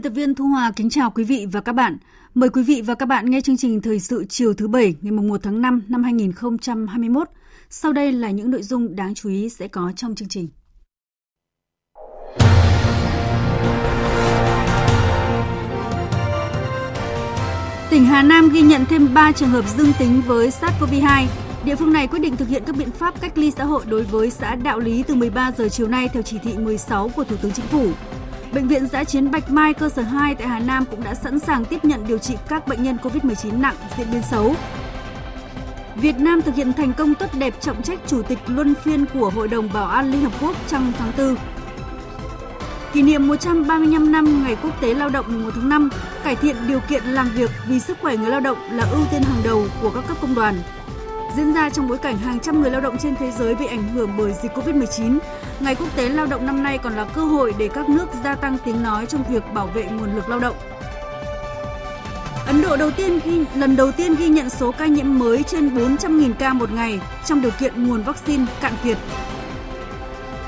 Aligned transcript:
Biên 0.00 0.04
tập 0.04 0.16
viên 0.16 0.34
Thu 0.34 0.46
Hòa 0.46 0.72
kính 0.76 0.90
chào 0.90 1.10
quý 1.10 1.24
vị 1.24 1.46
và 1.52 1.60
các 1.60 1.72
bạn. 1.72 1.96
Mời 2.34 2.48
quý 2.48 2.62
vị 2.62 2.82
và 2.82 2.94
các 2.94 3.06
bạn 3.06 3.30
nghe 3.30 3.40
chương 3.40 3.56
trình 3.56 3.80
Thời 3.80 4.00
sự 4.00 4.24
chiều 4.28 4.54
thứ 4.54 4.68
Bảy, 4.68 4.94
ngày 5.00 5.12
1 5.12 5.40
tháng 5.42 5.62
5 5.62 5.82
năm 5.88 6.02
2021. 6.02 7.28
Sau 7.70 7.92
đây 7.92 8.12
là 8.12 8.30
những 8.30 8.50
nội 8.50 8.62
dung 8.62 8.96
đáng 8.96 9.14
chú 9.14 9.28
ý 9.28 9.48
sẽ 9.48 9.68
có 9.68 9.92
trong 9.96 10.14
chương 10.14 10.28
trình. 10.28 10.48
Tỉnh 17.90 18.04
Hà 18.04 18.22
Nam 18.22 18.48
ghi 18.52 18.60
nhận 18.60 18.84
thêm 18.84 19.14
3 19.14 19.32
trường 19.32 19.48
hợp 19.48 19.64
dương 19.76 19.92
tính 19.98 20.22
với 20.26 20.48
SARS-CoV-2. 20.48 21.26
Địa 21.64 21.76
phương 21.76 21.92
này 21.92 22.06
quyết 22.06 22.20
định 22.20 22.36
thực 22.36 22.48
hiện 22.48 22.62
các 22.66 22.76
biện 22.76 22.90
pháp 22.90 23.20
cách 23.20 23.38
ly 23.38 23.50
xã 23.50 23.64
hội 23.64 23.84
đối 23.88 24.02
với 24.02 24.30
xã 24.30 24.54
Đạo 24.54 24.78
Lý 24.78 25.02
từ 25.02 25.14
13 25.14 25.52
giờ 25.52 25.68
chiều 25.68 25.88
nay 25.88 26.08
theo 26.12 26.22
chỉ 26.22 26.38
thị 26.38 26.52
16 26.58 27.08
của 27.08 27.24
Thủ 27.24 27.36
tướng 27.42 27.52
Chính 27.52 27.66
phủ. 27.66 27.88
Bệnh 28.52 28.68
viện 28.68 28.86
giã 28.86 29.04
chiến 29.04 29.30
Bạch 29.30 29.50
Mai 29.50 29.74
cơ 29.74 29.88
sở 29.88 30.02
2 30.02 30.34
tại 30.34 30.48
Hà 30.48 30.58
Nam 30.58 30.84
cũng 30.90 31.04
đã 31.04 31.14
sẵn 31.14 31.38
sàng 31.38 31.64
tiếp 31.64 31.84
nhận 31.84 32.06
điều 32.06 32.18
trị 32.18 32.34
các 32.48 32.68
bệnh 32.68 32.82
nhân 32.82 32.96
COVID-19 33.02 33.60
nặng 33.60 33.74
diễn 33.98 34.06
biến 34.12 34.22
xấu. 34.30 34.54
Việt 35.94 36.18
Nam 36.18 36.42
thực 36.42 36.54
hiện 36.54 36.72
thành 36.72 36.92
công 36.92 37.14
tốt 37.14 37.26
đẹp 37.38 37.54
trọng 37.60 37.82
trách 37.82 37.98
chủ 38.06 38.22
tịch 38.22 38.38
luân 38.46 38.74
phiên 38.74 39.04
của 39.14 39.30
Hội 39.30 39.48
đồng 39.48 39.72
Bảo 39.72 39.86
an 39.86 40.10
Liên 40.10 40.20
Hợp 40.22 40.32
Quốc 40.40 40.56
trong 40.68 40.92
tháng 40.98 41.12
4. 41.18 41.36
Kỷ 42.92 43.02
niệm 43.02 43.28
135 43.28 44.12
năm 44.12 44.42
Ngày 44.44 44.56
Quốc 44.62 44.80
tế 44.80 44.94
Lao 44.94 45.08
động 45.08 45.42
1 45.44 45.50
tháng 45.54 45.68
5, 45.68 45.90
cải 46.24 46.36
thiện 46.36 46.56
điều 46.68 46.80
kiện 46.80 47.04
làm 47.04 47.30
việc 47.30 47.50
vì 47.68 47.80
sức 47.80 47.98
khỏe 48.02 48.16
người 48.16 48.30
lao 48.30 48.40
động 48.40 48.58
là 48.70 48.84
ưu 48.84 49.02
tiên 49.10 49.22
hàng 49.22 49.42
đầu 49.44 49.64
của 49.82 49.90
các 49.90 50.04
cấp 50.08 50.16
công 50.20 50.34
đoàn. 50.34 50.54
Diễn 51.36 51.54
ra 51.54 51.70
trong 51.70 51.88
bối 51.88 51.98
cảnh 51.98 52.18
hàng 52.18 52.40
trăm 52.40 52.60
người 52.60 52.70
lao 52.70 52.80
động 52.80 52.96
trên 52.98 53.16
thế 53.16 53.30
giới 53.30 53.54
bị 53.54 53.66
ảnh 53.66 53.88
hưởng 53.88 54.10
bởi 54.16 54.32
dịch 54.42 54.52
Covid-19, 54.52 55.18
Ngày 55.60 55.74
Quốc 55.74 55.96
tế 55.96 56.08
Lao 56.08 56.26
động 56.26 56.46
năm 56.46 56.62
nay 56.62 56.78
còn 56.78 56.96
là 56.96 57.04
cơ 57.04 57.24
hội 57.24 57.54
để 57.58 57.68
các 57.74 57.88
nước 57.88 58.06
gia 58.24 58.34
tăng 58.34 58.56
tiếng 58.64 58.82
nói 58.82 59.06
trong 59.06 59.24
việc 59.30 59.52
bảo 59.52 59.66
vệ 59.66 59.84
nguồn 59.84 60.14
lực 60.14 60.28
lao 60.28 60.40
động. 60.40 60.56
Ấn 62.46 62.62
Độ 62.62 62.76
đầu 62.76 62.90
tiên 62.90 63.20
ghi, 63.24 63.44
lần 63.54 63.76
đầu 63.76 63.92
tiên 63.92 64.14
ghi 64.14 64.28
nhận 64.28 64.50
số 64.50 64.72
ca 64.72 64.86
nhiễm 64.86 65.18
mới 65.18 65.42
trên 65.42 65.68
400.000 65.68 66.32
ca 66.38 66.52
một 66.52 66.72
ngày 66.72 67.00
trong 67.26 67.42
điều 67.42 67.50
kiện 67.50 67.86
nguồn 67.86 68.02
vaccine 68.02 68.46
cạn 68.60 68.72
kiệt. 68.84 68.98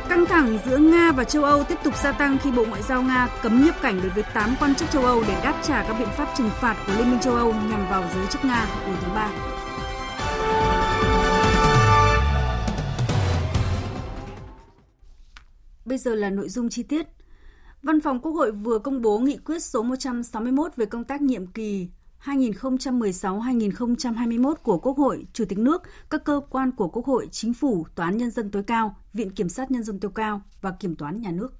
Căng 0.08 0.26
thẳng 0.26 0.58
giữa 0.66 0.76
Nga 0.76 1.12
và 1.12 1.24
châu 1.24 1.44
Âu 1.44 1.64
tiếp 1.64 1.78
tục 1.84 1.94
gia 1.96 2.12
tăng 2.12 2.38
khi 2.38 2.50
Bộ 2.50 2.64
Ngoại 2.64 2.82
giao 2.82 3.02
Nga 3.02 3.28
cấm 3.42 3.64
nhập 3.64 3.74
cảnh 3.82 4.00
đối 4.02 4.10
với 4.10 4.24
8 4.34 4.54
quan 4.60 4.74
chức 4.74 4.90
châu 4.90 5.04
Âu 5.04 5.22
để 5.28 5.36
đáp 5.44 5.54
trả 5.62 5.82
các 5.82 5.96
biện 5.98 6.08
pháp 6.16 6.28
trừng 6.38 6.50
phạt 6.60 6.76
của 6.86 6.92
Liên 6.98 7.10
minh 7.10 7.20
châu 7.20 7.34
Âu 7.34 7.54
nhằm 7.70 7.88
vào 7.90 8.04
giới 8.14 8.26
chức 8.26 8.44
Nga 8.44 8.66
hồi 8.86 8.96
tháng 9.02 9.14
3. 9.14 9.51
Bây 15.92 15.98
giờ 15.98 16.14
là 16.14 16.30
nội 16.30 16.48
dung 16.48 16.68
chi 16.68 16.82
tiết. 16.82 17.06
Văn 17.82 18.00
phòng 18.00 18.20
Quốc 18.20 18.32
hội 18.32 18.52
vừa 18.52 18.78
công 18.78 19.02
bố 19.02 19.18
nghị 19.18 19.36
quyết 19.36 19.62
số 19.62 19.82
161 19.82 20.76
về 20.76 20.86
công 20.86 21.04
tác 21.04 21.22
nhiệm 21.22 21.46
kỳ 21.46 21.88
2016-2021 22.24 24.54
của 24.54 24.78
Quốc 24.78 24.98
hội, 24.98 25.26
Chủ 25.32 25.44
tịch 25.44 25.58
nước, 25.58 25.82
các 26.10 26.24
cơ 26.24 26.40
quan 26.50 26.72
của 26.72 26.88
Quốc 26.88 27.06
hội, 27.06 27.28
Chính 27.30 27.54
phủ, 27.54 27.86
Tòa 27.94 28.06
án 28.06 28.16
Nhân 28.16 28.30
dân 28.30 28.50
tối 28.50 28.62
cao, 28.62 28.96
Viện 29.12 29.30
Kiểm 29.30 29.48
sát 29.48 29.70
Nhân 29.70 29.82
dân 29.82 30.00
tối 30.00 30.10
cao 30.14 30.42
và 30.60 30.70
Kiểm 30.80 30.96
toán 30.96 31.20
Nhà 31.20 31.30
nước. 31.30 31.52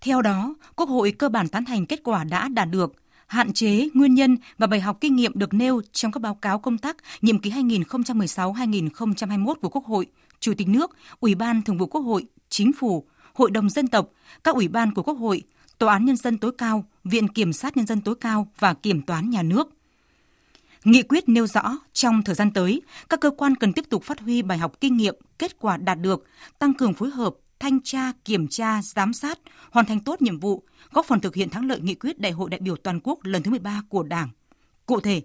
Theo 0.00 0.22
đó, 0.22 0.54
Quốc 0.76 0.88
hội 0.88 1.12
cơ 1.12 1.28
bản 1.28 1.48
tán 1.48 1.64
thành 1.64 1.86
kết 1.86 2.00
quả 2.04 2.24
đã 2.24 2.48
đạt 2.48 2.68
được, 2.70 2.92
hạn 3.26 3.52
chế, 3.52 3.88
nguyên 3.94 4.14
nhân 4.14 4.36
và 4.58 4.66
bài 4.66 4.80
học 4.80 4.98
kinh 5.00 5.16
nghiệm 5.16 5.32
được 5.34 5.54
nêu 5.54 5.80
trong 5.92 6.12
các 6.12 6.20
báo 6.20 6.34
cáo 6.34 6.58
công 6.58 6.78
tác 6.78 6.96
nhiệm 7.22 7.38
kỳ 7.38 7.50
2016-2021 7.50 9.54
của 9.54 9.68
Quốc 9.68 9.84
hội, 9.84 10.06
Chủ 10.40 10.52
tịch 10.58 10.68
nước, 10.68 10.90
Ủy 11.20 11.34
ban 11.34 11.62
Thường 11.62 11.78
vụ 11.78 11.86
Quốc 11.86 12.00
hội, 12.00 12.26
Chính 12.48 12.72
phủ, 12.72 13.04
Hội 13.34 13.50
đồng 13.50 13.70
Dân 13.70 13.88
tộc, 13.88 14.08
các 14.44 14.54
ủy 14.54 14.68
ban 14.68 14.94
của 14.94 15.02
Quốc 15.02 15.14
hội, 15.14 15.42
Tòa 15.78 15.92
án 15.92 16.04
Nhân 16.04 16.16
dân 16.16 16.38
tối 16.38 16.52
cao, 16.58 16.84
Viện 17.04 17.28
Kiểm 17.28 17.52
sát 17.52 17.76
Nhân 17.76 17.86
dân 17.86 18.00
tối 18.00 18.14
cao 18.20 18.48
và 18.58 18.74
Kiểm 18.74 19.02
toán 19.02 19.30
Nhà 19.30 19.42
nước. 19.42 19.68
Nghị 20.84 21.02
quyết 21.02 21.28
nêu 21.28 21.46
rõ 21.46 21.78
trong 21.92 22.22
thời 22.22 22.34
gian 22.34 22.50
tới, 22.50 22.82
các 23.08 23.20
cơ 23.20 23.30
quan 23.30 23.54
cần 23.54 23.72
tiếp 23.72 23.84
tục 23.90 24.04
phát 24.04 24.20
huy 24.20 24.42
bài 24.42 24.58
học 24.58 24.80
kinh 24.80 24.96
nghiệm, 24.96 25.14
kết 25.38 25.58
quả 25.60 25.76
đạt 25.76 26.00
được, 26.00 26.24
tăng 26.58 26.74
cường 26.74 26.94
phối 26.94 27.10
hợp, 27.10 27.34
thanh 27.58 27.80
tra, 27.80 28.12
kiểm 28.24 28.48
tra, 28.48 28.82
giám 28.82 29.12
sát, 29.12 29.38
hoàn 29.70 29.86
thành 29.86 30.00
tốt 30.00 30.22
nhiệm 30.22 30.40
vụ, 30.40 30.62
góp 30.92 31.06
phần 31.06 31.20
thực 31.20 31.34
hiện 31.34 31.50
thắng 31.50 31.66
lợi 31.66 31.80
nghị 31.80 31.94
quyết 31.94 32.18
Đại 32.18 32.32
hội 32.32 32.50
đại 32.50 32.60
biểu 32.60 32.76
toàn 32.76 33.00
quốc 33.04 33.18
lần 33.22 33.42
thứ 33.42 33.50
13 33.50 33.82
của 33.88 34.02
Đảng. 34.02 34.28
Cụ 34.86 35.00
thể, 35.00 35.22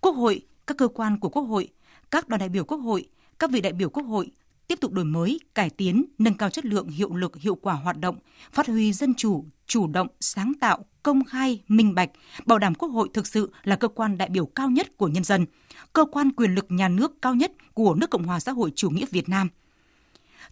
Quốc 0.00 0.12
hội, 0.12 0.42
các 0.66 0.76
cơ 0.76 0.88
quan 0.88 1.20
của 1.20 1.28
Quốc 1.28 1.42
hội, 1.42 1.68
các 2.10 2.28
đoàn 2.28 2.40
đại 2.40 2.48
biểu 2.48 2.64
Quốc 2.64 2.78
hội, 2.78 3.08
các 3.38 3.50
vị 3.50 3.60
đại 3.60 3.72
biểu 3.72 3.88
Quốc 3.90 4.02
hội 4.02 4.30
tiếp 4.68 4.80
tục 4.80 4.92
đổi 4.92 5.04
mới, 5.04 5.40
cải 5.54 5.70
tiến, 5.70 6.04
nâng 6.18 6.34
cao 6.34 6.50
chất 6.50 6.64
lượng, 6.64 6.88
hiệu 6.88 7.14
lực, 7.14 7.36
hiệu 7.36 7.54
quả 7.54 7.74
hoạt 7.74 7.98
động, 7.98 8.18
phát 8.52 8.66
huy 8.66 8.92
dân 8.92 9.14
chủ, 9.14 9.44
chủ 9.66 9.86
động, 9.86 10.08
sáng 10.20 10.52
tạo, 10.60 10.84
công 11.02 11.24
khai, 11.24 11.62
minh 11.68 11.94
bạch, 11.94 12.10
bảo 12.46 12.58
đảm 12.58 12.74
Quốc 12.74 12.88
hội 12.88 13.08
thực 13.14 13.26
sự 13.26 13.52
là 13.62 13.76
cơ 13.76 13.88
quan 13.88 14.18
đại 14.18 14.28
biểu 14.28 14.46
cao 14.46 14.70
nhất 14.70 14.96
của 14.96 15.08
nhân 15.08 15.24
dân, 15.24 15.46
cơ 15.92 16.04
quan 16.12 16.32
quyền 16.32 16.54
lực 16.54 16.66
nhà 16.68 16.88
nước 16.88 17.22
cao 17.22 17.34
nhất 17.34 17.52
của 17.74 17.94
nước 17.94 18.10
Cộng 18.10 18.24
hòa 18.24 18.40
xã 18.40 18.52
hội 18.52 18.72
chủ 18.76 18.90
nghĩa 18.90 19.06
Việt 19.10 19.28
Nam. 19.28 19.48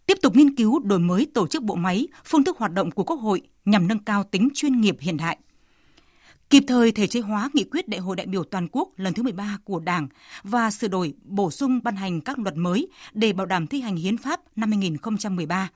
Tiếp 0.06 0.19
tục 0.22 0.37
nghiên 0.37 0.56
cứu 0.56 0.78
đổi 0.78 0.99
mới 0.99 1.27
tổ 1.34 1.47
chức 1.47 1.62
bộ 1.62 1.75
máy, 1.75 2.09
phương 2.25 2.45
thức 2.45 2.59
hoạt 2.59 2.72
động 2.72 2.91
của 2.91 3.05
Quốc 3.05 3.17
hội 3.17 3.43
nhằm 3.65 3.89
nâng 3.89 4.05
cao 4.05 4.25
tính 4.25 4.49
chuyên 4.55 4.81
nghiệp 4.81 4.97
hiện 5.01 5.17
đại 5.17 5.39
kịp 6.53 6.65
thời 6.67 6.93
thể 6.93 7.07
chế 7.07 7.21
hóa 7.21 7.51
nghị 7.53 7.65
quyết 7.65 7.89
Đại 7.89 8.01
hội 8.01 8.17
đại 8.17 8.27
biểu 8.27 8.45
toàn 8.45 8.69
quốc 8.73 8.89
lần 8.97 9.15
thứ 9.15 9.23
13 9.23 9.59
của 9.65 9.81
Đảng 9.81 10.09
và 10.43 10.71
sửa 10.71 10.89
đổi, 10.89 11.15
bổ 11.25 11.51
sung 11.51 11.81
ban 11.83 11.97
hành 11.97 12.21
các 12.21 12.39
luật 12.39 12.57
mới 12.57 12.89
để 13.13 13.33
bảo 13.33 13.47
đảm 13.47 13.67
thi 13.67 13.81
hành 13.81 13.97
hiến 13.97 14.17
pháp 14.17 14.41
năm 14.57 14.71
2013 14.71 15.71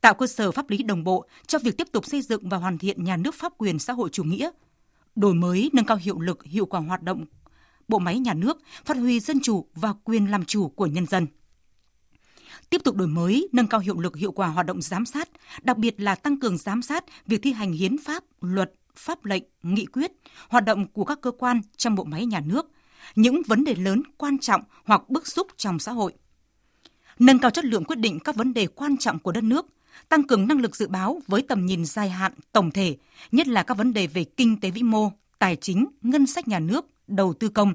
tạo 0.00 0.14
cơ 0.14 0.26
sở 0.26 0.52
pháp 0.52 0.70
lý 0.70 0.82
đồng 0.82 1.04
bộ 1.04 1.26
cho 1.46 1.58
việc 1.58 1.76
tiếp 1.76 1.86
tục 1.92 2.06
xây 2.06 2.22
dựng 2.22 2.48
và 2.48 2.56
hoàn 2.56 2.78
thiện 2.78 3.04
nhà 3.04 3.16
nước 3.16 3.34
pháp 3.34 3.52
quyền 3.58 3.78
xã 3.78 3.92
hội 3.92 4.08
chủ 4.12 4.24
nghĩa, 4.24 4.50
đổi 5.16 5.34
mới 5.34 5.70
nâng 5.72 5.86
cao 5.86 5.96
hiệu 5.96 6.20
lực, 6.20 6.44
hiệu 6.44 6.66
quả 6.66 6.80
hoạt 6.80 7.02
động 7.02 7.24
bộ 7.88 7.98
máy 7.98 8.18
nhà 8.18 8.34
nước, 8.34 8.58
phát 8.84 8.96
huy 8.96 9.20
dân 9.20 9.40
chủ 9.40 9.66
và 9.74 9.92
quyền 10.04 10.30
làm 10.30 10.44
chủ 10.44 10.68
của 10.68 10.86
nhân 10.86 11.06
dân. 11.06 11.26
Tiếp 12.70 12.80
tục 12.84 12.96
đổi 12.96 13.08
mới, 13.08 13.48
nâng 13.52 13.66
cao 13.66 13.80
hiệu 13.80 14.00
lực, 14.00 14.16
hiệu 14.16 14.32
quả 14.32 14.46
hoạt 14.46 14.66
động 14.66 14.82
giám 14.82 15.06
sát, 15.06 15.28
đặc 15.62 15.76
biệt 15.76 16.00
là 16.00 16.14
tăng 16.14 16.40
cường 16.40 16.58
giám 16.58 16.82
sát 16.82 17.04
việc 17.26 17.40
thi 17.42 17.52
hành 17.52 17.72
hiến 17.72 17.98
pháp, 17.98 18.24
luật, 18.40 18.72
pháp 19.00 19.24
lệnh, 19.24 19.42
nghị 19.62 19.86
quyết, 19.86 20.12
hoạt 20.48 20.64
động 20.64 20.86
của 20.86 21.04
các 21.04 21.20
cơ 21.20 21.30
quan 21.30 21.60
trong 21.76 21.94
bộ 21.94 22.04
máy 22.04 22.26
nhà 22.26 22.40
nước, 22.40 22.70
những 23.14 23.42
vấn 23.46 23.64
đề 23.64 23.74
lớn 23.74 24.02
quan 24.16 24.38
trọng 24.38 24.62
hoặc 24.84 25.08
bức 25.08 25.26
xúc 25.26 25.46
trong 25.56 25.78
xã 25.78 25.92
hội. 25.92 26.12
Nâng 27.18 27.38
cao 27.38 27.50
chất 27.50 27.64
lượng 27.64 27.84
quyết 27.84 27.98
định 27.98 28.18
các 28.20 28.36
vấn 28.36 28.54
đề 28.54 28.66
quan 28.66 28.96
trọng 28.96 29.18
của 29.18 29.32
đất 29.32 29.44
nước, 29.44 29.66
tăng 30.08 30.26
cường 30.26 30.48
năng 30.48 30.60
lực 30.60 30.76
dự 30.76 30.88
báo 30.88 31.20
với 31.26 31.42
tầm 31.42 31.66
nhìn 31.66 31.84
dài 31.84 32.10
hạn, 32.10 32.32
tổng 32.52 32.70
thể, 32.70 32.96
nhất 33.32 33.48
là 33.48 33.62
các 33.62 33.76
vấn 33.76 33.92
đề 33.92 34.06
về 34.06 34.24
kinh 34.24 34.60
tế 34.60 34.70
vĩ 34.70 34.82
mô, 34.82 35.12
tài 35.38 35.56
chính, 35.56 35.86
ngân 36.02 36.26
sách 36.26 36.48
nhà 36.48 36.58
nước, 36.58 36.86
đầu 37.06 37.34
tư 37.34 37.48
công, 37.48 37.74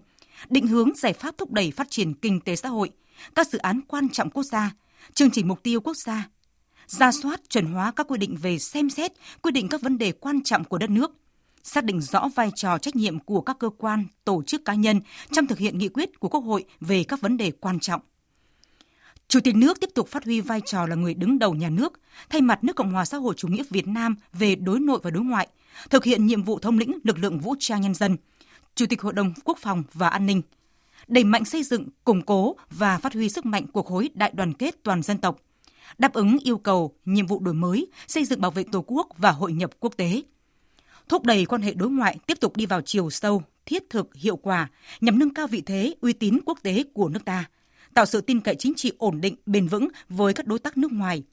định 0.49 0.67
hướng 0.67 0.95
giải 0.95 1.13
pháp 1.13 1.37
thúc 1.37 1.51
đẩy 1.51 1.71
phát 1.71 1.87
triển 1.89 2.13
kinh 2.13 2.39
tế 2.39 2.55
xã 2.55 2.69
hội, 2.69 2.89
các 3.35 3.47
dự 3.47 3.57
án 3.57 3.81
quan 3.87 4.09
trọng 4.09 4.29
quốc 4.29 4.43
gia, 4.43 4.71
chương 5.13 5.31
trình 5.31 5.47
mục 5.47 5.63
tiêu 5.63 5.81
quốc 5.81 5.97
gia, 5.97 6.29
ra 6.87 7.11
soát 7.11 7.41
chuẩn 7.49 7.65
hóa 7.65 7.91
các 7.95 8.07
quy 8.07 8.17
định 8.17 8.35
về 8.41 8.59
xem 8.59 8.89
xét, 8.89 9.11
quy 9.41 9.51
định 9.51 9.69
các 9.69 9.81
vấn 9.81 9.97
đề 9.97 10.11
quan 10.11 10.43
trọng 10.43 10.63
của 10.63 10.77
đất 10.77 10.89
nước, 10.89 11.11
xác 11.63 11.83
định 11.83 12.01
rõ 12.01 12.29
vai 12.35 12.51
trò 12.55 12.77
trách 12.77 12.95
nhiệm 12.95 13.19
của 13.19 13.41
các 13.41 13.59
cơ 13.59 13.69
quan, 13.77 14.05
tổ 14.25 14.43
chức 14.43 14.65
cá 14.65 14.73
nhân 14.73 15.01
trong 15.31 15.47
thực 15.47 15.59
hiện 15.59 15.77
nghị 15.77 15.89
quyết 15.89 16.19
của 16.19 16.29
Quốc 16.29 16.41
hội 16.41 16.65
về 16.81 17.03
các 17.03 17.21
vấn 17.21 17.37
đề 17.37 17.51
quan 17.51 17.79
trọng. 17.79 18.01
Chủ 19.27 19.39
tịch 19.39 19.55
nước 19.55 19.79
tiếp 19.79 19.89
tục 19.95 20.07
phát 20.07 20.25
huy 20.25 20.41
vai 20.41 20.61
trò 20.65 20.85
là 20.85 20.95
người 20.95 21.13
đứng 21.13 21.39
đầu 21.39 21.55
nhà 21.55 21.69
nước, 21.69 21.93
thay 22.29 22.41
mặt 22.41 22.63
nước 22.63 22.75
Cộng 22.75 22.91
hòa 22.91 23.05
xã 23.05 23.17
hội 23.17 23.33
chủ 23.37 23.47
nghĩa 23.47 23.63
Việt 23.69 23.87
Nam 23.87 24.15
về 24.33 24.55
đối 24.55 24.79
nội 24.79 24.99
và 25.03 25.11
đối 25.11 25.23
ngoại, 25.23 25.47
thực 25.89 26.03
hiện 26.03 26.25
nhiệm 26.25 26.43
vụ 26.43 26.59
thống 26.59 26.77
lĩnh 26.77 26.99
lực 27.03 27.19
lượng 27.19 27.39
vũ 27.39 27.55
trang 27.59 27.81
nhân 27.81 27.93
dân, 27.93 28.17
Chủ 28.75 28.85
tịch 28.85 29.01
Hội 29.01 29.13
đồng 29.13 29.33
Quốc 29.43 29.57
phòng 29.61 29.83
và 29.93 30.09
An 30.09 30.25
ninh, 30.25 30.41
đẩy 31.07 31.23
mạnh 31.23 31.45
xây 31.45 31.63
dựng, 31.63 31.87
củng 32.03 32.21
cố 32.21 32.55
và 32.69 32.97
phát 32.97 33.13
huy 33.13 33.29
sức 33.29 33.45
mạnh 33.45 33.67
của 33.67 33.83
khối 33.83 34.09
đại 34.13 34.31
đoàn 34.35 34.53
kết 34.53 34.83
toàn 34.83 35.01
dân 35.01 35.17
tộc, 35.17 35.37
đáp 35.97 36.13
ứng 36.13 36.37
yêu 36.43 36.57
cầu, 36.57 36.95
nhiệm 37.05 37.27
vụ 37.27 37.39
đổi 37.39 37.53
mới, 37.53 37.87
xây 38.07 38.25
dựng 38.25 38.41
bảo 38.41 38.51
vệ 38.51 38.63
Tổ 38.71 38.83
quốc 38.87 39.07
và 39.17 39.31
hội 39.31 39.53
nhập 39.53 39.71
quốc 39.79 39.93
tế. 39.97 40.21
Thúc 41.09 41.23
đẩy 41.23 41.45
quan 41.45 41.61
hệ 41.61 41.73
đối 41.73 41.89
ngoại 41.89 42.17
tiếp 42.27 42.37
tục 42.41 42.57
đi 42.57 42.65
vào 42.65 42.81
chiều 42.81 43.09
sâu, 43.09 43.43
thiết 43.65 43.89
thực, 43.89 44.15
hiệu 44.15 44.35
quả 44.35 44.69
nhằm 45.01 45.19
nâng 45.19 45.33
cao 45.33 45.47
vị 45.47 45.61
thế, 45.61 45.95
uy 46.01 46.13
tín 46.13 46.39
quốc 46.45 46.59
tế 46.63 46.83
của 46.93 47.09
nước 47.09 47.25
ta, 47.25 47.45
tạo 47.93 48.05
sự 48.05 48.21
tin 48.21 48.39
cậy 48.39 48.55
chính 48.55 48.73
trị 48.75 48.91
ổn 48.97 49.21
định, 49.21 49.35
bền 49.45 49.67
vững 49.67 49.87
với 50.09 50.33
các 50.33 50.47
đối 50.47 50.59
tác 50.59 50.77
nước 50.77 50.91
ngoài, 50.91 51.23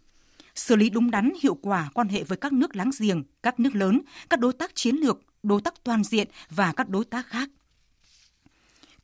xử 0.55 0.76
lý 0.76 0.90
đúng 0.90 1.10
đắn 1.10 1.32
hiệu 1.43 1.55
quả 1.55 1.90
quan 1.94 2.08
hệ 2.08 2.25
với 2.25 2.38
các 2.38 2.52
nước 2.52 2.76
láng 2.76 2.90
giềng, 3.00 3.22
các 3.43 3.60
nước 3.60 3.75
lớn, 3.75 4.00
các 4.31 4.40
đối 4.40 4.52
tác 4.52 4.75
chiến 4.75 4.96
lược, 4.96 5.19
đối 5.43 5.60
tác 5.60 5.84
toàn 5.84 6.05
diện 6.05 6.28
và 6.50 6.72
các 6.72 6.88
đối 6.88 7.05
tác 7.05 7.26
khác. 7.26 7.50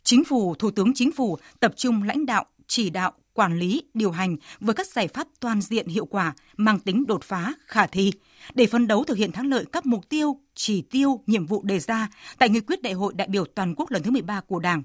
Chính 0.03 0.25
phủ, 0.25 0.55
Thủ 0.55 0.71
tướng 0.71 0.95
Chính 0.95 1.13
phủ 1.13 1.39
tập 1.61 1.73
trung 1.77 2.03
lãnh 2.03 2.27
đạo, 2.27 2.45
chỉ 2.67 2.91
đạo, 2.91 3.13
quản 3.39 3.59
lý, 3.59 3.83
điều 3.95 4.11
hành 4.11 4.37
với 4.61 4.75
các 4.75 4.87
giải 4.87 5.09
pháp 5.09 5.27
toàn 5.41 5.61
diện 5.61 5.87
hiệu 5.87 6.07
quả, 6.07 6.35
mang 6.57 6.79
tính 6.79 7.07
đột 7.07 7.25
phá, 7.25 7.53
khả 7.67 7.87
thi, 7.87 8.13
để 8.55 8.67
phấn 8.67 8.87
đấu 8.87 9.05
thực 9.05 9.19
hiện 9.19 9.33
thắng 9.33 9.47
lợi 9.47 9.65
các 9.73 9.87
mục 9.87 10.09
tiêu, 10.09 10.41
chỉ 10.55 10.83
tiêu, 10.83 11.21
nhiệm 11.27 11.47
vụ 11.47 11.63
đề 11.63 11.79
ra 11.79 12.09
tại 12.39 12.49
nghị 12.49 12.61
quyết 12.61 12.83
Đại 12.83 12.93
hội 12.93 13.13
đại 13.17 13.29
biểu 13.29 13.45
toàn 13.45 13.75
quốc 13.75 13.91
lần 13.91 14.03
thứ 14.03 14.11
13 14.11 14.41
của 14.41 14.59
Đảng, 14.59 14.83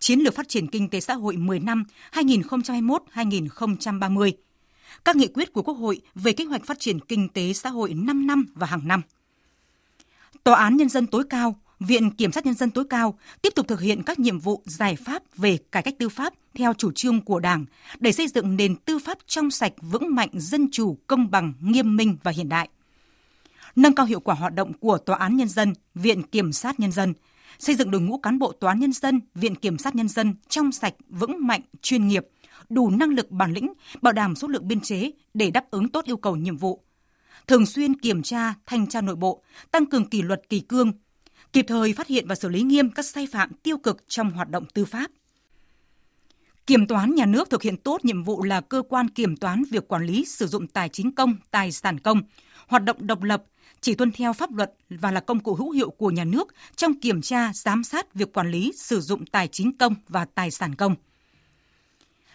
Chiến 0.00 0.20
lược 0.20 0.34
phát 0.34 0.48
triển 0.48 0.66
kinh 0.66 0.88
tế 0.88 1.00
xã 1.00 1.14
hội 1.14 1.36
10 1.36 1.60
năm 1.60 1.84
2021-2030, 2.12 4.32
các 5.04 5.16
nghị 5.16 5.26
quyết 5.26 5.52
của 5.52 5.62
Quốc 5.62 5.74
hội 5.74 6.00
về 6.14 6.32
kế 6.32 6.44
hoạch 6.44 6.64
phát 6.64 6.80
triển 6.80 7.00
kinh 7.00 7.28
tế 7.28 7.52
xã 7.52 7.70
hội 7.70 7.94
5 7.94 8.26
năm 8.26 8.46
và 8.54 8.66
hàng 8.66 8.88
năm. 8.88 9.02
Tòa 10.44 10.56
án 10.56 10.76
Nhân 10.76 10.88
dân 10.88 11.06
tối 11.06 11.24
cao, 11.30 11.61
Viện 11.86 12.10
Kiểm 12.10 12.32
sát 12.32 12.46
Nhân 12.46 12.54
dân 12.54 12.70
tối 12.70 12.84
cao 12.90 13.18
tiếp 13.42 13.52
tục 13.56 13.68
thực 13.68 13.80
hiện 13.80 14.02
các 14.02 14.18
nhiệm 14.18 14.38
vụ 14.38 14.62
giải 14.66 14.96
pháp 14.96 15.22
về 15.36 15.58
cải 15.72 15.82
cách 15.82 15.94
tư 15.98 16.08
pháp 16.08 16.34
theo 16.54 16.74
chủ 16.74 16.92
trương 16.92 17.20
của 17.20 17.40
Đảng 17.40 17.64
để 17.98 18.12
xây 18.12 18.28
dựng 18.28 18.56
nền 18.56 18.76
tư 18.76 18.98
pháp 18.98 19.18
trong 19.26 19.50
sạch, 19.50 19.72
vững 19.80 20.14
mạnh, 20.14 20.28
dân 20.32 20.68
chủ, 20.72 20.98
công 21.06 21.30
bằng, 21.30 21.52
nghiêm 21.60 21.96
minh 21.96 22.16
và 22.22 22.30
hiện 22.30 22.48
đại. 22.48 22.68
Nâng 23.76 23.94
cao 23.94 24.06
hiệu 24.06 24.20
quả 24.20 24.34
hoạt 24.34 24.54
động 24.54 24.72
của 24.72 24.98
Tòa 24.98 25.16
án 25.16 25.36
Nhân 25.36 25.48
dân, 25.48 25.72
Viện 25.94 26.22
Kiểm 26.22 26.52
sát 26.52 26.80
Nhân 26.80 26.92
dân, 26.92 27.14
xây 27.58 27.74
dựng 27.74 27.90
đội 27.90 28.00
ngũ 28.00 28.18
cán 28.18 28.38
bộ 28.38 28.52
Tòa 28.52 28.70
án 28.70 28.80
Nhân 28.80 28.92
dân, 28.92 29.20
Viện 29.34 29.54
Kiểm 29.54 29.78
sát 29.78 29.94
Nhân 29.94 30.08
dân 30.08 30.34
trong 30.48 30.72
sạch, 30.72 30.94
vững 31.08 31.46
mạnh, 31.46 31.60
chuyên 31.82 32.08
nghiệp, 32.08 32.26
đủ 32.68 32.90
năng 32.90 33.10
lực 33.10 33.30
bản 33.30 33.52
lĩnh, 33.52 33.72
bảo 34.02 34.12
đảm 34.12 34.36
số 34.36 34.48
lượng 34.48 34.68
biên 34.68 34.80
chế 34.80 35.10
để 35.34 35.50
đáp 35.50 35.70
ứng 35.70 35.88
tốt 35.88 36.04
yêu 36.04 36.16
cầu 36.16 36.36
nhiệm 36.36 36.56
vụ. 36.56 36.80
Thường 37.46 37.66
xuyên 37.66 38.00
kiểm 38.00 38.22
tra, 38.22 38.54
thanh 38.66 38.86
tra 38.86 39.00
nội 39.00 39.16
bộ, 39.16 39.42
tăng 39.70 39.86
cường 39.86 40.08
kỷ 40.08 40.22
luật 40.22 40.42
kỳ 40.48 40.60
cương, 40.60 40.92
kịp 41.52 41.64
thời 41.68 41.92
phát 41.92 42.06
hiện 42.06 42.28
và 42.28 42.34
xử 42.34 42.48
lý 42.48 42.62
nghiêm 42.62 42.90
các 42.90 43.06
sai 43.06 43.26
phạm 43.26 43.52
tiêu 43.62 43.78
cực 43.78 44.04
trong 44.08 44.30
hoạt 44.30 44.50
động 44.50 44.64
tư 44.74 44.84
pháp. 44.84 45.10
Kiểm 46.66 46.86
toán 46.86 47.14
nhà 47.14 47.26
nước 47.26 47.50
thực 47.50 47.62
hiện 47.62 47.76
tốt 47.76 48.04
nhiệm 48.04 48.22
vụ 48.22 48.42
là 48.42 48.60
cơ 48.60 48.82
quan 48.88 49.08
kiểm 49.08 49.36
toán 49.36 49.62
việc 49.70 49.88
quản 49.88 50.06
lý 50.06 50.24
sử 50.24 50.46
dụng 50.46 50.66
tài 50.66 50.88
chính 50.88 51.14
công, 51.14 51.36
tài 51.50 51.72
sản 51.72 51.98
công, 52.00 52.22
hoạt 52.66 52.84
động 52.84 53.06
độc 53.06 53.22
lập, 53.22 53.44
chỉ 53.80 53.94
tuân 53.94 54.12
theo 54.12 54.32
pháp 54.32 54.52
luật 54.52 54.72
và 54.90 55.10
là 55.10 55.20
công 55.20 55.40
cụ 55.40 55.54
hữu 55.54 55.70
hiệu 55.70 55.90
của 55.90 56.10
nhà 56.10 56.24
nước 56.24 56.54
trong 56.76 57.00
kiểm 57.00 57.22
tra, 57.22 57.52
giám 57.54 57.84
sát 57.84 58.14
việc 58.14 58.32
quản 58.32 58.50
lý 58.50 58.72
sử 58.76 59.00
dụng 59.00 59.26
tài 59.26 59.48
chính 59.48 59.76
công 59.78 59.94
và 60.08 60.24
tài 60.24 60.50
sản 60.50 60.74
công. 60.74 60.94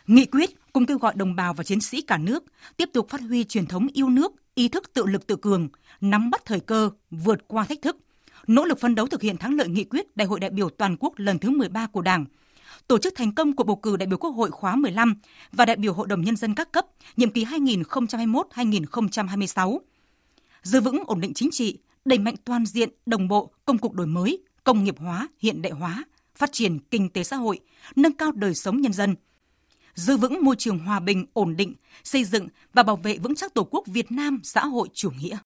Nghị 0.08 0.26
quyết 0.26 0.50
cũng 0.74 0.86
kêu 0.86 0.98
gọi 0.98 1.14
đồng 1.16 1.36
bào 1.36 1.54
và 1.54 1.64
chiến 1.64 1.82
sĩ 1.82 2.02
cả 2.02 2.18
nước 2.18 2.44
tiếp 2.78 2.90
tục 2.94 3.10
phát 3.10 3.22
huy 3.22 3.44
truyền 3.44 3.66
thống 3.66 3.88
yêu 3.94 4.10
nước, 4.10 4.32
ý 4.56 4.68
thức 4.68 4.94
tự 4.94 5.06
lực 5.06 5.28
tự 5.28 5.36
cường, 5.36 5.70
nắm 6.02 6.30
bắt 6.30 6.42
thời 6.46 6.60
cơ, 6.60 6.90
vượt 7.12 7.48
qua 7.48 7.66
thách 7.66 7.82
thức, 7.82 7.98
nỗ 8.48 8.66
lực 8.66 8.80
phấn 8.80 8.96
đấu 8.96 9.08
thực 9.08 9.22
hiện 9.22 9.38
thắng 9.38 9.56
lợi 9.56 9.70
nghị 9.70 9.84
quyết 9.84 10.18
Đại 10.18 10.28
hội 10.28 10.40
đại 10.40 10.50
biểu 10.50 10.70
toàn 10.70 10.96
quốc 11.00 11.14
lần 11.18 11.40
thứ 11.40 11.50
13 11.50 11.88
của 11.88 12.02
Đảng, 12.02 12.26
tổ 12.88 12.98
chức 12.98 13.14
thành 13.16 13.36
công 13.36 13.56
cuộc 13.56 13.64
bầu 13.64 13.76
cử 13.76 13.98
đại 13.98 14.08
biểu 14.08 14.18
Quốc 14.18 14.30
hội 14.30 14.52
khóa 14.52 14.76
15 14.76 15.16
và 15.52 15.66
đại 15.66 15.76
biểu 15.76 15.94
Hội 15.94 16.08
đồng 16.08 16.22
Nhân 16.22 16.36
dân 16.36 16.56
các 16.56 16.72
cấp 16.72 16.86
nhiệm 17.18 17.30
kỳ 17.30 17.46
2021-2026. 17.46 19.80
Giữ 20.64 20.82
vững 20.82 21.04
ổn 21.08 21.22
định 21.22 21.34
chính 21.34 21.50
trị, 21.52 21.78
đẩy 22.06 22.20
mạnh 22.20 22.36
toàn 22.44 22.66
diện, 22.66 22.90
đồng 23.06 23.28
bộ, 23.28 23.52
công 23.66 23.78
cuộc 23.78 23.94
đổi 23.94 24.08
mới, 24.08 24.44
công 24.64 24.84
nghiệp 24.84 25.00
hóa, 25.00 25.28
hiện 25.40 25.62
đại 25.62 25.72
hóa, 25.72 26.04
phát 26.36 26.52
triển 26.52 26.80
kinh 26.80 27.10
tế 27.10 27.24
xã 27.24 27.36
hội, 27.36 27.60
nâng 27.96 28.14
cao 28.14 28.32
đời 28.32 28.54
sống 28.56 28.82
nhân 28.82 28.94
dân– 28.94 29.16
giữ 29.98 30.18
vững 30.18 30.44
môi 30.44 30.56
trường 30.56 30.80
hòa 30.80 31.00
bình, 31.00 31.26
ổn 31.34 31.58
định, 31.58 31.74
xây 32.04 32.24
dựng 32.24 32.48
và 32.74 32.84
bảo 32.84 32.96
vệ 32.96 33.18
vững 33.18 33.36
chắc 33.36 33.54
Tổ 33.54 33.64
quốc 33.64 33.88
Việt 33.88 34.12
Nam 34.12 34.40
xã 34.44 34.66
hội 34.66 34.88
chủ 34.94 35.12
nghĩa. 35.12 35.38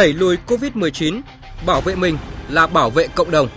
Đẩy 0.00 0.12
lùi 0.12 0.36
COVID-19, 0.46 1.20
bảo 1.66 1.80
vệ 1.80 1.96
mình 1.96 2.16
là 2.48 2.66
bảo 2.66 2.90
vệ 2.90 3.08
cộng 3.14 3.30
đồng. 3.30 3.48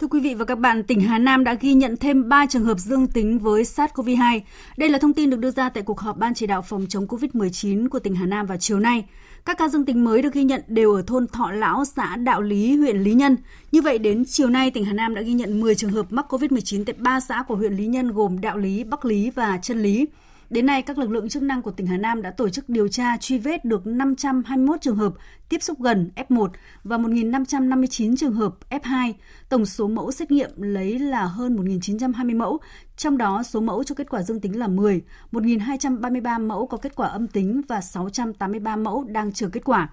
Thưa 0.00 0.06
quý 0.10 0.20
vị 0.20 0.34
và 0.34 0.44
các 0.44 0.58
bạn, 0.58 0.82
tỉnh 0.82 1.00
Hà 1.00 1.18
Nam 1.18 1.44
đã 1.44 1.54
ghi 1.54 1.74
nhận 1.74 1.96
thêm 1.96 2.28
3 2.28 2.46
trường 2.46 2.64
hợp 2.64 2.78
dương 2.78 3.06
tính 3.06 3.38
với 3.38 3.62
SARS-CoV-2. 3.62 4.40
Đây 4.76 4.88
là 4.88 4.98
thông 4.98 5.12
tin 5.12 5.30
được 5.30 5.36
đưa 5.36 5.50
ra 5.50 5.68
tại 5.68 5.82
cuộc 5.82 6.00
họp 6.00 6.18
Ban 6.18 6.34
chỉ 6.34 6.46
đạo 6.46 6.62
phòng 6.62 6.86
chống 6.88 7.06
COVID-19 7.06 7.88
của 7.88 7.98
tỉnh 7.98 8.14
Hà 8.14 8.26
Nam 8.26 8.46
vào 8.46 8.58
chiều 8.58 8.80
nay. 8.80 9.04
Các 9.44 9.58
ca 9.58 9.68
dương 9.68 9.84
tính 9.84 10.04
mới 10.04 10.22
được 10.22 10.32
ghi 10.32 10.44
nhận 10.44 10.62
đều 10.66 10.94
ở 10.94 11.02
thôn 11.06 11.26
Thọ 11.26 11.50
Lão, 11.50 11.84
xã 11.84 12.16
Đạo 12.16 12.42
Lý, 12.42 12.76
huyện 12.76 12.96
Lý 12.96 13.14
Nhân. 13.14 13.36
Như 13.72 13.82
vậy, 13.82 13.98
đến 13.98 14.24
chiều 14.28 14.50
nay, 14.50 14.70
tỉnh 14.70 14.84
Hà 14.84 14.92
Nam 14.92 15.14
đã 15.14 15.22
ghi 15.22 15.32
nhận 15.32 15.60
10 15.60 15.74
trường 15.74 15.90
hợp 15.90 16.12
mắc 16.12 16.26
COVID-19 16.28 16.84
tại 16.84 16.94
3 16.98 17.20
xã 17.20 17.44
của 17.48 17.56
huyện 17.56 17.72
Lý 17.72 17.86
Nhân 17.86 18.12
gồm 18.12 18.40
Đạo 18.40 18.58
Lý, 18.58 18.84
Bắc 18.84 19.04
Lý 19.04 19.30
và 19.30 19.58
Trân 19.62 19.82
Lý. 19.82 20.06
Đến 20.52 20.66
nay, 20.66 20.82
các 20.82 20.98
lực 20.98 21.10
lượng 21.10 21.28
chức 21.28 21.42
năng 21.42 21.62
của 21.62 21.70
tỉnh 21.70 21.86
Hà 21.86 21.96
Nam 21.96 22.22
đã 22.22 22.30
tổ 22.30 22.48
chức 22.48 22.68
điều 22.68 22.88
tra 22.88 23.16
truy 23.16 23.38
vết 23.38 23.64
được 23.64 23.86
521 23.86 24.80
trường 24.80 24.96
hợp 24.96 25.12
tiếp 25.48 25.62
xúc 25.62 25.80
gần 25.80 26.10
F1 26.16 26.48
và 26.84 26.98
1.559 26.98 28.16
trường 28.16 28.32
hợp 28.32 28.54
F2. 28.70 29.12
Tổng 29.48 29.66
số 29.66 29.88
mẫu 29.88 30.12
xét 30.12 30.30
nghiệm 30.30 30.50
lấy 30.56 30.98
là 30.98 31.24
hơn 31.24 31.56
1.920 31.56 32.36
mẫu, 32.36 32.58
trong 32.96 33.18
đó 33.18 33.42
số 33.42 33.60
mẫu 33.60 33.84
cho 33.84 33.94
kết 33.94 34.10
quả 34.10 34.22
dương 34.22 34.40
tính 34.40 34.58
là 34.58 34.66
10, 34.66 35.02
1.233 35.32 36.46
mẫu 36.46 36.66
có 36.66 36.76
kết 36.76 36.94
quả 36.96 37.08
âm 37.08 37.26
tính 37.26 37.62
và 37.68 37.80
683 37.80 38.76
mẫu 38.76 39.04
đang 39.04 39.32
chờ 39.32 39.48
kết 39.48 39.64
quả. 39.64 39.88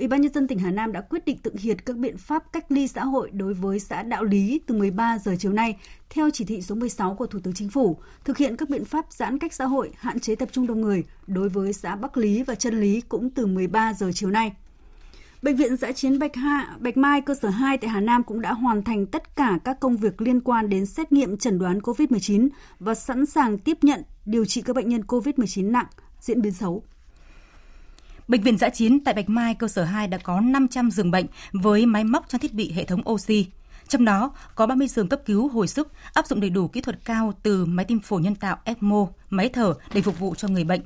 Ủy 0.00 0.08
ban 0.08 0.20
nhân 0.20 0.32
dân 0.32 0.46
tỉnh 0.46 0.58
Hà 0.58 0.70
Nam 0.70 0.92
đã 0.92 1.00
quyết 1.00 1.24
định 1.24 1.38
thực 1.42 1.60
hiện 1.60 1.78
các 1.78 1.96
biện 1.96 2.16
pháp 2.16 2.52
cách 2.52 2.72
ly 2.72 2.88
xã 2.88 3.04
hội 3.04 3.30
đối 3.30 3.54
với 3.54 3.80
xã 3.80 4.02
Đạo 4.02 4.24
Lý 4.24 4.60
từ 4.66 4.74
13 4.74 5.18
giờ 5.18 5.34
chiều 5.38 5.52
nay 5.52 5.76
theo 6.10 6.30
chỉ 6.30 6.44
thị 6.44 6.62
số 6.62 6.74
16 6.74 7.14
của 7.14 7.26
Thủ 7.26 7.38
tướng 7.42 7.54
Chính 7.54 7.68
phủ, 7.68 7.96
thực 8.24 8.38
hiện 8.38 8.56
các 8.56 8.68
biện 8.68 8.84
pháp 8.84 9.06
giãn 9.10 9.38
cách 9.38 9.52
xã 9.52 9.64
hội, 9.64 9.90
hạn 9.96 10.20
chế 10.20 10.34
tập 10.34 10.48
trung 10.52 10.66
đông 10.66 10.80
người 10.80 11.04
đối 11.26 11.48
với 11.48 11.72
xã 11.72 11.96
Bắc 11.96 12.16
Lý 12.16 12.42
và 12.42 12.54
Trân 12.54 12.80
Lý 12.80 13.00
cũng 13.00 13.30
từ 13.30 13.46
13 13.46 13.92
giờ 13.94 14.10
chiều 14.14 14.30
nay. 14.30 14.52
Bệnh 15.42 15.56
viện 15.56 15.76
giã 15.76 15.92
chiến 15.92 16.18
Bạch, 16.18 16.36
Hạ, 16.36 16.76
Bạch 16.78 16.96
Mai 16.96 17.20
cơ 17.20 17.34
sở 17.34 17.48
2 17.48 17.78
tại 17.78 17.90
Hà 17.90 18.00
Nam 18.00 18.22
cũng 18.22 18.40
đã 18.40 18.52
hoàn 18.52 18.82
thành 18.82 19.06
tất 19.06 19.36
cả 19.36 19.58
các 19.64 19.80
công 19.80 19.96
việc 19.96 20.22
liên 20.22 20.40
quan 20.40 20.68
đến 20.68 20.86
xét 20.86 21.12
nghiệm 21.12 21.36
chẩn 21.36 21.58
đoán 21.58 21.78
COVID-19 21.78 22.48
và 22.78 22.94
sẵn 22.94 23.26
sàng 23.26 23.58
tiếp 23.58 23.78
nhận 23.82 24.02
điều 24.26 24.44
trị 24.44 24.62
các 24.62 24.76
bệnh 24.76 24.88
nhân 24.88 25.02
COVID-19 25.02 25.70
nặng, 25.70 25.86
diễn 26.20 26.42
biến 26.42 26.52
xấu. 26.52 26.82
Bệnh 28.30 28.42
viện 28.42 28.58
giã 28.58 28.68
chiến 28.68 29.00
tại 29.00 29.14
Bạch 29.14 29.28
Mai 29.28 29.54
cơ 29.54 29.68
sở 29.68 29.84
2 29.84 30.08
đã 30.08 30.18
có 30.18 30.40
500 30.40 30.90
giường 30.90 31.10
bệnh 31.10 31.26
với 31.52 31.86
máy 31.86 32.04
móc 32.04 32.28
trang 32.28 32.40
thiết 32.40 32.54
bị 32.54 32.72
hệ 32.72 32.84
thống 32.84 33.08
oxy. 33.10 33.46
Trong 33.88 34.04
đó 34.04 34.32
có 34.54 34.66
30 34.66 34.88
giường 34.88 35.08
cấp 35.08 35.20
cứu 35.26 35.48
hồi 35.48 35.68
sức 35.68 35.92
áp 36.14 36.26
dụng 36.26 36.40
đầy 36.40 36.50
đủ 36.50 36.68
kỹ 36.68 36.80
thuật 36.80 37.04
cao 37.04 37.32
từ 37.42 37.66
máy 37.66 37.84
tim 37.84 38.00
phổi 38.00 38.22
nhân 38.22 38.34
tạo 38.34 38.58
ECMO, 38.64 39.06
máy 39.30 39.48
thở 39.48 39.74
để 39.94 40.02
phục 40.02 40.18
vụ 40.18 40.34
cho 40.34 40.48
người 40.48 40.64
bệnh. 40.64 40.80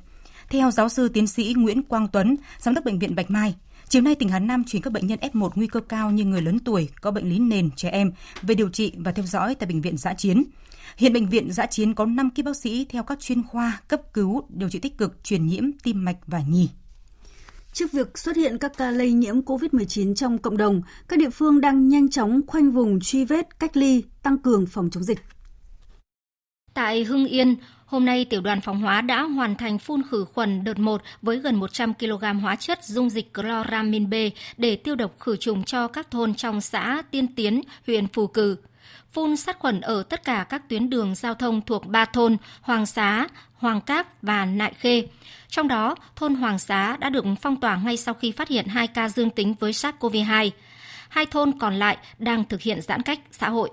Theo 0.48 0.70
giáo 0.70 0.88
sư 0.88 1.08
tiến 1.08 1.26
sĩ 1.26 1.54
Nguyễn 1.56 1.82
Quang 1.82 2.08
Tuấn, 2.08 2.36
giám 2.58 2.74
đốc 2.74 2.84
bệnh 2.84 2.98
viện 2.98 3.14
Bạch 3.14 3.30
Mai, 3.30 3.54
Chiều 3.88 4.02
nay, 4.02 4.14
tỉnh 4.14 4.28
Hà 4.28 4.38
Nam 4.38 4.64
chuyển 4.64 4.82
các 4.82 4.92
bệnh 4.92 5.06
nhân 5.06 5.18
F1 5.20 5.50
nguy 5.54 5.66
cơ 5.66 5.80
cao 5.80 6.10
như 6.10 6.24
người 6.24 6.42
lớn 6.42 6.58
tuổi, 6.58 6.88
có 7.00 7.10
bệnh 7.10 7.28
lý 7.28 7.38
nền, 7.38 7.70
trẻ 7.76 7.88
em 7.90 8.12
về 8.42 8.54
điều 8.54 8.68
trị 8.68 8.92
và 8.96 9.12
theo 9.12 9.26
dõi 9.26 9.54
tại 9.54 9.66
bệnh 9.66 9.80
viện 9.80 9.96
giã 9.96 10.14
chiến. 10.14 10.44
Hiện 10.96 11.12
bệnh 11.12 11.28
viện 11.28 11.52
giã 11.52 11.66
chiến 11.66 11.94
có 11.94 12.06
5 12.06 12.30
kíp 12.30 12.44
bác 12.44 12.56
sĩ 12.56 12.84
theo 12.84 13.02
các 13.02 13.20
chuyên 13.20 13.42
khoa 13.42 13.80
cấp 13.88 14.00
cứu, 14.12 14.42
điều 14.48 14.68
trị 14.68 14.78
tích 14.78 14.98
cực, 14.98 15.24
truyền 15.24 15.46
nhiễm, 15.46 15.64
tim 15.82 16.04
mạch 16.04 16.16
và 16.26 16.42
nhì. 16.48 16.68
Trước 17.74 17.92
việc 17.92 18.18
xuất 18.18 18.36
hiện 18.36 18.58
các 18.58 18.72
ca 18.76 18.90
lây 18.90 19.12
nhiễm 19.12 19.40
COVID-19 19.40 20.14
trong 20.14 20.38
cộng 20.38 20.56
đồng, 20.56 20.82
các 21.08 21.18
địa 21.18 21.30
phương 21.30 21.60
đang 21.60 21.88
nhanh 21.88 22.10
chóng 22.10 22.40
khoanh 22.46 22.72
vùng 22.72 23.00
truy 23.00 23.24
vết, 23.24 23.58
cách 23.58 23.76
ly, 23.76 24.02
tăng 24.22 24.38
cường 24.38 24.66
phòng 24.66 24.90
chống 24.90 25.02
dịch. 25.02 25.18
Tại 26.74 27.04
Hưng 27.04 27.26
Yên, 27.26 27.56
hôm 27.86 28.04
nay 28.04 28.24
tiểu 28.24 28.40
đoàn 28.40 28.60
phòng 28.60 28.80
hóa 28.80 29.00
đã 29.00 29.22
hoàn 29.22 29.56
thành 29.56 29.78
phun 29.78 30.02
khử 30.10 30.24
khuẩn 30.24 30.64
đợt 30.64 30.78
1 30.78 31.02
với 31.22 31.38
gần 31.38 31.56
100 31.56 31.94
kg 31.94 32.24
hóa 32.42 32.56
chất 32.56 32.84
dung 32.84 33.10
dịch 33.10 33.34
chloramin 33.34 34.10
B 34.10 34.14
để 34.56 34.76
tiêu 34.76 34.94
độc 34.94 35.20
khử 35.20 35.36
trùng 35.36 35.64
cho 35.64 35.88
các 35.88 36.10
thôn 36.10 36.34
trong 36.34 36.60
xã 36.60 37.02
Tiên 37.10 37.34
Tiến, 37.34 37.60
huyện 37.86 38.06
Phù 38.08 38.26
Cử. 38.26 38.56
Phun 39.12 39.36
sát 39.36 39.58
khuẩn 39.58 39.80
ở 39.80 40.02
tất 40.02 40.24
cả 40.24 40.46
các 40.48 40.68
tuyến 40.68 40.90
đường 40.90 41.14
giao 41.14 41.34
thông 41.34 41.60
thuộc 41.66 41.86
ba 41.86 42.04
thôn 42.04 42.36
Hoàng 42.60 42.86
Xá, 42.86 43.28
Hoàng 43.64 43.80
Cáp 43.80 44.22
và 44.22 44.44
Nại 44.44 44.72
Khê. 44.78 45.06
Trong 45.48 45.68
đó, 45.68 45.94
thôn 46.16 46.34
Hoàng 46.34 46.58
Xá 46.58 46.96
đã 46.96 47.10
được 47.10 47.24
phong 47.42 47.60
tỏa 47.60 47.76
ngay 47.76 47.96
sau 47.96 48.14
khi 48.14 48.32
phát 48.32 48.48
hiện 48.48 48.66
hai 48.66 48.86
ca 48.86 49.08
dương 49.08 49.30
tính 49.30 49.54
với 49.60 49.72
SARS-CoV-2. 49.72 50.50
Hai 51.08 51.26
thôn 51.26 51.58
còn 51.58 51.74
lại 51.74 51.96
đang 52.18 52.44
thực 52.44 52.60
hiện 52.60 52.82
giãn 52.82 53.02
cách 53.02 53.20
xã 53.30 53.48
hội. 53.48 53.70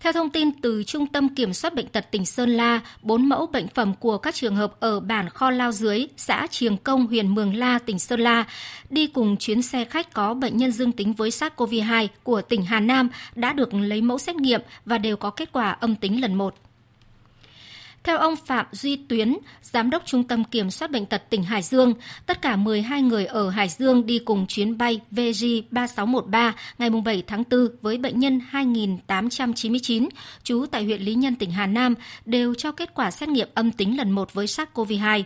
Theo 0.00 0.12
thông 0.12 0.30
tin 0.30 0.60
từ 0.60 0.82
Trung 0.82 1.06
tâm 1.06 1.34
Kiểm 1.34 1.54
soát 1.54 1.74
Bệnh 1.74 1.88
tật 1.88 2.10
tỉnh 2.10 2.26
Sơn 2.26 2.50
La, 2.50 2.80
4 3.02 3.28
mẫu 3.28 3.46
bệnh 3.46 3.68
phẩm 3.68 3.94
của 3.94 4.18
các 4.18 4.34
trường 4.34 4.56
hợp 4.56 4.80
ở 4.80 5.00
bản 5.00 5.28
Kho 5.28 5.50
Lao 5.50 5.72
Dưới, 5.72 6.06
xã 6.16 6.46
Triềng 6.50 6.76
Công, 6.76 7.06
huyện 7.06 7.34
Mường 7.34 7.56
La, 7.56 7.78
tỉnh 7.78 7.98
Sơn 7.98 8.20
La, 8.20 8.44
đi 8.90 9.06
cùng 9.06 9.36
chuyến 9.36 9.62
xe 9.62 9.84
khách 9.84 10.12
có 10.12 10.34
bệnh 10.34 10.56
nhân 10.56 10.72
dương 10.72 10.92
tính 10.92 11.12
với 11.12 11.30
SARS-CoV-2 11.30 12.08
của 12.22 12.42
tỉnh 12.42 12.64
Hà 12.64 12.80
Nam 12.80 13.08
đã 13.34 13.52
được 13.52 13.74
lấy 13.74 14.00
mẫu 14.00 14.18
xét 14.18 14.36
nghiệm 14.36 14.60
và 14.84 14.98
đều 14.98 15.16
có 15.16 15.30
kết 15.30 15.52
quả 15.52 15.70
âm 15.70 15.96
tính 15.96 16.20
lần 16.20 16.34
một. 16.34 16.54
Theo 18.04 18.18
ông 18.18 18.36
Phạm 18.36 18.66
Duy 18.72 18.96
Tuyến, 18.96 19.36
Giám 19.62 19.90
đốc 19.90 20.06
Trung 20.06 20.24
tâm 20.24 20.44
Kiểm 20.44 20.70
soát 20.70 20.90
Bệnh 20.90 21.06
tật 21.06 21.30
tỉnh 21.30 21.42
Hải 21.42 21.62
Dương, 21.62 21.94
tất 22.26 22.42
cả 22.42 22.56
12 22.56 23.02
người 23.02 23.26
ở 23.26 23.50
Hải 23.50 23.68
Dương 23.68 24.06
đi 24.06 24.18
cùng 24.18 24.46
chuyến 24.46 24.78
bay 24.78 25.00
VG3613 25.10 26.52
ngày 26.78 26.90
7 26.90 27.22
tháng 27.26 27.44
4 27.50 27.68
với 27.82 27.98
bệnh 27.98 28.20
nhân 28.20 28.40
2899, 28.48 30.08
trú 30.42 30.66
tại 30.70 30.84
huyện 30.84 31.02
Lý 31.02 31.14
Nhân, 31.14 31.34
tỉnh 31.34 31.50
Hà 31.50 31.66
Nam, 31.66 31.94
đều 32.24 32.54
cho 32.54 32.72
kết 32.72 32.94
quả 32.94 33.10
xét 33.10 33.28
nghiệm 33.28 33.48
âm 33.54 33.72
tính 33.72 33.96
lần 33.96 34.10
một 34.10 34.34
với 34.34 34.46
SARS-CoV-2. 34.46 35.22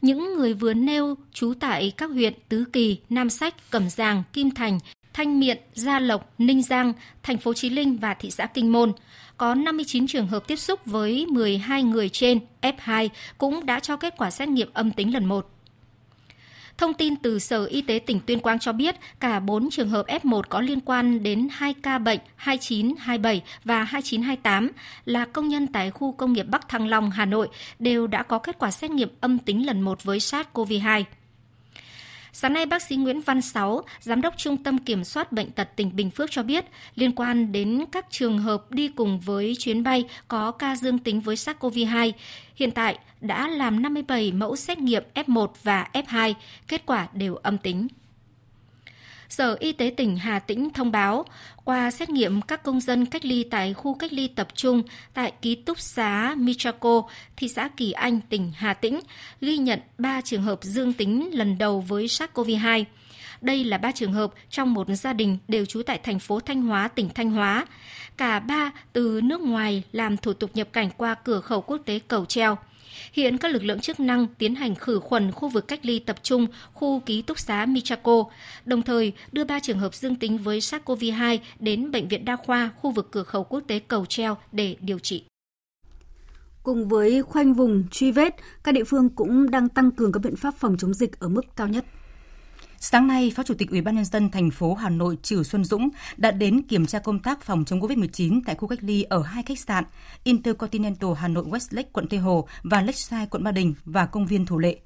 Những 0.00 0.34
người 0.34 0.54
vừa 0.54 0.74
nêu 0.74 1.14
trú 1.32 1.54
tại 1.60 1.92
các 1.96 2.10
huyện 2.10 2.34
Tứ 2.48 2.64
Kỳ, 2.72 2.98
Nam 3.10 3.30
Sách, 3.30 3.70
Cẩm 3.70 3.90
Giàng, 3.90 4.22
Kim 4.32 4.50
Thành, 4.50 4.78
Thanh 5.12 5.40
Miện, 5.40 5.58
Gia 5.74 5.98
Lộc, 5.98 6.34
Ninh 6.38 6.62
Giang, 6.62 6.92
thành 7.22 7.38
phố 7.38 7.54
Chí 7.54 7.70
Linh 7.70 7.96
và 7.96 8.14
thị 8.14 8.30
xã 8.30 8.46
Kinh 8.46 8.72
Môn– 8.72 8.92
có 9.36 9.54
59 9.54 10.06
trường 10.06 10.26
hợp 10.26 10.46
tiếp 10.46 10.56
xúc 10.56 10.80
với 10.86 11.26
12 11.26 11.82
người 11.82 12.08
trên 12.08 12.40
F2 12.62 13.08
cũng 13.38 13.66
đã 13.66 13.80
cho 13.80 13.96
kết 13.96 14.14
quả 14.18 14.30
xét 14.30 14.48
nghiệm 14.48 14.68
âm 14.72 14.90
tính 14.90 15.14
lần 15.14 15.24
một. 15.24 15.50
Thông 16.78 16.94
tin 16.94 17.16
từ 17.16 17.38
Sở 17.38 17.64
Y 17.64 17.82
tế 17.82 17.98
tỉnh 17.98 18.20
Tuyên 18.26 18.40
Quang 18.40 18.58
cho 18.58 18.72
biết 18.72 18.96
cả 19.20 19.40
4 19.40 19.70
trường 19.70 19.88
hợp 19.88 20.06
F1 20.06 20.42
có 20.48 20.60
liên 20.60 20.80
quan 20.80 21.22
đến 21.22 21.48
2 21.50 21.74
ca 21.74 21.98
bệnh 21.98 22.20
2927 22.36 23.42
và 23.64 23.84
2928 23.84 24.70
là 25.04 25.24
công 25.24 25.48
nhân 25.48 25.66
tại 25.66 25.90
khu 25.90 26.12
công 26.12 26.32
nghiệp 26.32 26.46
Bắc 26.48 26.68
Thăng 26.68 26.88
Long, 26.88 27.10
Hà 27.10 27.24
Nội 27.24 27.48
đều 27.78 28.06
đã 28.06 28.22
có 28.22 28.38
kết 28.38 28.58
quả 28.58 28.70
xét 28.70 28.90
nghiệm 28.90 29.08
âm 29.20 29.38
tính 29.38 29.66
lần 29.66 29.80
một 29.80 30.04
với 30.04 30.18
SARS-CoV-2. 30.18 31.04
Sáng 32.36 32.52
nay, 32.52 32.66
bác 32.66 32.82
sĩ 32.82 32.96
Nguyễn 32.96 33.20
Văn 33.20 33.42
Sáu, 33.42 33.82
Giám 34.00 34.20
đốc 34.20 34.34
Trung 34.36 34.56
tâm 34.56 34.78
Kiểm 34.78 35.04
soát 35.04 35.32
Bệnh 35.32 35.50
tật 35.50 35.68
tỉnh 35.76 35.96
Bình 35.96 36.10
Phước 36.10 36.30
cho 36.30 36.42
biết, 36.42 36.64
liên 36.94 37.12
quan 37.12 37.52
đến 37.52 37.84
các 37.92 38.06
trường 38.10 38.38
hợp 38.38 38.70
đi 38.70 38.88
cùng 38.88 39.20
với 39.20 39.54
chuyến 39.58 39.82
bay 39.82 40.04
có 40.28 40.50
ca 40.50 40.76
dương 40.76 40.98
tính 40.98 41.20
với 41.20 41.36
SARS-CoV-2, 41.36 42.12
hiện 42.56 42.70
tại 42.70 42.98
đã 43.20 43.48
làm 43.48 43.82
57 43.82 44.32
mẫu 44.32 44.56
xét 44.56 44.78
nghiệm 44.78 45.02
F1 45.14 45.46
và 45.62 45.88
F2, 45.92 46.34
kết 46.68 46.86
quả 46.86 47.08
đều 47.12 47.34
âm 47.34 47.58
tính. 47.58 47.88
Sở 49.28 49.56
Y 49.60 49.72
tế 49.72 49.90
tỉnh 49.96 50.16
Hà 50.16 50.38
Tĩnh 50.38 50.70
thông 50.70 50.92
báo, 50.92 51.24
qua 51.64 51.90
xét 51.90 52.10
nghiệm 52.10 52.42
các 52.42 52.62
công 52.62 52.80
dân 52.80 53.06
cách 53.06 53.24
ly 53.24 53.44
tại 53.50 53.74
khu 53.74 53.94
cách 53.94 54.12
ly 54.12 54.28
tập 54.28 54.48
trung 54.54 54.82
tại 55.14 55.32
ký 55.42 55.54
túc 55.54 55.80
xá 55.80 56.34
Michaco, 56.38 57.02
thị 57.36 57.48
xã 57.48 57.68
Kỳ 57.68 57.92
Anh, 57.92 58.20
tỉnh 58.20 58.52
Hà 58.56 58.74
Tĩnh, 58.74 59.00
ghi 59.40 59.56
nhận 59.56 59.80
3 59.98 60.20
trường 60.20 60.42
hợp 60.42 60.58
dương 60.62 60.92
tính 60.92 61.30
lần 61.32 61.58
đầu 61.58 61.80
với 61.80 62.06
SARS-CoV-2. 62.06 62.84
Đây 63.40 63.64
là 63.64 63.78
ba 63.78 63.92
trường 63.92 64.12
hợp 64.12 64.32
trong 64.50 64.74
một 64.74 64.86
gia 64.88 65.12
đình 65.12 65.38
đều 65.48 65.64
trú 65.64 65.82
tại 65.82 65.98
thành 65.98 66.18
phố 66.18 66.40
Thanh 66.40 66.62
Hóa, 66.62 66.88
tỉnh 66.88 67.08
Thanh 67.14 67.30
Hóa. 67.30 67.66
Cả 68.16 68.40
ba 68.40 68.70
từ 68.92 69.20
nước 69.24 69.40
ngoài 69.40 69.82
làm 69.92 70.16
thủ 70.16 70.32
tục 70.32 70.50
nhập 70.54 70.68
cảnh 70.72 70.90
qua 70.96 71.14
cửa 71.14 71.40
khẩu 71.40 71.60
quốc 71.60 71.78
tế 71.84 71.98
Cầu 71.98 72.24
Treo. 72.24 72.56
Hiện 73.12 73.38
các 73.38 73.52
lực 73.52 73.64
lượng 73.64 73.80
chức 73.80 74.00
năng 74.00 74.26
tiến 74.38 74.54
hành 74.54 74.74
khử 74.74 75.00
khuẩn 75.00 75.32
khu 75.32 75.48
vực 75.48 75.68
cách 75.68 75.86
ly 75.86 75.98
tập 75.98 76.16
trung 76.22 76.46
khu 76.72 77.00
ký 77.00 77.22
túc 77.22 77.38
xá 77.38 77.66
Michaco, 77.66 78.24
đồng 78.64 78.82
thời 78.82 79.12
đưa 79.32 79.44
3 79.44 79.60
trường 79.60 79.78
hợp 79.78 79.94
dương 79.94 80.16
tính 80.16 80.38
với 80.38 80.58
SARS-CoV-2 80.58 81.38
đến 81.58 81.90
Bệnh 81.90 82.08
viện 82.08 82.24
Đa 82.24 82.36
khoa 82.36 82.70
khu 82.76 82.90
vực 82.90 83.08
cửa 83.10 83.22
khẩu 83.22 83.44
quốc 83.44 83.60
tế 83.66 83.78
Cầu 83.78 84.06
Treo 84.06 84.36
để 84.52 84.76
điều 84.80 84.98
trị. 84.98 85.24
Cùng 86.62 86.88
với 86.88 87.22
khoanh 87.22 87.54
vùng 87.54 87.84
truy 87.90 88.12
vết, 88.12 88.36
các 88.64 88.72
địa 88.72 88.84
phương 88.84 89.08
cũng 89.08 89.50
đang 89.50 89.68
tăng 89.68 89.90
cường 89.90 90.12
các 90.12 90.20
biện 90.22 90.36
pháp 90.36 90.54
phòng 90.58 90.76
chống 90.78 90.94
dịch 90.94 91.20
ở 91.20 91.28
mức 91.28 91.42
cao 91.56 91.68
nhất. 91.68 91.84
Sáng 92.86 93.06
nay, 93.06 93.32
Phó 93.36 93.42
Chủ 93.42 93.54
tịch 93.54 93.70
Ủy 93.70 93.80
ban 93.80 93.94
nhân 93.94 94.04
dân 94.04 94.30
thành 94.30 94.50
phố 94.50 94.74
Hà 94.74 94.90
Nội 94.90 95.18
Trử 95.22 95.42
Xuân 95.42 95.64
Dũng 95.64 95.88
đã 96.16 96.30
đến 96.30 96.62
kiểm 96.62 96.86
tra 96.86 96.98
công 96.98 97.18
tác 97.18 97.42
phòng 97.42 97.64
chống 97.64 97.80
COVID-19 97.80 98.40
tại 98.46 98.54
khu 98.54 98.68
cách 98.68 98.78
ly 98.82 99.02
ở 99.02 99.22
hai 99.22 99.42
khách 99.42 99.58
sạn 99.58 99.84
Intercontinental 100.24 101.10
Hà 101.16 101.28
Nội 101.28 101.44
Westlake 101.44 101.84
quận 101.92 102.08
Tây 102.08 102.20
Hồ 102.20 102.48
và 102.62 102.80
Lakeside 102.80 103.26
quận 103.30 103.44
Ba 103.44 103.50
Đình 103.50 103.74
và 103.84 104.06
công 104.06 104.26
viên 104.26 104.46
Thủ 104.46 104.58
Lệ. 104.58 104.78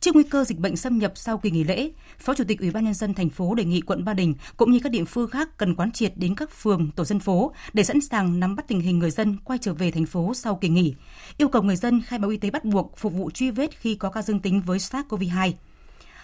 Trước 0.00 0.14
nguy 0.14 0.24
cơ 0.24 0.44
dịch 0.44 0.58
bệnh 0.58 0.76
xâm 0.76 0.98
nhập 0.98 1.12
sau 1.14 1.38
kỳ 1.38 1.50
nghỉ 1.50 1.64
lễ, 1.64 1.90
Phó 2.18 2.34
Chủ 2.34 2.44
tịch 2.48 2.60
Ủy 2.60 2.70
ban 2.70 2.84
nhân 2.84 2.94
dân 2.94 3.14
thành 3.14 3.30
phố 3.30 3.54
đề 3.54 3.64
nghị 3.64 3.80
quận 3.80 4.04
Ba 4.04 4.14
Đình 4.14 4.34
cũng 4.56 4.72
như 4.72 4.80
các 4.82 4.92
địa 4.92 5.04
phương 5.04 5.30
khác 5.30 5.58
cần 5.58 5.74
quán 5.74 5.92
triệt 5.92 6.12
đến 6.16 6.34
các 6.34 6.50
phường, 6.50 6.90
tổ 6.90 7.04
dân 7.04 7.20
phố 7.20 7.52
để 7.72 7.82
sẵn 7.84 8.00
sàng 8.00 8.40
nắm 8.40 8.56
bắt 8.56 8.68
tình 8.68 8.80
hình 8.80 8.98
người 8.98 9.10
dân 9.10 9.36
quay 9.44 9.58
trở 9.62 9.74
về 9.74 9.90
thành 9.90 10.06
phố 10.06 10.34
sau 10.34 10.56
kỳ 10.56 10.68
nghỉ. 10.68 10.94
Yêu 11.36 11.48
cầu 11.48 11.62
người 11.62 11.76
dân 11.76 12.02
khai 12.02 12.18
báo 12.18 12.30
y 12.30 12.36
tế 12.36 12.50
bắt 12.50 12.64
buộc 12.64 12.92
phục 12.96 13.12
vụ 13.12 13.30
truy 13.30 13.50
vết 13.50 13.80
khi 13.80 13.94
có 13.94 14.10
ca 14.10 14.22
dương 14.22 14.40
tính 14.40 14.62
với 14.66 14.78
SARS-CoV-2. 14.78 15.52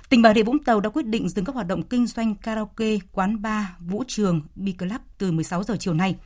Tỉnh 0.08 0.22
Bà 0.22 0.34
Rịa 0.34 0.42
Vũng 0.42 0.64
Tàu 0.64 0.80
đã 0.80 0.90
quyết 0.90 1.06
định 1.06 1.28
dừng 1.28 1.44
các 1.44 1.54
hoạt 1.54 1.66
động 1.66 1.82
kinh 1.82 2.06
doanh 2.06 2.34
karaoke, 2.34 2.98
quán 3.12 3.42
bar, 3.42 3.64
vũ 3.80 4.04
trường, 4.06 4.40
bi 4.54 4.72
club 4.72 5.00
từ 5.18 5.32
16 5.32 5.62
giờ 5.62 5.76
chiều 5.80 5.94
nay. 5.94 6.16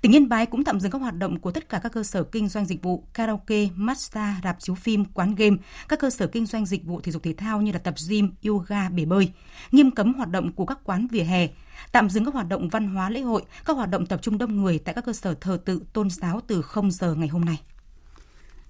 Tỉnh 0.00 0.14
Yên 0.14 0.28
Bái 0.28 0.46
cũng 0.46 0.64
tạm 0.64 0.80
dừng 0.80 0.92
các 0.92 0.98
hoạt 0.98 1.14
động 1.18 1.40
của 1.40 1.52
tất 1.52 1.68
cả 1.68 1.80
các 1.82 1.92
cơ 1.92 2.02
sở 2.02 2.22
kinh 2.22 2.48
doanh 2.48 2.66
dịch 2.66 2.82
vụ 2.82 3.04
karaoke, 3.14 3.68
massage, 3.74 4.40
rạp 4.44 4.56
chiếu 4.60 4.74
phim, 4.74 5.04
quán 5.04 5.34
game, 5.34 5.56
các 5.88 5.98
cơ 6.00 6.10
sở 6.10 6.26
kinh 6.26 6.46
doanh 6.46 6.66
dịch 6.66 6.84
vụ 6.84 7.00
thể 7.00 7.12
dục 7.12 7.22
thể 7.22 7.32
thao 7.32 7.62
như 7.62 7.72
là 7.72 7.78
tập 7.78 7.94
gym, 8.08 8.30
yoga, 8.46 8.88
bể 8.88 9.04
bơi, 9.04 9.32
nghiêm 9.72 9.90
cấm 9.90 10.14
hoạt 10.14 10.30
động 10.30 10.52
của 10.52 10.66
các 10.66 10.78
quán 10.84 11.06
vỉa 11.06 11.22
hè, 11.22 11.48
tạm 11.92 12.10
dừng 12.10 12.24
các 12.24 12.34
hoạt 12.34 12.48
động 12.48 12.68
văn 12.68 12.94
hóa 12.94 13.10
lễ 13.10 13.20
hội, 13.20 13.42
các 13.64 13.76
hoạt 13.76 13.90
động 13.90 14.06
tập 14.06 14.22
trung 14.22 14.38
đông 14.38 14.56
người 14.56 14.78
tại 14.78 14.94
các 14.94 15.04
cơ 15.04 15.12
sở 15.12 15.34
thờ 15.34 15.58
tự 15.64 15.82
tôn 15.92 16.10
giáo 16.10 16.40
từ 16.46 16.62
0 16.62 16.90
giờ 16.90 17.14
ngày 17.14 17.28
hôm 17.28 17.44
nay. 17.44 17.60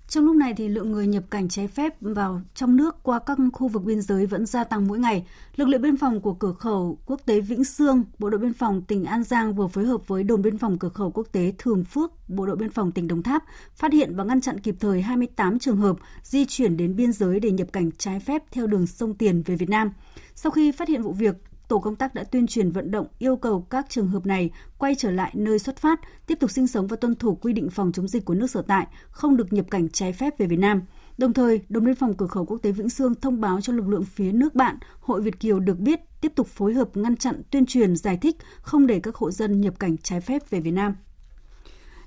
Trong 0.09 0.25
lúc 0.25 0.37
này 0.37 0.55
thì 0.57 0.69
lượng 0.69 0.93
người 0.93 1.07
nhập 1.07 1.25
cảnh 1.31 1.49
trái 1.49 1.69
phép 1.69 1.95
vào 2.01 2.41
trong 2.55 2.77
nước 2.77 3.03
qua 3.03 3.19
các 3.19 3.39
khu 3.53 3.69
vực 3.69 3.85
biên 3.85 4.03
giới 4.03 4.27
vẫn 4.27 4.47
gia 4.47 4.65
tăng 4.65 4.89
mỗi 4.89 4.99
ngày. 4.99 5.27
Lực 5.57 5.69
lượng 5.69 5.83
biên 5.83 5.97
phòng 5.97 6.21
của 6.21 6.35
cửa 6.35 6.53
khẩu 6.53 6.99
quốc 7.07 7.21
tế 7.27 7.41
Vĩnh 7.41 7.65
Sương, 7.65 8.05
Bộ 8.19 8.31
đội 8.31 8.41
biên 8.41 8.53
phòng 8.53 8.83
tỉnh 8.83 9.05
An 9.05 9.25
Giang 9.25 9.55
vừa 9.55 9.67
phối 9.67 9.85
hợp 9.85 10.09
với 10.09 10.25
đồn 10.25 10.43
biên 10.43 10.59
phòng 10.59 10.79
cửa 10.79 10.89
khẩu 10.89 11.11
quốc 11.11 11.27
tế 11.33 11.53
Thường 11.59 11.85
Phước, 11.85 12.29
Bộ 12.29 12.47
đội 12.47 12.57
biên 12.57 12.71
phòng 12.71 12.93
tỉnh 12.93 13.09
Đồng 13.09 13.23
Tháp 13.23 13.45
phát 13.75 13.93
hiện 13.93 14.17
và 14.17 14.25
ngăn 14.25 14.41
chặn 14.41 14.61
kịp 14.61 14.77
thời 14.81 15.03
28 15.03 15.59
trường 15.59 15.77
hợp 15.77 15.97
di 16.23 16.45
chuyển 16.45 16.77
đến 16.77 16.97
biên 16.97 17.13
giới 17.13 17.41
để 17.41 17.51
nhập 17.51 17.69
cảnh 17.73 17.91
trái 17.99 18.21
phép 18.21 18.43
theo 18.51 18.67
đường 18.67 18.87
sông 18.87 19.15
Tiền 19.15 19.43
về 19.47 19.57
Việt 19.57 19.71
Nam. 19.71 19.93
Sau 20.35 20.53
khi 20.53 20.73
phát 20.73 20.89
hiện 20.89 21.03
vụ 21.03 21.13
việc, 21.13 21.35
tổ 21.69 21.79
công 21.79 21.97
tác 21.97 22.15
đã 22.15 22.25
tuyên 22.25 22.47
truyền 22.47 22.71
vận 22.71 22.91
động 22.91 23.07
yêu 23.19 23.37
cầu 23.37 23.67
các 23.71 23.87
trường 23.89 24.09
hợp 24.09 24.27
này 24.27 24.51
quay 24.79 24.95
trở 24.95 25.11
lại 25.11 25.33
nơi 25.35 25.59
xuất 25.59 25.77
phát, 25.77 26.01
tiếp 26.27 26.35
tục 26.41 26.51
sinh 26.51 26.67
sống 26.67 26.87
và 26.87 26.97
tuân 26.97 27.15
thủ 27.15 27.35
quy 27.35 27.53
định 27.53 27.71
phòng 27.71 27.93
chống 27.93 28.09
dịch 28.09 28.25
của 28.25 28.35
nước 28.35 28.51
sở 28.51 28.63
tại, 28.63 28.87
không 29.11 29.37
được 29.37 29.53
nhập 29.53 29.67
cảnh 29.71 29.89
trái 29.89 30.13
phép 30.13 30.39
về 30.39 30.47
Việt 30.47 30.59
Nam. 30.59 30.83
Đồng 31.19 31.33
thời, 31.33 31.61
đồn 31.69 31.85
biên 31.85 31.95
phòng 31.95 32.15
cửa 32.15 32.27
khẩu 32.27 32.45
quốc 32.45 32.59
tế 32.63 32.73
Vĩnh 32.73 32.91
Sương 32.91 33.15
thông 33.15 33.41
báo 33.41 33.61
cho 33.61 33.73
lực 33.73 33.89
lượng 33.89 34.05
phía 34.05 34.33
nước 34.33 34.55
bạn, 34.55 34.77
Hội 35.01 35.23
Việt 35.23 35.41
Kiều 35.41 35.61
được 35.61 35.79
biết 35.79 36.01
tiếp 36.21 36.33
tục 36.35 36.47
phối 36.47 36.75
hợp 36.75 36.97
ngăn 36.97 37.17
chặn 37.17 37.43
tuyên 37.51 37.67
truyền 37.67 37.97
giải 37.97 38.17
thích 38.17 38.37
không 38.61 38.87
để 38.87 39.01
các 39.01 39.15
hộ 39.15 39.31
dân 39.31 39.61
nhập 39.61 39.75
cảnh 39.79 39.99
trái 39.99 40.21
phép 40.21 40.51
về 40.51 40.61
Việt 40.61 40.71
Nam. 40.71 40.95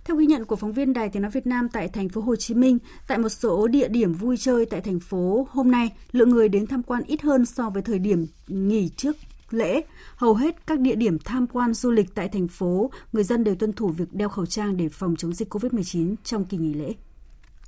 Theo 0.06 0.18
ghi 0.18 0.26
nhận 0.26 0.46
của 0.46 0.56
phóng 0.56 0.74
viên 0.74 0.94
Đài 0.94 1.10
Tiếng 1.10 1.22
nói 1.22 1.32
Việt 1.32 1.48
Nam 1.48 1.70
tại 1.70 1.88
thành 1.88 2.10
phố 2.10 2.22
Hồ 2.22 2.36
Chí 2.36 2.54
Minh, 2.54 2.78
tại 3.08 3.18
một 3.18 3.30
số 3.30 3.68
địa 3.68 3.88
điểm 3.88 4.14
vui 4.14 4.38
chơi 4.38 4.66
tại 4.66 4.82
thành 4.82 5.00
phố 5.00 5.48
hôm 5.52 5.72
nay, 5.72 5.92
lượng 6.12 6.30
người 6.30 6.50
đến 6.50 6.68
tham 6.68 6.84
quan 6.84 7.04
ít 7.04 7.22
hơn 7.22 7.46
so 7.46 7.70
với 7.70 7.82
thời 7.82 8.00
điểm 8.00 8.28
nghỉ 8.48 8.90
trước 8.90 9.16
lễ, 9.54 9.82
hầu 10.16 10.34
hết 10.34 10.68
các 10.68 10.80
địa 10.80 10.96
điểm 10.96 11.20
tham 11.20 11.48
quan 11.48 11.74
du 11.74 11.92
lịch 11.92 12.16
tại 12.16 12.30
thành 12.30 12.48
phố, 12.48 12.92
người 13.14 13.24
dân 13.24 13.44
đều 13.44 13.56
tuân 13.56 13.74
thủ 13.74 13.88
việc 13.88 14.14
đeo 14.14 14.30
khẩu 14.30 14.46
trang 14.46 14.78
để 14.78 14.90
phòng 14.90 15.16
chống 15.16 15.34
dịch 15.34 15.54
COVID-19 15.54 16.16
trong 16.24 16.46
kỳ 16.46 16.58
nghỉ 16.58 16.74
lễ. 16.74 16.94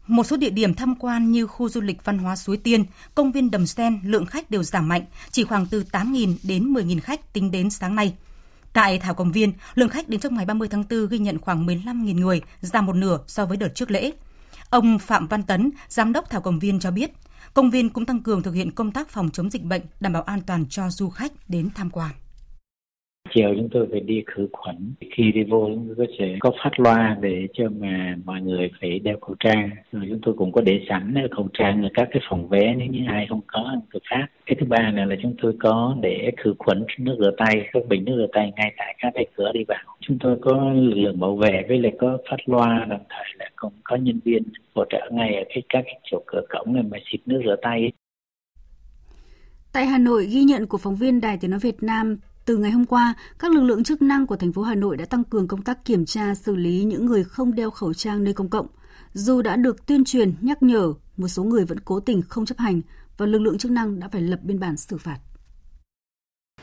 Một 0.07 0.23
số 0.23 0.37
địa 0.37 0.49
điểm 0.49 0.73
tham 0.73 0.95
quan 0.95 1.31
như 1.31 1.47
khu 1.47 1.69
du 1.69 1.81
lịch 1.81 2.05
văn 2.05 2.17
hóa 2.17 2.35
Suối 2.35 2.57
Tiên, 2.57 2.85
công 3.15 3.31
viên 3.31 3.51
Đầm 3.51 3.67
Sen, 3.67 3.99
lượng 4.03 4.25
khách 4.25 4.51
đều 4.51 4.63
giảm 4.63 4.87
mạnh, 4.87 5.05
chỉ 5.31 5.43
khoảng 5.43 5.65
từ 5.65 5.83
8.000 5.91 6.35
đến 6.43 6.73
10.000 6.73 6.99
khách 6.99 7.33
tính 7.33 7.51
đến 7.51 7.69
sáng 7.69 7.95
nay. 7.95 8.13
Tại 8.73 8.99
Thảo 8.99 9.13
Cầm 9.13 9.31
Viên, 9.31 9.53
lượng 9.75 9.89
khách 9.89 10.09
đến 10.09 10.19
trong 10.19 10.35
ngày 10.35 10.45
30 10.45 10.67
tháng 10.67 10.83
4 10.89 11.07
ghi 11.07 11.19
nhận 11.19 11.39
khoảng 11.39 11.65
15.000 11.65 12.15
người, 12.15 12.41
giảm 12.61 12.85
một 12.85 12.95
nửa 12.95 13.19
so 13.27 13.45
với 13.45 13.57
đợt 13.57 13.75
trước 13.75 13.91
lễ. 13.91 14.11
Ông 14.69 14.99
Phạm 14.99 15.27
Văn 15.27 15.43
Tấn, 15.43 15.71
Giám 15.89 16.13
đốc 16.13 16.29
Thảo 16.29 16.41
Cầm 16.41 16.59
Viên 16.59 16.79
cho 16.79 16.91
biết, 16.91 17.11
Công 17.53 17.69
viên 17.69 17.89
cũng 17.89 18.05
tăng 18.05 18.23
cường 18.23 18.43
thực 18.43 18.51
hiện 18.51 18.71
công 18.71 18.91
tác 18.91 19.09
phòng 19.09 19.29
chống 19.29 19.49
dịch 19.49 19.63
bệnh, 19.63 19.81
đảm 19.99 20.13
bảo 20.13 20.23
an 20.23 20.41
toàn 20.47 20.65
cho 20.69 20.89
du 20.89 21.09
khách 21.09 21.49
đến 21.49 21.69
tham 21.75 21.89
quan 21.89 22.11
chiều 23.33 23.53
chúng 23.57 23.69
tôi 23.71 23.87
phải 23.91 23.99
đi 23.99 24.23
khử 24.27 24.47
khuẩn. 24.51 24.93
Khi 25.11 25.31
đi 25.31 25.43
vô 25.43 25.69
chúng 25.73 25.87
tôi 25.87 26.07
có 26.07 26.13
sẽ 26.19 26.35
có 26.39 26.51
phát 26.63 26.79
loa 26.79 27.17
để 27.21 27.47
cho 27.53 27.69
mà 27.79 28.15
mọi 28.25 28.41
người 28.41 28.71
phải 28.81 28.99
đeo 28.99 29.17
khẩu 29.21 29.35
trang. 29.39 29.69
Rồi 29.91 30.05
chúng 30.09 30.19
tôi 30.21 30.33
cũng 30.37 30.51
có 30.51 30.61
để 30.61 30.85
sẵn 30.89 31.15
khẩu 31.31 31.47
trang 31.53 31.83
ở 31.83 31.89
các 31.93 32.07
cái 32.11 32.21
phòng 32.29 32.47
vé 32.49 32.75
nếu 32.77 32.87
như 32.87 32.99
ai 33.07 33.25
không 33.29 33.41
có 33.47 33.75
được 33.93 33.99
phát. 34.09 34.27
Cái 34.45 34.55
thứ 34.59 34.65
ba 34.65 34.91
này 34.91 35.07
là 35.07 35.15
chúng 35.21 35.35
tôi 35.41 35.53
có 35.59 35.97
để 36.01 36.31
khử 36.37 36.53
khuẩn 36.59 36.85
nước 36.99 37.15
rửa 37.19 37.31
tay 37.37 37.69
các 37.73 37.83
bình 37.89 38.05
nước 38.05 38.13
rửa 38.17 38.27
tay 38.33 38.51
ngay 38.55 38.73
tại 38.77 38.95
các 38.99 39.11
cái 39.15 39.25
cửa 39.35 39.51
đi 39.53 39.63
vào. 39.67 39.97
Chúng 39.99 40.17
tôi 40.19 40.37
có 40.41 40.73
lực 40.73 40.95
lượng 40.95 41.19
bảo 41.19 41.35
vệ 41.35 41.63
với 41.67 41.79
lại 41.79 41.91
có 41.99 42.17
phát 42.29 42.49
loa 42.49 42.85
đồng 42.89 43.03
thời 43.09 43.25
là 43.39 43.49
cũng 43.55 43.73
có 43.83 43.95
nhân 43.95 44.19
viên 44.25 44.43
hỗ 44.75 44.85
trợ 44.89 45.09
ngay 45.11 45.35
ở 45.35 45.43
cái 45.49 45.63
các 45.69 45.81
cái 45.85 45.99
chỗ 46.03 46.23
cửa 46.25 46.41
cổng 46.49 46.73
này 46.73 46.83
mà 46.83 46.97
xịt 47.11 47.21
nước 47.25 47.41
rửa 47.45 47.55
tay. 47.61 47.91
Tại 49.73 49.85
Hà 49.85 49.97
Nội, 49.97 50.25
ghi 50.25 50.43
nhận 50.43 50.67
của 50.67 50.77
phóng 50.77 50.95
viên 50.95 51.21
Đài 51.21 51.37
Tiếng 51.41 51.51
Nói 51.51 51.59
Việt 51.63 51.83
Nam 51.83 52.17
từ 52.45 52.57
ngày 52.57 52.71
hôm 52.71 52.85
qua, 52.85 53.13
các 53.39 53.51
lực 53.51 53.61
lượng 53.61 53.83
chức 53.83 54.01
năng 54.01 54.27
của 54.27 54.35
thành 54.35 54.53
phố 54.53 54.61
Hà 54.61 54.75
Nội 54.75 54.97
đã 54.97 55.05
tăng 55.05 55.23
cường 55.23 55.47
công 55.47 55.61
tác 55.61 55.85
kiểm 55.85 56.05
tra 56.05 56.35
xử 56.35 56.55
lý 56.55 56.83
những 56.83 57.05
người 57.05 57.23
không 57.23 57.55
đeo 57.55 57.71
khẩu 57.71 57.93
trang 57.93 58.23
nơi 58.23 58.33
công 58.33 58.49
cộng. 58.49 58.67
Dù 59.13 59.41
đã 59.41 59.55
được 59.55 59.85
tuyên 59.85 60.03
truyền, 60.05 60.33
nhắc 60.41 60.63
nhở, 60.63 60.93
một 61.17 61.27
số 61.27 61.43
người 61.43 61.65
vẫn 61.65 61.79
cố 61.79 61.99
tình 61.99 62.21
không 62.21 62.45
chấp 62.45 62.57
hành 62.57 62.81
và 63.17 63.25
lực 63.25 63.39
lượng 63.39 63.57
chức 63.57 63.71
năng 63.71 63.99
đã 63.99 64.07
phải 64.07 64.21
lập 64.21 64.39
biên 64.43 64.59
bản 64.59 64.77
xử 64.77 64.97
phạt. 64.97 65.19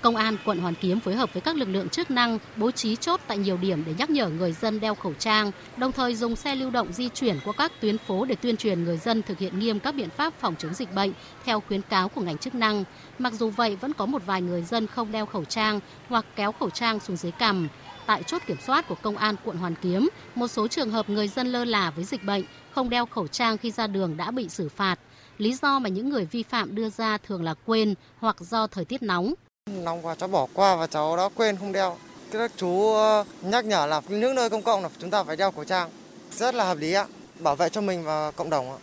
Công 0.02 0.17
an 0.17 0.37
quận 0.45 0.59
Hoàn 0.59 0.75
Kiếm 0.75 1.00
phối 1.00 1.14
hợp 1.14 1.35
với 1.35 1.40
các 1.40 1.57
lực 1.57 1.69
lượng 1.69 1.88
chức 1.88 2.11
năng 2.11 2.38
bố 2.57 2.71
trí 2.71 2.97
chốt 2.97 3.21
tại 3.26 3.38
nhiều 3.38 3.57
điểm 3.57 3.85
để 3.87 3.95
nhắc 3.99 4.11
nhở 4.11 4.28
người 4.28 4.52
dân 4.52 4.81
đeo 4.81 4.95
khẩu 4.95 5.14
trang, 5.14 5.52
đồng 5.76 5.93
thời 5.93 6.14
dùng 6.14 6.37
xe 6.37 6.55
lưu 6.55 6.71
động 6.71 6.93
di 6.93 7.09
chuyển 7.09 7.37
qua 7.45 7.52
các 7.52 7.73
tuyến 7.81 7.99
phố 7.99 8.25
để 8.25 8.35
tuyên 8.35 8.57
truyền 8.57 8.85
người 8.85 8.97
dân 8.97 9.23
thực 9.23 9.38
hiện 9.38 9.59
nghiêm 9.59 9.81
các 9.81 9.95
biện 9.95 10.11
pháp 10.11 10.35
phòng 10.40 10.55
chống 10.59 10.75
dịch 10.75 10.95
bệnh 10.95 11.12
theo 11.45 11.61
khuyến 11.61 11.83
cáo 11.83 12.09
của 12.09 12.21
ngành 12.21 12.38
chức 12.38 12.55
năng. 12.55 12.85
Mặc 13.19 13.33
dù 13.33 13.50
vậy, 13.50 13.76
vẫn 13.76 13.93
có 13.93 14.07
một 14.07 14.23
vài 14.26 14.43
người 14.43 14.62
dân 14.62 14.87
không 14.87 15.12
đeo 15.12 15.26
khẩu 15.26 15.45
trang 15.45 15.81
hoặc 16.09 16.25
kéo 16.37 16.52
khẩu 16.52 16.71
trang 16.71 17.00
xuống 17.00 17.17
dưới 17.17 17.33
cằm. 17.33 17.69
Tại 18.07 18.23
chốt 18.23 18.43
kiểm 18.47 18.57
soát 18.67 18.88
của 18.88 18.97
Công 19.02 19.17
an 19.17 19.35
quận 19.45 19.57
Hoàn 19.57 19.75
Kiếm, 19.83 20.09
một 20.35 20.49
số 20.49 20.69
trường 20.69 20.90
hợp 20.90 21.11
người 21.11 21.28
dân 21.28 21.47
lơ 21.47 21.64
là 21.64 21.90
với 21.90 22.05
dịch 22.05 22.25
bệnh, 22.25 22.45
không 22.71 22.90
đeo 22.90 23.07
khẩu 23.07 23.26
trang 23.26 23.59
khi 23.59 23.71
ra 23.71 23.87
đường 23.87 24.17
đã 24.17 24.31
bị 24.31 24.49
xử 24.49 24.69
phạt. 24.69 24.99
Lý 25.38 25.55
do 25.55 25.78
mà 25.78 25.88
những 25.88 26.09
người 26.09 26.25
vi 26.25 26.43
phạm 26.43 26.75
đưa 26.75 26.90
ra 26.90 27.19
thường 27.19 27.43
là 27.43 27.55
quên 27.67 27.95
hoặc 28.19 28.37
do 28.40 28.67
thời 28.67 28.85
tiết 28.85 29.02
nóng. 29.02 29.35
Nóng 29.68 30.06
quá 30.06 30.14
cháu 30.14 30.28
bỏ 30.28 30.46
qua 30.54 30.76
và 30.76 30.87
cháu 30.87 31.16
đã 31.16 31.28
quên 31.34 31.56
không 31.56 31.72
đeo. 31.72 31.96
Các 32.30 32.52
chú 32.56 32.94
ờ, 32.94 33.25
nhắc 33.42 33.64
nhở 33.64 33.87
là 33.87 34.00
những 34.08 34.34
nơi 34.34 34.50
công 34.50 34.62
cộng 34.62 34.82
là 34.82 34.88
chúng 34.98 35.10
ta 35.10 35.25
phải 35.25 35.37
đeo 35.37 35.50
khẩu 35.50 35.64
trang. 35.64 35.90
Rất 36.37 36.54
là 36.54 36.64
hợp 36.64 36.78
lý 36.78 36.92
ạ, 36.92 37.06
bảo 37.38 37.56
vệ 37.56 37.68
cho 37.68 37.80
mình 37.80 38.04
và 38.04 38.30
cộng 38.30 38.50
đồng 38.50 38.72
ạ. 38.72 38.78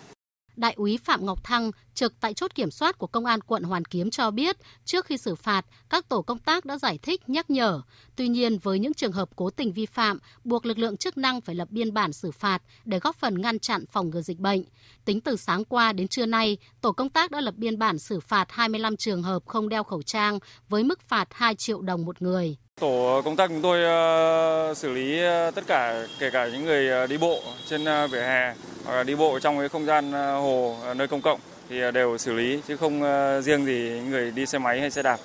Đại 0.56 0.74
úy 0.78 0.98
Phạm 1.04 1.26
Ngọc 1.26 1.44
Thăng, 1.44 1.72
trực 1.94 2.14
tại 2.20 2.34
chốt 2.34 2.56
kiểm 2.56 2.72
soát 2.72 2.98
của 2.98 3.08
Công 3.08 3.26
an 3.26 3.42
quận 3.42 3.64
Hoàn 3.64 3.86
Kiếm 3.86 4.10
cho 4.10 4.32
biết, 4.32 4.58
trước 4.86 5.06
khi 5.06 5.18
xử 5.18 5.36
phạt, 5.36 5.66
các 5.90 6.10
tổ 6.10 6.22
công 6.22 6.40
tác 6.40 6.66
đã 6.66 6.78
giải 6.78 6.98
thích, 6.98 7.30
nhắc 7.30 7.50
nhở. 7.50 7.82
Tuy 8.16 8.28
nhiên, 8.28 8.58
với 8.58 8.80
những 8.80 8.94
trường 8.94 9.12
hợp 9.12 9.30
cố 9.36 9.50
tình 9.50 9.74
vi 9.74 9.86
phạm, 9.86 10.20
buộc 10.44 10.66
lực 10.66 10.78
lượng 10.78 10.98
chức 10.98 11.18
năng 11.18 11.42
phải 11.42 11.56
lập 11.56 11.68
biên 11.72 11.94
bản 11.94 12.14
xử 12.14 12.32
phạt 12.32 12.62
để 12.86 13.00
góp 13.00 13.16
phần 13.16 13.42
ngăn 13.42 13.60
chặn 13.60 13.86
phòng 13.92 14.10
ngừa 14.10 14.22
dịch 14.22 14.40
bệnh. 14.40 14.64
Tính 15.06 15.22
từ 15.22 15.36
sáng 15.36 15.66
qua 15.66 15.94
đến 15.94 16.08
trưa 16.08 16.26
nay, 16.26 16.58
tổ 16.82 16.92
công 16.92 17.10
tác 17.10 17.32
đã 17.32 17.42
lập 17.42 17.56
biên 17.58 17.80
bản 17.80 18.00
xử 18.00 18.20
phạt 18.20 18.48
25 18.52 18.98
trường 18.98 19.24
hợp 19.24 19.44
không 19.46 19.70
đeo 19.70 19.84
khẩu 19.84 20.02
trang 20.02 20.40
với 20.70 20.84
mức 20.84 21.02
phạt 21.02 21.28
2 21.32 21.56
triệu 21.56 21.82
đồng 21.82 22.06
một 22.06 22.22
người. 22.22 22.58
Tổ 22.82 23.22
công 23.26 23.36
tác 23.36 23.50
chúng 23.50 23.62
tôi 23.62 23.84
ờ, 23.84 24.74
xử 24.76 24.94
lý 24.94 25.22
ờ, 25.22 25.52
tất 25.52 25.64
cả, 25.68 26.06
kể 26.20 26.30
cả 26.30 26.48
những 26.48 26.66
người 26.66 26.90
ờ, 26.90 27.08
đi 27.08 27.18
bộ 27.18 27.40
trên 27.70 27.86
vỉa 28.12 28.20
hè 28.20 28.54
hoặc 28.86 28.96
là 28.96 29.04
đi 29.04 29.16
bộ 29.16 29.40
trong 29.40 29.60
cái 29.60 29.70
không 29.70 29.86
gian 29.86 30.12
hồ 30.12 30.76
nơi 30.96 31.08
công 31.08 31.22
cộng 31.22 31.40
thì 31.70 31.92
đều 31.94 32.18
xử 32.18 32.34
lý 32.34 32.60
chứ 32.68 32.78
không 32.78 33.02
riêng 33.42 33.66
gì 33.66 34.02
người 34.10 34.32
đi 34.32 34.46
xe 34.46 34.60
máy 34.60 34.80
hay 34.80 34.92
xe 34.92 35.04
đạp. 35.04 35.20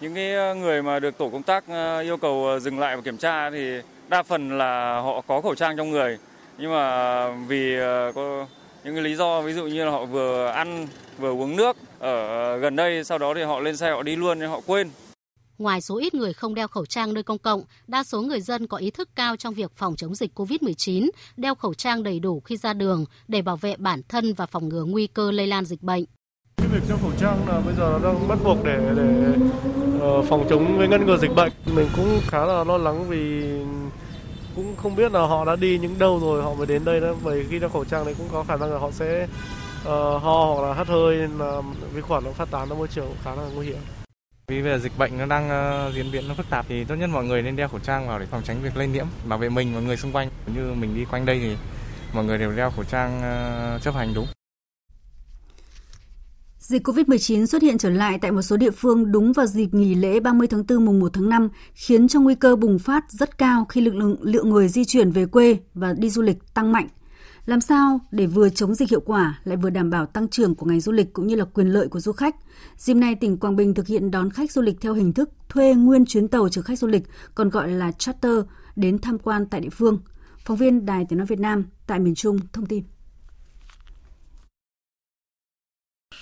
Những 0.00 0.14
cái 0.14 0.56
người 0.56 0.82
mà 0.82 1.00
được 1.00 1.18
tổ 1.18 1.28
công 1.28 1.42
tác 1.42 1.64
yêu 2.02 2.16
cầu 2.16 2.58
dừng 2.60 2.78
lại 2.78 2.96
và 2.96 3.02
kiểm 3.02 3.16
tra 3.16 3.50
thì 3.50 3.80
đa 4.08 4.22
phần 4.22 4.58
là 4.58 5.00
họ 5.00 5.20
có 5.20 5.40
khẩu 5.40 5.54
trang 5.54 5.76
trong 5.76 5.90
người 5.90 6.18
nhưng 6.58 6.72
mà 6.72 7.28
vì 7.30 7.76
có 8.14 8.46
những 8.84 8.94
cái 8.94 9.04
lý 9.04 9.14
do, 9.14 9.40
ví 9.40 9.52
dụ 9.52 9.66
như 9.66 9.84
là 9.84 9.90
họ 9.90 10.04
vừa 10.04 10.46
ăn, 10.46 10.86
vừa 11.18 11.30
uống 11.30 11.56
nước 11.56 11.76
ở 11.98 12.56
gần 12.56 12.76
đây, 12.76 13.04
sau 13.04 13.18
đó 13.18 13.34
thì 13.34 13.42
họ 13.42 13.60
lên 13.60 13.76
xe 13.76 13.90
họ 13.90 14.02
đi 14.02 14.16
luôn 14.16 14.38
nên 14.38 14.50
họ 14.50 14.60
quên 14.66 14.90
Ngoài 15.60 15.80
số 15.80 15.98
ít 15.98 16.14
người 16.14 16.32
không 16.32 16.54
đeo 16.54 16.68
khẩu 16.68 16.86
trang 16.86 17.14
nơi 17.14 17.22
công 17.22 17.38
cộng, 17.38 17.62
đa 17.86 18.04
số 18.04 18.22
người 18.22 18.40
dân 18.40 18.66
có 18.66 18.76
ý 18.76 18.90
thức 18.90 19.08
cao 19.14 19.36
trong 19.36 19.54
việc 19.54 19.72
phòng 19.74 19.96
chống 19.96 20.14
dịch 20.14 20.38
COVID-19, 20.38 21.10
đeo 21.36 21.54
khẩu 21.54 21.74
trang 21.74 22.02
đầy 22.02 22.20
đủ 22.20 22.40
khi 22.40 22.56
ra 22.56 22.72
đường 22.72 23.04
để 23.28 23.42
bảo 23.42 23.56
vệ 23.56 23.76
bản 23.76 24.02
thân 24.08 24.34
và 24.34 24.46
phòng 24.46 24.68
ngừa 24.68 24.84
nguy 24.84 25.06
cơ 25.06 25.30
lây 25.30 25.46
lan 25.46 25.64
dịch 25.64 25.82
bệnh. 25.82 26.04
Cái 26.56 26.68
việc 26.68 26.80
đeo 26.88 26.98
khẩu 27.02 27.10
trang 27.20 27.48
là 27.48 27.60
bây 27.60 27.74
giờ 27.74 27.98
đang 28.02 28.28
bắt 28.28 28.38
buộc 28.44 28.64
để 28.64 28.92
để 28.96 29.34
ờ, 30.00 30.22
phòng 30.22 30.46
chống 30.50 30.78
với 30.78 30.88
ngăn 30.88 31.06
ngừa 31.06 31.16
dịch 31.16 31.34
bệnh. 31.34 31.52
Mình 31.74 31.88
cũng 31.96 32.20
khá 32.26 32.46
là 32.46 32.64
lo 32.64 32.78
lắng 32.78 33.08
vì 33.08 33.42
cũng 34.56 34.76
không 34.76 34.96
biết 34.96 35.12
là 35.12 35.20
họ 35.20 35.44
đã 35.44 35.56
đi 35.56 35.78
những 35.78 35.98
đâu 35.98 36.20
rồi 36.20 36.42
họ 36.42 36.54
mới 36.54 36.66
đến 36.66 36.84
đây 36.84 37.00
đó. 37.00 37.14
Bởi 37.24 37.46
khi 37.50 37.58
đeo 37.58 37.68
khẩu 37.68 37.84
trang 37.84 38.04
thì 38.04 38.14
cũng 38.14 38.28
có 38.32 38.44
khả 38.48 38.56
năng 38.56 38.72
là 38.72 38.78
họ 38.78 38.90
sẽ 38.90 39.28
uh, 39.82 39.88
ho 40.22 40.54
hoặc 40.54 40.68
là 40.68 40.74
hắt 40.74 40.88
hơi 40.88 41.16
là 41.16 41.62
vi 41.94 42.00
khuẩn 42.00 42.24
nó 42.24 42.30
phát 42.30 42.50
tán 42.50 42.68
ra 42.68 42.76
môi 42.76 42.88
trường 42.88 43.14
khá 43.24 43.34
là 43.34 43.42
nguy 43.54 43.66
hiểm. 43.66 43.99
Vì 44.50 44.62
bây 44.62 44.72
giờ 44.72 44.78
dịch 44.78 44.98
bệnh 44.98 45.18
nó 45.18 45.26
đang 45.26 45.44
uh, 45.88 45.94
diễn 45.94 46.10
biến 46.12 46.28
nó 46.28 46.34
phức 46.34 46.50
tạp 46.50 46.66
thì 46.68 46.84
tốt 46.84 46.94
nhất 46.94 47.10
mọi 47.10 47.24
người 47.24 47.42
nên 47.42 47.56
đeo 47.56 47.68
khẩu 47.68 47.80
trang 47.80 48.08
vào 48.08 48.18
để 48.18 48.26
phòng 48.26 48.42
tránh 48.44 48.62
việc 48.62 48.76
lây 48.76 48.88
nhiễm, 48.88 49.06
bảo 49.28 49.38
vệ 49.38 49.48
mình 49.48 49.74
và 49.74 49.80
người 49.80 49.96
xung 49.96 50.12
quanh. 50.12 50.28
Như 50.54 50.74
mình 50.74 50.94
đi 50.94 51.04
quanh 51.04 51.26
đây 51.26 51.38
thì 51.38 51.56
mọi 52.14 52.24
người 52.24 52.38
đều 52.38 52.52
đeo 52.52 52.70
khẩu 52.70 52.84
trang 52.84 53.18
uh, 53.18 53.82
chấp 53.82 53.94
hành 53.94 54.14
đúng. 54.14 54.26
Dịch 56.58 56.88
COVID-19 56.88 57.46
xuất 57.46 57.62
hiện 57.62 57.78
trở 57.78 57.90
lại 57.90 58.18
tại 58.22 58.30
một 58.32 58.42
số 58.42 58.56
địa 58.56 58.70
phương 58.70 59.12
đúng 59.12 59.32
vào 59.32 59.46
dịp 59.46 59.74
nghỉ 59.74 59.94
lễ 59.94 60.20
30 60.20 60.48
tháng 60.50 60.64
4 60.68 60.84
mùng 60.84 61.00
1 61.00 61.08
tháng 61.12 61.28
5, 61.28 61.48
khiến 61.74 62.08
cho 62.08 62.20
nguy 62.20 62.34
cơ 62.34 62.56
bùng 62.56 62.78
phát 62.78 63.04
rất 63.08 63.38
cao 63.38 63.64
khi 63.64 63.80
lực 63.80 63.94
lượng 63.94 64.16
lượng 64.20 64.50
người 64.50 64.68
di 64.68 64.84
chuyển 64.84 65.10
về 65.10 65.26
quê 65.26 65.56
và 65.74 65.92
đi 65.92 66.10
du 66.10 66.22
lịch 66.22 66.54
tăng 66.54 66.72
mạnh. 66.72 66.88
Làm 67.50 67.60
sao 67.60 68.00
để 68.10 68.26
vừa 68.26 68.48
chống 68.48 68.74
dịch 68.74 68.90
hiệu 68.90 69.00
quả 69.00 69.40
lại 69.44 69.56
vừa 69.56 69.70
đảm 69.70 69.90
bảo 69.90 70.06
tăng 70.06 70.28
trưởng 70.28 70.54
của 70.54 70.66
ngành 70.66 70.80
du 70.80 70.92
lịch 70.92 71.12
cũng 71.12 71.26
như 71.26 71.34
là 71.34 71.44
quyền 71.44 71.66
lợi 71.68 71.88
của 71.88 72.00
du 72.00 72.12
khách? 72.12 72.36
Dịp 72.76 72.94
này 72.94 73.14
tỉnh 73.14 73.36
Quảng 73.36 73.56
Bình 73.56 73.74
thực 73.74 73.86
hiện 73.86 74.10
đón 74.10 74.30
khách 74.30 74.52
du 74.52 74.62
lịch 74.62 74.80
theo 74.80 74.94
hình 74.94 75.12
thức 75.12 75.30
thuê 75.48 75.74
nguyên 75.74 76.06
chuyến 76.06 76.28
tàu 76.28 76.48
chở 76.48 76.62
khách 76.62 76.78
du 76.78 76.86
lịch, 76.86 77.02
còn 77.34 77.50
gọi 77.50 77.68
là 77.70 77.92
charter 77.92 78.32
đến 78.76 78.98
tham 78.98 79.18
quan 79.18 79.46
tại 79.46 79.60
địa 79.60 79.68
phương. 79.68 79.98
Phóng 80.44 80.56
viên 80.56 80.86
Đài 80.86 81.06
Tiếng 81.08 81.18
nói 81.18 81.26
Việt 81.26 81.38
Nam 81.38 81.64
tại 81.86 81.98
miền 81.98 82.14
Trung 82.14 82.38
thông 82.52 82.66
tin. 82.66 82.84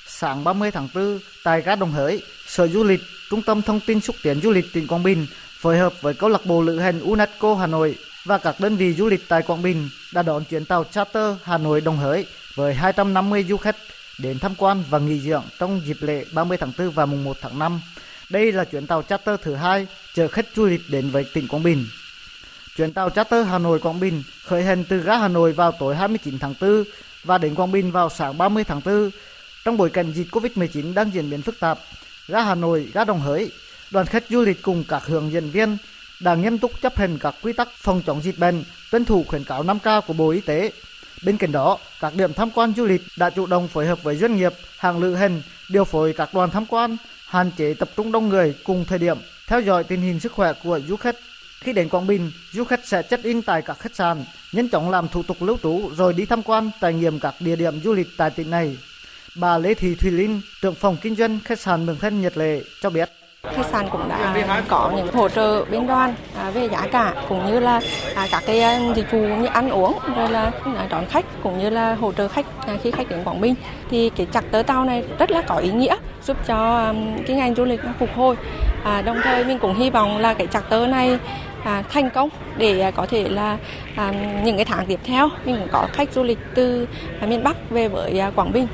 Sáng 0.09 0.45
30 0.45 0.71
tháng 0.71 0.89
4, 0.95 1.19
tại 1.45 1.63
ga 1.63 1.77
Đồng 1.77 1.93
Hới, 1.93 2.23
Sở 2.47 2.69
Du 2.69 2.85
lịch, 2.85 3.01
Trung 3.31 3.41
tâm 3.47 3.63
Thông 3.63 3.81
tin 3.87 4.01
xúc 4.01 4.17
tiến 4.23 4.41
du 4.41 4.51
lịch 4.51 4.65
tỉnh 4.75 4.87
Quảng 4.87 5.03
Bình 5.03 5.27
phối 5.61 5.79
hợp 5.79 5.93
với 6.03 6.15
câu 6.15 6.31
lạc 6.31 6.41
bộ 6.47 6.63
lữ 6.63 6.79
hành 6.79 7.01
UNESCO 7.01 7.55
Hà 7.55 7.67
Nội 7.67 7.97
và 8.29 8.39
các 8.39 8.61
đơn 8.61 8.77
vị 8.77 8.93
du 8.93 9.07
lịch 9.07 9.29
tại 9.29 9.43
Quảng 9.43 9.63
Bình 9.63 9.89
đã 10.13 10.23
đón 10.23 10.45
chuyến 10.45 10.65
tàu 10.65 10.85
charter 10.85 11.35
Hà 11.43 11.59
Nội 11.59 11.81
Đồng 11.81 11.97
Hới 11.97 12.27
với 12.55 12.75
250 12.75 13.45
du 13.49 13.57
khách 13.57 13.77
đến 14.19 14.39
tham 14.39 14.55
quan 14.59 14.85
và 14.91 14.99
nghỉ 14.99 15.21
dưỡng 15.21 15.43
trong 15.59 15.81
dịp 15.87 15.97
lễ 16.01 16.25
30 16.33 16.59
tháng 16.59 16.73
4 16.79 16.91
và 16.91 17.07
mùng 17.07 17.25
1 17.25 17.37
tháng 17.41 17.59
5. 17.59 17.81
Đây 18.31 18.53
là 18.53 18.65
chuyến 18.65 18.87
tàu 18.87 19.03
charter 19.03 19.41
thứ 19.43 19.55
hai 19.55 19.87
chở 20.15 20.29
khách 20.29 20.47
du 20.55 20.67
lịch 20.67 20.81
đến 20.91 21.11
với 21.11 21.27
tỉnh 21.35 21.49
Quảng 21.49 21.63
Bình. 21.63 21.87
Chuyến 22.77 22.93
tàu 22.93 23.11
charter 23.11 23.47
Hà 23.47 23.59
Nội 23.59 23.79
Quảng 23.79 24.01
Bình 24.01 24.23
khởi 24.45 24.63
hành 24.63 24.85
từ 24.85 24.99
ga 25.01 25.17
Hà 25.17 25.29
Nội 25.29 25.53
vào 25.53 25.73
tối 25.73 25.97
29 25.97 26.39
tháng 26.39 26.55
4 26.61 26.85
và 27.25 27.39
đến 27.39 27.55
Quảng 27.55 27.73
Bình 27.73 27.93
vào 27.93 28.09
sáng 28.09 28.39
30 28.39 28.65
tháng 28.65 28.81
4. 28.85 29.11
Trong 29.65 29.77
bối 29.77 29.91
cảnh 29.91 30.13
dịch 30.13 30.29
Covid-19 30.31 30.95
đang 30.95 31.15
diễn 31.15 31.31
biến 31.31 31.43
phức 31.43 31.61
tạp, 31.61 31.79
ga 32.29 32.43
Hà 32.43 32.55
Nội, 32.55 32.91
ga 32.95 33.05
Đồng 33.05 33.21
Hới, 33.21 33.53
đoàn 33.91 34.07
khách 34.07 34.25
du 34.29 34.43
lịch 34.43 34.63
cùng 34.63 34.85
các 34.89 35.05
hướng 35.05 35.33
dẫn 35.33 35.51
viên 35.51 35.77
đã 36.21 36.35
nghiêm 36.35 36.59
túc 36.59 36.81
chấp 36.81 36.97
hành 36.97 37.19
các 37.19 37.35
quy 37.43 37.53
tắc 37.53 37.69
phòng 37.77 38.03
chống 38.07 38.23
dịch 38.23 38.39
bệnh, 38.39 38.65
tuân 38.91 39.05
thủ 39.05 39.25
khuyến 39.29 39.45
cáo 39.45 39.65
5K 39.65 40.01
của 40.01 40.13
Bộ 40.13 40.31
Y 40.31 40.41
tế. 40.41 40.73
Bên 41.25 41.37
cạnh 41.37 41.53
đó, 41.53 41.79
các 42.01 42.15
điểm 42.17 42.33
tham 42.33 42.51
quan 42.51 42.73
du 42.77 42.87
lịch 42.87 43.03
đã 43.19 43.31
chủ 43.31 43.47
động 43.47 43.69
phối 43.69 43.87
hợp 43.87 44.03
với 44.03 44.17
doanh 44.17 44.37
nghiệp, 44.37 44.53
hàng 44.79 44.99
lữ 44.99 45.15
hành, 45.15 45.43
điều 45.71 45.85
phối 45.85 46.13
các 46.13 46.35
đoàn 46.35 46.51
tham 46.51 46.67
quan, 46.67 46.97
hạn 47.27 47.51
chế 47.57 47.75
tập 47.75 47.89
trung 47.97 48.13
đông 48.13 48.29
người 48.29 48.55
cùng 48.65 48.85
thời 48.85 48.99
điểm, 48.99 49.19
theo 49.47 49.61
dõi 49.61 49.85
tình 49.85 50.01
hình 50.01 50.21
sức 50.21 50.33
khỏe 50.33 50.53
của 50.65 50.81
du 50.89 50.97
khách. 50.97 51.17
Khi 51.61 51.73
đến 51.73 51.89
Quảng 51.89 52.07
Bình, 52.07 52.33
du 52.53 52.65
khách 52.65 52.87
sẽ 52.87 53.03
check 53.03 53.25
in 53.25 53.43
tại 53.43 53.63
các 53.63 53.79
khách 53.79 53.95
sạn, 53.95 54.25
nhanh 54.53 54.69
chóng 54.69 54.91
làm 54.91 55.09
thủ 55.09 55.23
tục 55.23 55.43
lưu 55.43 55.57
trú 55.63 55.91
rồi 55.97 56.13
đi 56.13 56.27
tham 56.27 56.43
quan 56.43 56.71
trải 56.81 56.95
nghiệm 56.95 57.21
các 57.21 57.35
địa 57.41 57.57
điểm 57.57 57.81
du 57.85 57.93
lịch 57.93 58.09
tại 58.17 58.31
tỉnh 58.31 58.51
này. 58.51 58.77
Bà 59.37 59.59
Lê 59.59 59.75
Thị 59.75 59.95
Thùy 59.95 60.11
Linh, 60.11 60.41
trưởng 60.63 60.75
phòng 60.75 60.97
kinh 61.01 61.15
doanh 61.15 61.39
khách 61.45 61.61
sạn 61.61 61.87
Mường 61.87 61.99
Thanh 61.99 62.21
Nhật 62.21 62.37
Lệ 62.37 62.63
cho 62.81 62.91
biết 62.91 63.11
khách 63.43 63.67
sạn 63.73 63.89
cũng 63.91 64.09
đã 64.09 64.63
có 64.69 64.93
những 64.97 65.13
hỗ 65.13 65.29
trợ 65.29 65.65
bên 65.65 65.87
đoàn 65.87 66.15
à, 66.37 66.51
về 66.51 66.69
giá 66.69 66.87
cả 66.93 67.15
cũng 67.29 67.47
như 67.47 67.61
là 67.61 67.81
à, 68.15 68.27
các 68.31 68.43
cái 68.47 68.61
à, 68.61 68.81
dịch 68.95 69.11
vụ 69.11 69.19
như 69.19 69.47
ăn 69.47 69.71
uống 69.71 69.99
rồi 70.17 70.31
là 70.31 70.51
đón 70.91 71.07
khách 71.07 71.25
cũng 71.43 71.59
như 71.59 71.71
là 71.71 71.95
hỗ 71.95 72.13
trợ 72.13 72.29
khách 72.29 72.47
khi 72.83 72.91
khách 72.91 73.09
đến 73.09 73.25
Quảng 73.25 73.41
Bình. 73.41 73.55
Thì 73.91 74.11
cái 74.17 74.27
chặt 74.33 74.45
tớ 74.51 74.63
tao 74.63 74.85
này 74.85 75.05
rất 75.19 75.31
là 75.31 75.43
có 75.43 75.57
ý 75.57 75.71
nghĩa 75.71 75.97
giúp 76.25 76.37
cho 76.47 76.93
cái 77.27 77.37
ngành 77.37 77.55
du 77.55 77.65
lịch 77.65 77.81
phục 77.99 78.09
hồi. 78.17 78.37
À, 78.85 79.03
đồng 79.03 79.21
thời 79.25 79.45
mình 79.45 79.59
cũng 79.59 79.75
hy 79.75 79.91
vọng 79.91 80.19
là 80.19 80.35
cái 80.35 80.47
chặt 80.47 80.63
tớ 80.69 80.87
này 80.87 81.19
à, 81.65 81.83
thành 81.91 82.11
công 82.11 82.29
để 82.57 82.93
có 82.97 83.07
thể 83.07 83.29
là 83.29 83.57
à, 83.97 84.13
những 84.45 84.57
cái 84.57 84.65
tháng 84.65 84.87
tiếp 84.87 85.01
theo 85.05 85.29
mình 85.45 85.57
cũng 85.59 85.69
có 85.73 85.87
khách 85.93 86.13
du 86.13 86.23
lịch 86.23 86.39
từ 86.55 86.89
miền 87.27 87.45
Bắc 87.45 87.71
về 87.71 87.89
với 87.89 88.23
Quảng 88.37 88.53
Bình. 88.53 88.67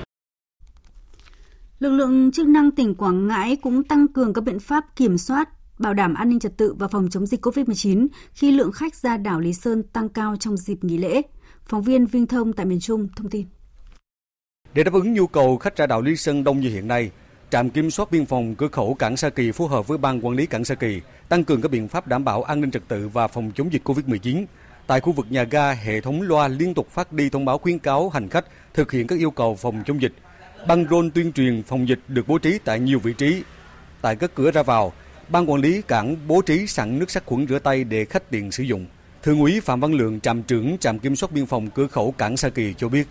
Lực 1.79 1.91
lượng 1.91 2.31
chức 2.33 2.47
năng 2.47 2.71
tỉnh 2.71 2.95
Quảng 2.95 3.29
Ngãi 3.29 3.57
cũng 3.57 3.85
tăng 3.85 4.09
cường 4.09 4.33
các 4.33 4.45
biện 4.45 4.61
pháp 4.61 4.97
kiểm 4.97 5.19
soát, 5.19 5.49
bảo 5.79 5.95
đảm 5.95 6.15
an 6.15 6.29
ninh 6.29 6.41
trật 6.41 6.57
tự 6.57 6.75
và 6.79 6.89
phòng 6.89 7.09
chống 7.11 7.27
dịch 7.27 7.47
COVID-19 7.47 8.07
khi 8.33 8.53
lượng 8.53 8.73
khách 8.73 8.95
ra 8.95 9.17
đảo 9.17 9.41
Lý 9.41 9.55
Sơn 9.55 9.83
tăng 9.83 10.09
cao 10.09 10.37
trong 10.41 10.57
dịp 10.57 10.85
nghỉ 10.85 10.99
lễ. 10.99 11.23
Phóng 11.67 11.83
viên 11.83 12.07
Vinh 12.07 12.27
Thông 12.27 12.53
tại 12.53 12.67
miền 12.67 12.81
Trung 12.81 13.09
thông 13.17 13.31
tin. 13.31 13.47
Để 14.75 14.85
đáp 14.85 14.93
ứng 14.95 15.13
nhu 15.13 15.27
cầu 15.27 15.57
khách 15.57 15.77
ra 15.77 15.87
đảo 15.87 16.03
Lý 16.03 16.17
Sơn 16.17 16.45
đông 16.45 16.61
như 16.61 16.69
hiện 16.69 16.89
nay, 16.89 17.11
trạm 17.51 17.71
kiểm 17.71 17.91
soát 17.91 18.11
biên 18.11 18.27
phòng 18.27 18.55
cửa 18.55 18.69
khẩu 18.69 18.95
cảng 18.95 19.17
Sa 19.17 19.31
Kỳ 19.31 19.53
phối 19.53 19.69
hợp 19.69 19.87
với 19.89 19.99
ban 19.99 20.21
quản 20.21 20.37
lý 20.37 20.47
cảng 20.47 20.65
Sa 20.65 20.75
Kỳ 20.75 21.01
tăng 21.29 21.45
cường 21.45 21.63
các 21.63 21.71
biện 21.71 21.89
pháp 21.89 22.07
đảm 22.07 22.25
bảo 22.25 22.43
an 22.43 22.61
ninh 22.61 22.71
trật 22.71 22.89
tự 22.89 23.09
và 23.09 23.29
phòng 23.29 23.51
chống 23.55 23.73
dịch 23.73 23.89
COVID-19. 23.89 24.45
Tại 24.87 25.01
khu 25.01 25.13
vực 25.13 25.27
nhà 25.31 25.45
ga, 25.45 25.73
hệ 25.73 26.01
thống 26.01 26.23
loa 26.23 26.49
liên 26.49 26.75
tục 26.75 26.91
phát 26.91 27.13
đi 27.13 27.29
thông 27.29 27.45
báo 27.45 27.59
khuyến 27.59 27.79
cáo 27.79 28.09
hành 28.09 28.29
khách 28.29 28.45
thực 28.75 28.93
hiện 28.93 29.07
các 29.07 29.19
yêu 29.19 29.31
cầu 29.31 29.55
phòng 29.55 29.83
chống 29.87 30.03
dịch, 30.03 30.13
Băng 30.69 30.87
rôn 30.91 31.11
tuyên 31.11 31.33
truyền 31.33 31.63
phòng 31.63 31.89
dịch 31.89 31.99
được 32.09 32.29
bố 32.29 32.39
trí 32.39 32.59
tại 32.65 32.81
nhiều 32.81 32.99
vị 32.99 33.13
trí. 33.13 33.43
Tại 34.01 34.17
các 34.17 34.31
cửa 34.35 34.51
ra 34.51 34.63
vào, 34.63 34.93
ban 35.29 35.51
quản 35.51 35.61
lý 35.61 35.83
cảng 35.83 36.17
bố 36.27 36.43
trí 36.43 36.67
sẵn 36.67 36.99
nước 36.99 37.11
sát 37.11 37.27
khuẩn 37.27 37.47
rửa 37.47 37.59
tay 37.59 37.85
để 37.85 38.05
khách 38.05 38.31
tiện 38.31 38.53
sử 38.53 38.63
dụng. 38.63 38.87
Thượng 39.23 39.41
úy 39.41 39.61
Phạm 39.61 39.81
Văn 39.81 39.95
Lượng, 39.95 40.21
trạm 40.21 40.43
trưởng 40.43 40.79
trạm 40.79 40.99
kiểm 40.99 41.17
soát 41.17 41.33
biên 41.33 41.47
phòng 41.47 41.71
cửa 41.71 41.87
khẩu 41.87 42.13
cảng 42.13 42.37
Sa 42.37 42.49
Kỳ 42.49 42.75
cho 42.75 42.89
biết. 42.89 43.09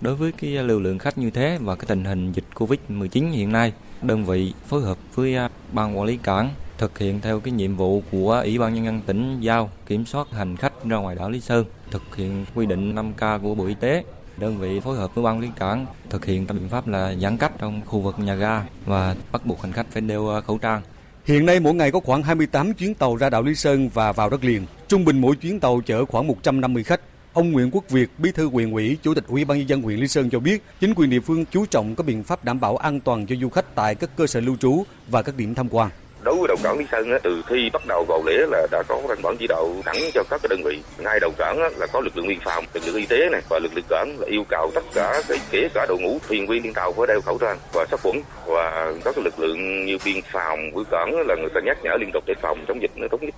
Đối 0.00 0.14
với 0.14 0.32
cái 0.32 0.50
lưu 0.50 0.80
lượng 0.80 0.98
khách 0.98 1.18
như 1.18 1.30
thế 1.30 1.58
và 1.60 1.74
cái 1.74 1.84
tình 1.88 2.04
hình 2.04 2.32
dịch 2.32 2.44
Covid-19 2.54 3.30
hiện 3.30 3.52
nay, 3.52 3.72
đơn 4.02 4.24
vị 4.24 4.54
phối 4.66 4.82
hợp 4.82 4.98
với 5.14 5.36
à, 5.36 5.50
ban 5.72 5.98
quản 5.98 6.06
lý 6.06 6.16
cảng 6.16 6.50
thực 6.78 6.98
hiện 6.98 7.20
theo 7.20 7.40
cái 7.40 7.52
nhiệm 7.52 7.76
vụ 7.76 8.02
của 8.12 8.40
Ủy 8.44 8.58
ban 8.58 8.74
nhân 8.74 8.84
dân 8.84 9.00
tỉnh 9.06 9.40
giao 9.40 9.70
kiểm 9.86 10.06
soát 10.06 10.30
hành 10.30 10.56
khách 10.56 10.84
ra 10.84 10.96
ngoài 10.96 11.16
đảo 11.16 11.30
Lý 11.30 11.40
Sơn, 11.40 11.64
thực 11.90 12.16
hiện 12.16 12.44
quy 12.54 12.66
định 12.66 12.94
5K 12.94 13.38
của 13.38 13.54
Bộ 13.54 13.66
Y 13.66 13.74
tế. 13.74 14.04
Đơn 14.36 14.58
vị 14.58 14.80
phối 14.80 14.96
hợp 14.96 15.14
với 15.14 15.24
ban 15.24 15.40
liên 15.40 15.50
lý 15.50 15.56
cảng 15.58 15.86
thực 16.10 16.24
hiện 16.24 16.46
các 16.46 16.54
biện 16.54 16.68
pháp 16.68 16.88
là 16.88 17.14
giãn 17.14 17.36
cách 17.36 17.52
trong 17.58 17.80
khu 17.86 18.00
vực 18.00 18.18
nhà 18.18 18.34
ga 18.34 18.62
và 18.86 19.16
bắt 19.32 19.46
buộc 19.46 19.62
hành 19.62 19.72
khách 19.72 19.86
phải 19.90 20.02
đeo 20.02 20.28
à, 20.28 20.40
khẩu 20.40 20.58
trang. 20.58 20.82
Hiện 21.24 21.46
nay 21.46 21.60
mỗi 21.60 21.74
ngày 21.74 21.90
có 21.90 22.00
khoảng 22.00 22.22
28 22.22 22.74
chuyến 22.74 22.94
tàu 22.94 23.16
ra 23.16 23.30
đảo 23.30 23.42
Lý 23.42 23.54
Sơn 23.54 23.88
và 23.94 24.12
vào 24.12 24.30
đất 24.30 24.44
liền. 24.44 24.66
Trung 24.88 25.04
bình 25.04 25.20
mỗi 25.20 25.36
chuyến 25.36 25.60
tàu 25.60 25.80
chở 25.86 26.04
khoảng 26.04 26.26
150 26.26 26.84
khách. 26.84 27.00
Ông 27.32 27.52
Nguyễn 27.52 27.70
Quốc 27.72 27.90
Việt, 27.90 28.10
Bí 28.18 28.32
thư 28.32 28.48
huyện 28.48 28.72
ủy, 28.72 28.98
Chủ 29.02 29.14
tịch 29.14 29.24
Ủy 29.28 29.44
ban 29.44 29.58
nhân 29.58 29.68
dân 29.68 29.82
huyện 29.82 29.98
Lý 29.98 30.08
Sơn 30.08 30.30
cho 30.30 30.38
biết, 30.38 30.62
chính 30.80 30.94
quyền 30.94 31.10
địa 31.10 31.20
phương 31.20 31.44
chú 31.50 31.66
trọng 31.66 31.94
các 31.94 32.06
biện 32.06 32.22
pháp 32.22 32.44
đảm 32.44 32.60
bảo 32.60 32.76
an 32.76 33.00
toàn 33.00 33.26
cho 33.26 33.36
du 33.40 33.48
khách 33.48 33.74
tại 33.74 33.94
các 33.94 34.10
cơ 34.16 34.26
sở 34.26 34.40
lưu 34.40 34.56
trú 34.56 34.82
và 35.08 35.22
các 35.22 35.36
điểm 35.36 35.54
tham 35.54 35.68
quan 35.68 35.90
đối 36.24 36.36
với 36.36 36.48
đầu 36.48 36.56
cảng 36.62 36.78
Lý 36.78 36.84
Sơn 36.92 37.08
từ 37.22 37.42
khi 37.46 37.70
bắt 37.72 37.82
đầu 37.88 38.04
vào 38.08 38.22
lễ 38.26 38.46
là 38.50 38.66
đã 38.70 38.82
có 38.88 39.00
văn 39.08 39.18
bản 39.22 39.36
chỉ 39.38 39.46
đạo 39.46 39.74
thẳng 39.84 39.96
cho 40.14 40.22
các 40.30 40.40
cái 40.42 40.48
đơn 40.48 40.62
vị. 40.64 40.82
Ngay 40.98 41.20
đầu 41.20 41.30
cảng 41.38 41.58
là 41.58 41.86
có 41.92 42.00
lực 42.00 42.16
lượng 42.16 42.28
biên 42.28 42.38
phòng 42.44 42.64
lực 42.74 42.82
lượng 42.86 42.96
y 42.96 43.06
tế 43.06 43.28
này 43.32 43.40
và 43.50 43.58
lực 43.62 43.72
lượng 43.74 43.84
cảng 43.88 44.16
là 44.20 44.26
yêu 44.26 44.44
cầu 44.48 44.70
tất 44.74 44.84
cả 44.94 45.22
kể 45.50 45.68
cả 45.74 45.86
đội 45.88 45.98
ngũ 46.00 46.18
thuyền 46.28 46.46
viên 46.46 46.62
trên 46.62 46.72
tàu 46.72 46.92
phải 46.92 47.06
đeo 47.06 47.20
khẩu 47.20 47.38
trang 47.38 47.58
và 47.72 47.86
sát 47.90 48.00
khuẩn. 48.02 48.16
Và 48.46 48.94
các 49.04 49.18
lực 49.18 49.38
lượng 49.38 49.84
như 49.86 49.98
biên 50.04 50.16
phòng 50.32 50.58
với 50.74 50.84
cảng 50.90 51.14
là 51.26 51.34
người 51.40 51.50
ta 51.54 51.60
nhắc 51.64 51.78
nhở 51.82 51.96
liên 52.00 52.10
tục 52.12 52.24
để 52.26 52.34
phòng 52.42 52.64
chống 52.68 52.82
dịch 52.82 52.90
nó 52.96 53.06
tốt 53.10 53.22
nhất. 53.22 53.34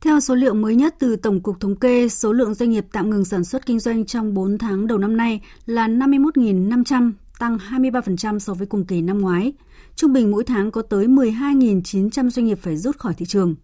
Theo 0.00 0.20
số 0.20 0.34
liệu 0.34 0.54
mới 0.54 0.74
nhất 0.74 0.94
từ 0.98 1.16
Tổng 1.16 1.40
cục 1.40 1.60
Thống 1.60 1.76
kê, 1.76 2.08
số 2.08 2.32
lượng 2.32 2.54
doanh 2.54 2.70
nghiệp 2.70 2.84
tạm 2.92 3.10
ngừng 3.10 3.24
sản 3.24 3.44
xuất 3.44 3.66
kinh 3.66 3.78
doanh 3.80 4.06
trong 4.06 4.34
4 4.34 4.58
tháng 4.58 4.86
đầu 4.86 4.98
năm 4.98 5.16
nay 5.16 5.40
là 5.66 5.88
51.500, 5.88 7.12
tăng 7.38 7.58
23% 7.70 8.38
so 8.38 8.54
với 8.54 8.66
cùng 8.66 8.84
kỳ 8.84 9.02
năm 9.02 9.18
ngoái. 9.18 9.52
Trung 9.96 10.12
bình 10.12 10.30
mỗi 10.30 10.44
tháng 10.44 10.70
có 10.70 10.82
tới 10.82 11.06
12.900 11.06 12.30
doanh 12.30 12.46
nghiệp 12.46 12.58
phải 12.62 12.76
rút 12.76 12.98
khỏi 12.98 13.14
thị 13.14 13.26
trường. 13.26 13.54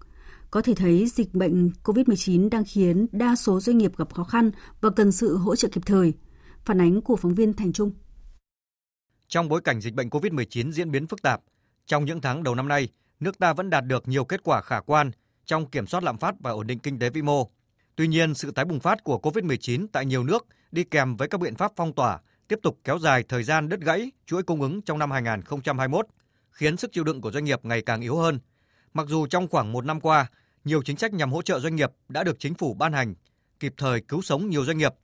Có 0.51 0.63
thể 0.63 0.75
thấy 0.75 1.07
dịch 1.07 1.35
bệnh 1.35 1.71
COVID-19 1.85 2.49
đang 2.49 2.65
khiến 2.65 3.07
đa 3.13 3.37
số 3.37 3.61
doanh 3.61 3.79
nghiệp 3.79 3.97
gặp 3.97 4.15
khó 4.15 4.25
khăn 4.25 4.51
và 4.81 4.91
cần 4.91 5.13
sự 5.13 5.37
hỗ 5.37 5.57
trợ 5.57 5.69
kịp 5.73 5.83
thời. 5.87 6.13
Phản 6.65 6.81
ánh 6.81 7.01
của 7.01 7.17
phóng 7.17 7.35
viên 7.35 7.53
Thành 7.53 7.73
Trung. 7.73 7.93
Trong 9.29 9.49
bối 9.49 9.61
cảnh 9.61 9.81
dịch 9.81 9.95
bệnh 9.95 10.09
COVID-19 10.09 10.73
diễn 10.73 10.91
biến 10.91 11.07
phức 11.07 11.23
tạp, 11.23 11.41
trong 11.87 12.05
những 12.05 12.21
tháng 12.21 12.43
đầu 12.43 12.55
năm 12.55 12.69
nay, 12.69 12.89
nước 13.21 13.39
ta 13.39 13.53
vẫn 13.53 13.71
đạt 13.71 13.85
được 13.87 14.09
nhiều 14.09 14.25
kết 14.25 14.43
quả 14.45 14.61
khả 14.61 14.81
quan 14.81 15.11
trong 15.47 15.71
kiểm 15.71 15.87
soát 15.87 16.03
lạm 16.03 16.19
phát 16.19 16.35
và 16.41 16.51
ổn 16.51 16.67
định 16.67 16.79
kinh 16.79 16.99
tế 16.99 17.11
vĩ 17.11 17.23
mô. 17.23 17.51
Tuy 17.97 18.09
nhiên, 18.09 18.35
sự 18.35 18.51
tái 18.51 18.65
bùng 18.65 18.81
phát 18.81 19.05
của 19.05 19.19
COVID-19 19.23 19.87
tại 19.93 20.07
nhiều 20.07 20.25
nước 20.25 20.47
đi 20.73 20.85
kèm 20.85 21.17
với 21.17 21.29
các 21.29 21.41
biện 21.41 21.55
pháp 21.55 21.73
phong 21.77 21.93
tỏa 21.93 22.19
tiếp 22.49 22.59
tục 22.63 22.79
kéo 22.85 22.99
dài 22.99 23.25
thời 23.29 23.43
gian 23.43 23.69
đứt 23.69 23.81
gãy 23.81 24.11
chuỗi 24.27 24.43
cung 24.43 24.63
ứng 24.63 24.83
trong 24.83 24.99
năm 24.99 25.11
2021, 25.11 26.07
khiến 26.51 26.77
sức 26.77 26.93
chịu 26.93 27.05
đựng 27.05 27.21
của 27.21 27.31
doanh 27.31 27.45
nghiệp 27.45 27.65
ngày 27.65 27.83
càng 27.83 28.01
yếu 28.01 28.17
hơn. 28.17 28.41
Mặc 28.95 29.07
dù 29.09 29.27
trong 29.27 29.49
khoảng 29.49 29.73
một 29.73 29.85
năm 29.85 30.01
qua, 30.01 30.27
nhiều 30.65 30.83
chính 30.83 30.97
sách 30.97 31.13
nhằm 31.13 31.33
hỗ 31.33 31.43
trợ 31.43 31.61
doanh 31.61 31.77
nghiệp 31.77 31.91
đã 32.09 32.25
được 32.25 32.37
chính 32.39 32.55
phủ 32.55 32.75
ban 32.75 32.93
hành, 32.93 33.15
kịp 33.61 33.75
thời 33.77 34.01
cứu 34.01 34.23
sống 34.23 34.49
nhiều 34.49 34.65
doanh 34.65 34.79
nghiệp, 34.79 34.95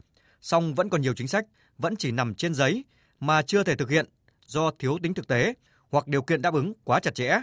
song 0.40 0.74
vẫn 0.74 0.88
còn 0.88 1.02
nhiều 1.02 1.14
chính 1.14 1.28
sách 1.28 1.44
vẫn 1.78 1.96
chỉ 1.96 2.10
nằm 2.12 2.34
trên 2.34 2.54
giấy 2.54 2.84
mà 3.20 3.42
chưa 3.42 3.62
thể 3.62 3.76
thực 3.76 3.90
hiện 3.90 4.06
do 4.46 4.70
thiếu 4.78 4.98
tính 5.02 5.14
thực 5.14 5.28
tế 5.28 5.54
hoặc 5.90 6.08
điều 6.08 6.22
kiện 6.22 6.42
đáp 6.42 6.54
ứng 6.54 6.72
quá 6.84 7.00
chặt 7.00 7.14
chẽ. 7.14 7.40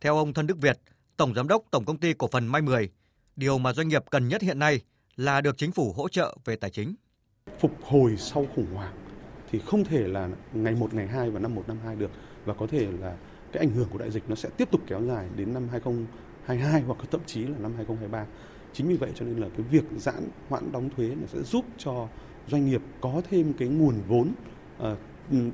Theo 0.00 0.16
ông 0.16 0.34
Thân 0.34 0.46
Đức 0.46 0.58
Việt, 0.58 0.78
Tổng 1.16 1.34
Giám 1.34 1.48
đốc 1.48 1.62
Tổng 1.70 1.84
Công 1.84 1.98
ty 1.98 2.12
Cổ 2.12 2.28
phần 2.32 2.46
May 2.46 2.62
10, 2.62 2.90
điều 3.36 3.58
mà 3.58 3.72
doanh 3.72 3.88
nghiệp 3.88 4.02
cần 4.10 4.28
nhất 4.28 4.42
hiện 4.42 4.58
nay 4.58 4.80
là 5.16 5.40
được 5.40 5.58
chính 5.58 5.72
phủ 5.72 5.92
hỗ 5.92 6.08
trợ 6.08 6.36
về 6.44 6.56
tài 6.56 6.70
chính. 6.70 6.94
Phục 7.60 7.72
hồi 7.82 8.16
sau 8.16 8.46
khủng 8.54 8.74
hoảng 8.74 8.94
thì 9.50 9.58
không 9.58 9.84
thể 9.84 10.08
là 10.08 10.28
ngày 10.52 10.74
1, 10.74 10.94
ngày 10.94 11.06
2 11.06 11.30
và 11.30 11.40
năm 11.40 11.54
1, 11.54 11.68
năm 11.68 11.76
2 11.84 11.96
được 11.96 12.10
và 12.44 12.54
có 12.54 12.66
thể 12.66 12.86
là 13.00 13.16
cái 13.52 13.60
ảnh 13.60 13.70
hưởng 13.70 13.88
của 13.88 13.98
đại 13.98 14.10
dịch 14.10 14.22
nó 14.28 14.34
sẽ 14.34 14.48
tiếp 14.56 14.68
tục 14.70 14.80
kéo 14.86 15.02
dài 15.02 15.26
đến 15.36 15.54
năm 15.54 15.68
2022 15.70 16.80
hoặc 16.80 16.98
thậm 17.10 17.20
chí 17.26 17.42
là 17.42 17.58
năm 17.58 17.72
2023. 17.76 18.26
Chính 18.72 18.88
vì 18.88 18.96
vậy 18.96 19.10
cho 19.14 19.24
nên 19.24 19.36
là 19.36 19.48
cái 19.56 19.66
việc 19.70 19.84
giãn 19.96 20.28
hoãn 20.48 20.72
đóng 20.72 20.90
thuế 20.96 21.08
nó 21.08 21.26
sẽ 21.26 21.42
giúp 21.42 21.64
cho 21.78 22.08
doanh 22.46 22.66
nghiệp 22.66 22.80
có 23.00 23.22
thêm 23.30 23.52
cái 23.52 23.68
nguồn 23.68 23.94
vốn 24.08 24.32
ờ, 24.78 24.96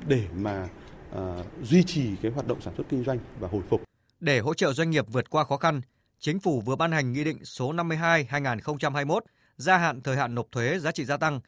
để 0.07 0.27
mà 0.37 0.67
ờ, 1.11 1.43
duy 1.63 1.83
trì 1.83 2.15
cái 2.21 2.31
hoạt 2.31 2.47
động 2.47 2.61
sản 2.61 2.73
xuất 2.77 2.89
kinh 2.89 3.03
doanh 3.03 3.19
và 3.39 3.47
hồi 3.47 3.61
phục. 3.69 3.81
Để 4.19 4.39
hỗ 4.39 4.53
trợ 4.53 4.73
doanh 4.73 4.89
nghiệp 4.89 5.05
vượt 5.11 5.29
qua 5.29 5.43
khó 5.43 5.57
khăn, 5.57 5.81
Chính 6.23 6.39
phủ 6.39 6.61
vừa 6.61 6.75
ban 6.75 6.91
hành 6.91 7.13
Nghị 7.13 7.23
định 7.23 7.45
số 7.45 7.73
52-2021 7.73 9.19
gia 9.57 9.77
hạn 9.77 10.01
thời 10.01 10.17
hạn 10.17 10.35
nộp 10.35 10.51
thuế 10.51 10.79
giá 10.79 10.91
trị 10.91 11.05
gia 11.05 11.17
tăng, 11.17 11.39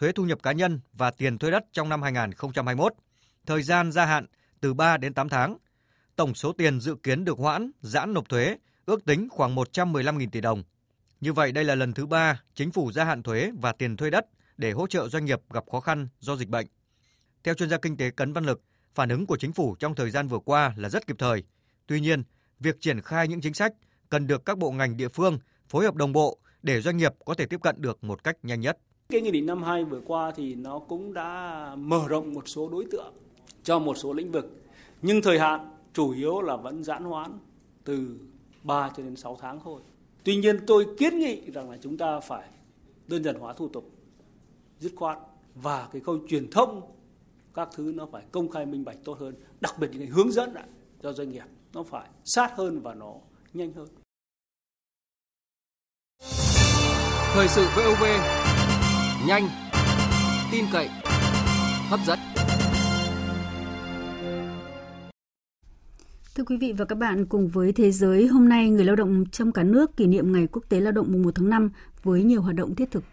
thuế 0.00 0.12
thu 0.12 0.24
nhập 0.24 0.42
cá 0.42 0.52
nhân 0.52 0.80
và 0.92 1.10
tiền 1.10 1.38
thuê 1.38 1.50
đất 1.50 1.64
trong 1.72 1.88
năm 1.88 2.02
2021. 2.02 2.92
Thời 3.46 3.62
gian 3.62 3.92
gia 3.92 4.06
hạn 4.06 4.26
từ 4.60 4.74
3 4.74 4.96
đến 4.96 5.14
8 5.14 5.28
tháng. 5.28 5.56
Tổng 6.16 6.34
số 6.34 6.52
tiền 6.52 6.80
dự 6.80 6.96
kiến 7.02 7.24
được 7.24 7.38
hoãn, 7.38 7.70
giãn 7.80 8.14
nộp 8.14 8.28
thuế 8.28 8.56
ước 8.86 9.04
tính 9.04 9.28
khoảng 9.30 9.56
115.000 9.56 10.30
tỷ 10.30 10.40
đồng. 10.40 10.62
Như 11.20 11.32
vậy 11.32 11.52
đây 11.52 11.64
là 11.64 11.74
lần 11.74 11.92
thứ 11.92 12.06
ba 12.06 12.42
chính 12.54 12.72
phủ 12.72 12.92
gia 12.92 13.04
hạn 13.04 13.22
thuế 13.22 13.50
và 13.60 13.72
tiền 13.72 13.96
thuê 13.96 14.10
đất 14.10 14.26
để 14.56 14.70
hỗ 14.70 14.86
trợ 14.86 15.08
doanh 15.08 15.24
nghiệp 15.24 15.40
gặp 15.50 15.64
khó 15.72 15.80
khăn 15.80 16.08
do 16.20 16.36
dịch 16.36 16.48
bệnh. 16.48 16.66
Theo 17.44 17.54
chuyên 17.54 17.70
gia 17.70 17.78
kinh 17.78 17.96
tế 17.96 18.10
Cấn 18.10 18.32
Văn 18.32 18.44
Lực, 18.44 18.62
phản 18.94 19.08
ứng 19.08 19.26
của 19.26 19.36
chính 19.36 19.52
phủ 19.52 19.76
trong 19.78 19.94
thời 19.94 20.10
gian 20.10 20.28
vừa 20.28 20.38
qua 20.38 20.74
là 20.76 20.88
rất 20.88 21.06
kịp 21.06 21.16
thời. 21.18 21.44
Tuy 21.86 22.00
nhiên, 22.00 22.22
việc 22.60 22.80
triển 22.80 23.00
khai 23.00 23.28
những 23.28 23.40
chính 23.40 23.54
sách 23.54 23.72
cần 24.08 24.26
được 24.26 24.44
các 24.44 24.58
bộ 24.58 24.70
ngành 24.70 24.96
địa 24.96 25.08
phương 25.08 25.38
phối 25.68 25.84
hợp 25.84 25.94
đồng 25.94 26.12
bộ 26.12 26.38
để 26.62 26.80
doanh 26.80 26.96
nghiệp 26.96 27.12
có 27.24 27.34
thể 27.34 27.46
tiếp 27.46 27.60
cận 27.62 27.82
được 27.82 28.04
một 28.04 28.24
cách 28.24 28.36
nhanh 28.42 28.60
nhất. 28.60 28.78
Cái 29.10 29.20
nghị 29.20 29.30
định 29.30 29.46
năm 29.46 29.62
2 29.62 29.84
vừa 29.84 30.00
qua 30.06 30.32
thì 30.36 30.54
nó 30.54 30.78
cũng 30.78 31.14
đã 31.14 31.74
mở 31.78 32.08
rộng 32.08 32.34
một 32.34 32.48
số 32.48 32.68
đối 32.68 32.84
tượng 32.90 33.12
cho 33.62 33.78
một 33.78 33.94
số 33.94 34.12
lĩnh 34.12 34.32
vực. 34.32 34.62
Nhưng 35.02 35.22
thời 35.22 35.38
hạn 35.38 35.70
chủ 35.92 36.10
yếu 36.10 36.42
là 36.42 36.56
vẫn 36.56 36.84
giãn 36.84 37.04
hoãn 37.04 37.38
từ 37.84 38.18
3 38.62 38.90
cho 38.96 39.02
đến 39.02 39.16
6 39.16 39.38
tháng 39.40 39.60
thôi. 39.64 39.80
Tuy 40.24 40.36
nhiên 40.36 40.58
tôi 40.66 40.86
kiến 40.98 41.18
nghị 41.18 41.50
rằng 41.50 41.70
là 41.70 41.76
chúng 41.82 41.96
ta 41.96 42.20
phải 42.20 42.48
đơn 43.06 43.24
giản 43.24 43.34
hóa 43.34 43.52
thủ 43.52 43.68
tục 43.68 43.90
dứt 44.78 44.92
khoát 44.96 45.18
và 45.54 45.88
cái 45.92 46.02
khâu 46.02 46.18
truyền 46.28 46.50
thông 46.50 46.82
các 47.54 47.68
thứ 47.74 47.92
nó 47.94 48.06
phải 48.12 48.22
công 48.32 48.48
khai 48.48 48.66
minh 48.66 48.84
bạch 48.84 48.96
tốt 49.04 49.18
hơn, 49.18 49.34
đặc 49.60 49.74
biệt 49.78 49.88
những 49.92 50.00
cái 50.00 50.08
hướng 50.08 50.32
dẫn 50.32 50.52
lại 50.52 50.66
cho 51.02 51.12
doanh 51.12 51.32
nghiệp 51.32 51.46
nó 51.72 51.82
phải 51.82 52.08
sát 52.24 52.52
hơn 52.56 52.80
và 52.80 52.94
nó 52.94 53.14
nhanh 53.52 53.72
hơn. 53.72 53.88
Thời 57.34 57.48
sự 57.48 57.66
VOV 57.76 58.02
nhanh, 59.26 59.48
tin 60.52 60.64
cậy, 60.72 60.88
hấp 61.88 62.00
dẫn. 62.06 62.18
Thưa 66.34 66.44
quý 66.44 66.56
vị 66.56 66.72
và 66.72 66.84
các 66.84 66.98
bạn, 66.98 67.26
cùng 67.26 67.48
với 67.48 67.72
thế 67.72 67.90
giới, 67.90 68.26
hôm 68.26 68.48
nay 68.48 68.70
người 68.70 68.84
lao 68.84 68.96
động 68.96 69.24
trong 69.32 69.52
cả 69.52 69.62
nước 69.62 69.96
kỷ 69.96 70.06
niệm 70.06 70.32
Ngày 70.32 70.48
Quốc 70.52 70.62
tế 70.68 70.80
Lao 70.80 70.92
động 70.92 71.12
mùng 71.12 71.22
1 71.22 71.30
tháng 71.34 71.50
5 71.50 71.70
với 72.02 72.22
nhiều 72.22 72.42
hoạt 72.42 72.54
động 72.54 72.74
thiết 72.74 72.90
thực. 72.90 73.04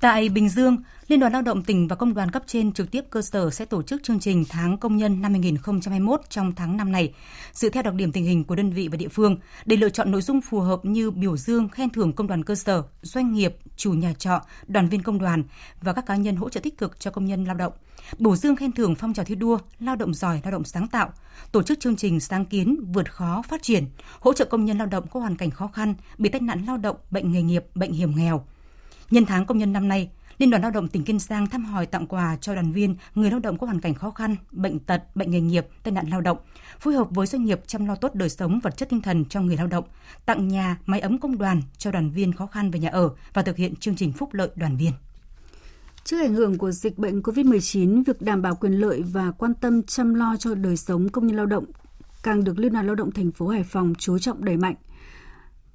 Tại 0.00 0.28
Bình 0.28 0.48
Dương, 0.48 0.76
Liên 1.08 1.20
đoàn 1.20 1.32
Lao 1.32 1.42
động 1.42 1.62
tỉnh 1.62 1.88
và 1.88 1.96
công 1.96 2.14
đoàn 2.14 2.30
cấp 2.30 2.42
trên 2.46 2.72
trực 2.72 2.90
tiếp 2.90 3.04
cơ 3.10 3.22
sở 3.22 3.50
sẽ 3.50 3.64
tổ 3.64 3.82
chức 3.82 4.02
chương 4.02 4.20
trình 4.20 4.44
Tháng 4.48 4.78
Công 4.78 4.96
nhân 4.96 5.22
năm 5.22 5.32
2021 5.32 6.20
trong 6.28 6.54
tháng 6.54 6.76
năm 6.76 6.92
này, 6.92 7.12
dựa 7.52 7.68
theo 7.68 7.82
đặc 7.82 7.94
điểm 7.94 8.12
tình 8.12 8.24
hình 8.24 8.44
của 8.44 8.54
đơn 8.54 8.70
vị 8.70 8.88
và 8.88 8.96
địa 8.96 9.08
phương 9.08 9.36
để 9.64 9.76
lựa 9.76 9.88
chọn 9.88 10.10
nội 10.10 10.22
dung 10.22 10.40
phù 10.40 10.60
hợp 10.60 10.84
như 10.84 11.10
biểu 11.10 11.36
dương 11.36 11.68
khen 11.68 11.90
thưởng 11.90 12.12
công 12.12 12.26
đoàn 12.26 12.44
cơ 12.44 12.54
sở, 12.54 12.82
doanh 13.02 13.32
nghiệp, 13.32 13.56
chủ 13.76 13.92
nhà 13.92 14.12
trọ, 14.12 14.40
đoàn 14.66 14.88
viên 14.88 15.02
công 15.02 15.18
đoàn 15.18 15.44
và 15.80 15.92
các 15.92 16.06
cá 16.06 16.16
nhân 16.16 16.36
hỗ 16.36 16.48
trợ 16.48 16.60
tích 16.60 16.78
cực 16.78 17.00
cho 17.00 17.10
công 17.10 17.26
nhân 17.26 17.44
lao 17.44 17.54
động. 17.54 17.72
Bổ 18.18 18.36
dương 18.36 18.56
khen 18.56 18.72
thưởng 18.72 18.94
phong 18.94 19.14
trào 19.14 19.24
thi 19.24 19.34
đua, 19.34 19.58
lao 19.80 19.96
động 19.96 20.14
giỏi, 20.14 20.40
lao 20.44 20.52
động 20.52 20.64
sáng 20.64 20.88
tạo, 20.88 21.12
tổ 21.52 21.62
chức 21.62 21.80
chương 21.80 21.96
trình 21.96 22.20
sáng 22.20 22.44
kiến 22.44 22.92
vượt 22.92 23.12
khó 23.12 23.42
phát 23.48 23.62
triển, 23.62 23.84
hỗ 24.20 24.32
trợ 24.32 24.44
công 24.44 24.64
nhân 24.64 24.78
lao 24.78 24.86
động 24.86 25.06
có 25.10 25.20
hoàn 25.20 25.36
cảnh 25.36 25.50
khó 25.50 25.66
khăn, 25.66 25.94
bị 26.18 26.28
tai 26.28 26.40
nạn 26.40 26.64
lao 26.66 26.76
động, 26.76 26.96
bệnh 27.10 27.32
nghề 27.32 27.42
nghiệp, 27.42 27.64
bệnh 27.74 27.92
hiểm 27.92 28.16
nghèo. 28.16 28.44
Nhân 29.10 29.26
tháng 29.26 29.46
công 29.46 29.58
nhân 29.58 29.72
năm 29.72 29.88
nay, 29.88 30.10
Liên 30.38 30.50
đoàn 30.50 30.62
Lao 30.62 30.70
động 30.70 30.88
tỉnh 30.88 31.04
Kiên 31.04 31.18
Giang 31.18 31.46
thăm 31.46 31.64
hỏi 31.64 31.86
tặng 31.86 32.06
quà 32.06 32.36
cho 32.40 32.54
đoàn 32.54 32.72
viên, 32.72 32.96
người 33.14 33.30
lao 33.30 33.40
động 33.40 33.58
có 33.58 33.66
hoàn 33.66 33.80
cảnh 33.80 33.94
khó 33.94 34.10
khăn, 34.10 34.36
bệnh 34.52 34.78
tật, 34.78 35.16
bệnh 35.16 35.30
nghề 35.30 35.40
nghiệp, 35.40 35.66
tai 35.82 35.92
nạn 35.92 36.06
lao 36.10 36.20
động, 36.20 36.38
phối 36.78 36.94
hợp 36.94 37.08
với 37.10 37.26
doanh 37.26 37.44
nghiệp 37.44 37.60
chăm 37.66 37.86
lo 37.86 37.94
tốt 37.94 38.14
đời 38.14 38.28
sống 38.28 38.60
vật 38.60 38.76
chất 38.76 38.88
tinh 38.88 39.00
thần 39.00 39.24
cho 39.24 39.40
người 39.40 39.56
lao 39.56 39.66
động, 39.66 39.84
tặng 40.26 40.48
nhà, 40.48 40.76
máy 40.86 41.00
ấm 41.00 41.18
công 41.18 41.38
đoàn 41.38 41.62
cho 41.78 41.90
đoàn 41.90 42.10
viên 42.10 42.32
khó 42.32 42.46
khăn 42.46 42.70
về 42.70 42.78
nhà 42.78 42.88
ở 42.88 43.10
và 43.34 43.42
thực 43.42 43.56
hiện 43.56 43.76
chương 43.76 43.96
trình 43.96 44.12
phúc 44.12 44.34
lợi 44.34 44.48
đoàn 44.54 44.76
viên. 44.76 44.92
Trước 46.04 46.20
ảnh 46.20 46.34
hưởng 46.34 46.58
của 46.58 46.70
dịch 46.70 46.98
bệnh 46.98 47.20
COVID-19, 47.20 48.04
việc 48.06 48.22
đảm 48.22 48.42
bảo 48.42 48.54
quyền 48.54 48.72
lợi 48.72 49.02
và 49.02 49.30
quan 49.30 49.54
tâm 49.54 49.82
chăm 49.82 50.14
lo 50.14 50.36
cho 50.36 50.54
đời 50.54 50.76
sống 50.76 51.08
công 51.08 51.26
nhân 51.26 51.36
lao 51.36 51.46
động 51.46 51.64
càng 52.22 52.44
được 52.44 52.58
Liên 52.58 52.72
đoàn 52.72 52.86
Lao 52.86 52.94
động 52.94 53.12
thành 53.12 53.30
phố 53.30 53.48
Hải 53.48 53.64
Phòng 53.64 53.94
chú 53.98 54.18
trọng 54.18 54.44
đẩy 54.44 54.56
mạnh. 54.56 54.74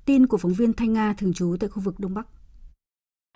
Tin 0.06 0.28
của 0.28 0.38
phóng 0.38 0.54
viên 0.54 0.74
Thanh 0.74 0.94
Nga 0.94 1.14
thường 1.14 1.34
trú 1.34 1.56
tại 1.60 1.70
khu 1.70 1.82
vực 1.82 2.00
Đông 2.00 2.14
Bắc. 2.14 2.28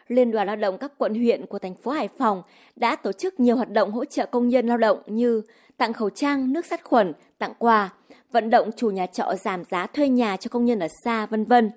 Liên 0.09 0.31
đoàn 0.31 0.47
Lao 0.47 0.55
động 0.55 0.77
các 0.77 0.91
quận 0.97 1.15
huyện 1.15 1.45
của 1.45 1.59
thành 1.59 1.75
phố 1.75 1.91
Hải 1.91 2.09
Phòng 2.17 2.41
đã 2.75 2.95
tổ 2.95 3.11
chức 3.11 3.39
nhiều 3.39 3.55
hoạt 3.55 3.71
động 3.71 3.91
hỗ 3.91 4.05
trợ 4.05 4.25
công 4.25 4.49
nhân 4.49 4.67
lao 4.67 4.77
động 4.77 4.99
như 5.05 5.41
tặng 5.77 5.93
khẩu 5.93 6.09
trang, 6.09 6.53
nước 6.53 6.65
sát 6.65 6.83
khuẩn, 6.83 7.13
tặng 7.37 7.53
quà, 7.57 7.89
vận 8.31 8.49
động 8.49 8.69
chủ 8.77 8.89
nhà 8.89 9.05
trọ 9.05 9.35
giảm 9.35 9.63
giá 9.63 9.87
thuê 9.87 10.09
nhà 10.09 10.37
cho 10.37 10.49
công 10.49 10.65
nhân 10.65 10.79
ở 10.79 10.87
xa, 11.03 11.25
vân 11.25 11.45
vân. 11.45 11.71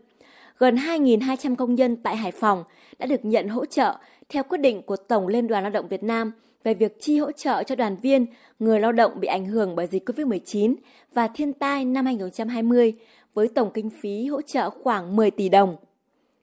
Gần 0.58 0.76
2.200 0.76 1.56
công 1.56 1.74
nhân 1.74 1.96
tại 1.96 2.16
Hải 2.16 2.32
Phòng 2.32 2.64
đã 2.98 3.06
được 3.06 3.24
nhận 3.24 3.48
hỗ 3.48 3.66
trợ 3.66 3.96
theo 4.28 4.42
quyết 4.42 4.58
định 4.58 4.82
của 4.82 4.96
Tổng 4.96 5.28
Liên 5.28 5.46
đoàn 5.46 5.62
Lao 5.62 5.70
động 5.70 5.88
Việt 5.88 6.02
Nam 6.02 6.32
về 6.64 6.74
việc 6.74 7.00
chi 7.00 7.18
hỗ 7.18 7.32
trợ 7.32 7.62
cho 7.62 7.74
đoàn 7.74 7.96
viên, 7.96 8.26
người 8.58 8.80
lao 8.80 8.92
động 8.92 9.12
bị 9.20 9.28
ảnh 9.28 9.46
hưởng 9.46 9.76
bởi 9.76 9.86
dịch 9.86 10.08
COVID-19 10.08 10.74
và 11.14 11.28
thiên 11.28 11.52
tai 11.52 11.84
năm 11.84 12.06
2020 12.06 12.94
với 13.34 13.48
tổng 13.54 13.70
kinh 13.74 13.90
phí 14.02 14.26
hỗ 14.26 14.42
trợ 14.42 14.70
khoảng 14.70 15.16
10 15.16 15.30
tỷ 15.30 15.48
đồng. 15.48 15.76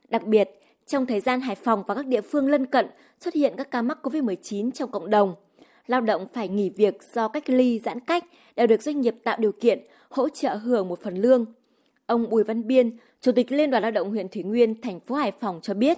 Đặc 0.10 0.23
biệt, 0.25 0.59
trong 0.89 1.06
thời 1.06 1.19
gian 1.19 1.41
Hải 1.41 1.56
Phòng 1.56 1.84
và 1.88 1.95
các 1.95 2.08
địa 2.08 2.21
phương 2.21 2.47
lân 2.47 2.65
cận 2.65 2.86
xuất 3.19 3.34
hiện 3.34 3.54
các 3.58 3.71
ca 3.71 3.82
mắc 3.82 3.97
COVID-19 4.04 4.71
trong 4.71 4.91
cộng 4.91 5.10
đồng, 5.10 5.36
lao 5.88 6.02
động 6.02 6.28
phải 6.34 6.47
nghỉ 6.47 6.69
việc 6.69 6.97
do 7.13 7.28
cách 7.28 7.49
ly 7.49 7.80
giãn 7.80 7.99
cách 7.99 8.25
đều 8.56 8.67
được 8.67 8.82
doanh 8.82 9.02
nghiệp 9.02 9.15
tạo 9.23 9.38
điều 9.39 9.52
kiện 9.52 9.80
hỗ 10.10 10.30
trợ 10.30 10.56
hưởng 10.56 10.88
một 10.88 10.99
phần 11.04 11.15
lương. 11.15 11.45
Ông 12.06 12.30
Bùi 12.30 12.43
Văn 12.43 12.67
Biên, 12.67 12.97
Chủ 13.21 13.32
tịch 13.32 13.52
Liên 13.52 13.71
đoàn 13.71 13.84
Lao 13.84 13.91
động 13.91 14.10
huyện 14.10 14.30
Thủy 14.30 14.43
Nguyên, 14.43 14.82
thành 14.82 14.99
phố 14.99 15.15
Hải 15.15 15.32
Phòng 15.32 15.60
cho 15.62 15.73
biết. 15.73 15.97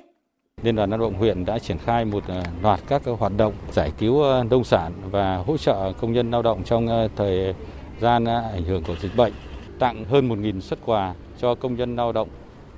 Liên 0.64 0.76
đoàn 0.76 0.90
Lao 0.90 1.00
động 1.00 1.14
huyện 1.14 1.46
đã 1.46 1.60
triển 1.60 1.78
khai 1.78 2.06
một 2.06 2.24
ờ, 2.28 2.44
loạt 2.62 2.80
các 2.88 3.02
ờ, 3.06 3.14
hoạt 3.14 3.32
động 3.38 3.54
giải 3.72 3.92
cứu 4.00 4.22
ờ, 4.22 4.44
nông 4.50 4.64
sản 4.64 4.94
và 5.12 5.38
hỗ 5.38 5.58
trợ 5.58 5.94
công 6.02 6.14
nhân 6.14 6.32
lao 6.32 6.42
động 6.42 6.64
trong 6.64 7.10
thời 7.16 7.54
gian 8.02 8.26
ảnh 8.26 8.64
hưởng 8.64 8.84
của 8.84 8.96
dịch 9.02 9.16
bệnh, 9.18 9.34
tặng 9.80 10.06
hơn 10.06 10.30
1.000 10.30 10.60
xuất 10.60 10.80
quà 10.86 11.14
cho 11.40 11.56
công 11.56 11.76
nhân 11.76 11.96
lao 11.96 12.12
động. 12.12 12.30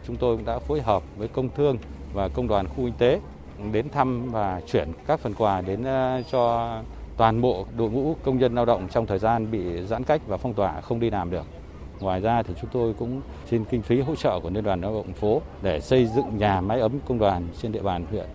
Chúng 0.07 0.15
tôi 0.15 0.37
cũng 0.37 0.45
đã 0.45 0.59
phối 0.59 0.81
hợp 0.81 1.03
với 1.17 1.27
công 1.27 1.49
thương 1.55 1.77
và 2.13 2.27
công 2.27 2.47
đoàn 2.47 2.67
khu 2.67 2.75
kinh 2.75 2.93
tế 2.97 3.19
đến 3.71 3.89
thăm 3.89 4.31
và 4.31 4.61
chuyển 4.71 4.87
các 5.07 5.19
phần 5.19 5.33
quà 5.33 5.61
đến 5.61 5.83
ờ, 5.83 6.23
cho 6.31 6.77
toàn 7.17 7.41
bộ 7.41 7.65
đội 7.77 7.89
ngũ 7.89 8.15
công 8.23 8.39
nhân 8.39 8.55
lao 8.55 8.65
động 8.65 8.87
trong 8.91 9.05
thời 9.05 9.19
gian 9.19 9.51
bị 9.51 9.61
giãn 9.87 10.03
cách 10.03 10.21
và 10.27 10.37
phong 10.37 10.53
tỏa 10.53 10.81
không 10.81 10.99
đi 10.99 11.09
làm 11.09 11.31
được. 11.31 11.45
Ngoài 11.99 12.19
ra 12.19 12.43
thì 12.43 12.53
chúng 12.61 12.69
tôi 12.73 12.93
cũng 12.99 13.21
xin 13.49 13.65
kinh 13.65 13.81
phí 13.81 14.01
hỗ 14.01 14.15
trợ 14.15 14.39
của 14.39 14.49
Liên 14.49 14.63
đoàn 14.63 14.81
Lao 14.81 14.93
động 14.93 15.13
phố 15.13 15.41
để 15.61 15.79
xây 15.79 16.07
dựng 16.15 16.37
nhà 16.37 16.61
máy 16.61 16.79
ấm 16.79 16.91
công 17.07 17.19
đoàn 17.19 17.47
trên 17.61 17.71
địa 17.71 17.81
bàn 17.81 18.05
huyện. 18.11 18.25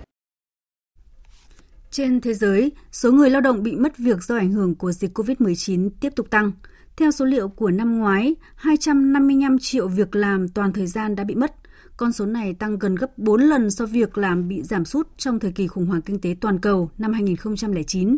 Trên 1.91 2.21
thế 2.21 2.35
giới, 2.35 2.73
số 2.93 3.13
người 3.13 3.31
lao 3.31 3.41
động 3.41 3.63
bị 3.63 3.77
mất 3.77 3.99
việc 3.99 4.23
do 4.23 4.37
ảnh 4.37 4.53
hưởng 4.53 4.75
của 4.75 4.93
dịch 4.93 5.19
COVID-19 5.19 5.91
tiếp 6.01 6.13
tục 6.17 6.31
tăng. 6.31 6.53
Theo 6.97 7.11
số 7.11 7.25
liệu 7.25 7.49
của 7.49 7.71
năm 7.71 7.99
ngoái, 7.99 8.35
255 8.55 9.59
triệu 9.61 9.89
việc 9.89 10.17
làm 10.17 10.49
toàn 10.49 10.73
thời 10.73 10.87
gian 10.87 11.17
đã 11.17 11.25
bị 11.25 11.35
mất. 11.35 11.55
Con 11.99 12.13
số 12.13 12.27
này 12.27 12.55
tăng 12.55 12.79
gần 12.79 12.95
gấp 12.95 13.19
4 13.19 13.41
lần 13.41 13.71
so 13.71 13.87
với 13.87 13.93
việc 13.93 14.19
làm 14.19 14.49
bị 14.49 14.63
giảm 14.63 14.85
sút 14.85 15.09
trong 15.17 15.39
thời 15.39 15.53
kỳ 15.53 15.67
khủng 15.67 15.87
hoảng 15.87 16.03
kinh 16.03 16.21
tế 16.21 16.37
toàn 16.41 16.59
cầu 16.59 16.91
năm 16.99 17.13
2009. 17.13 18.17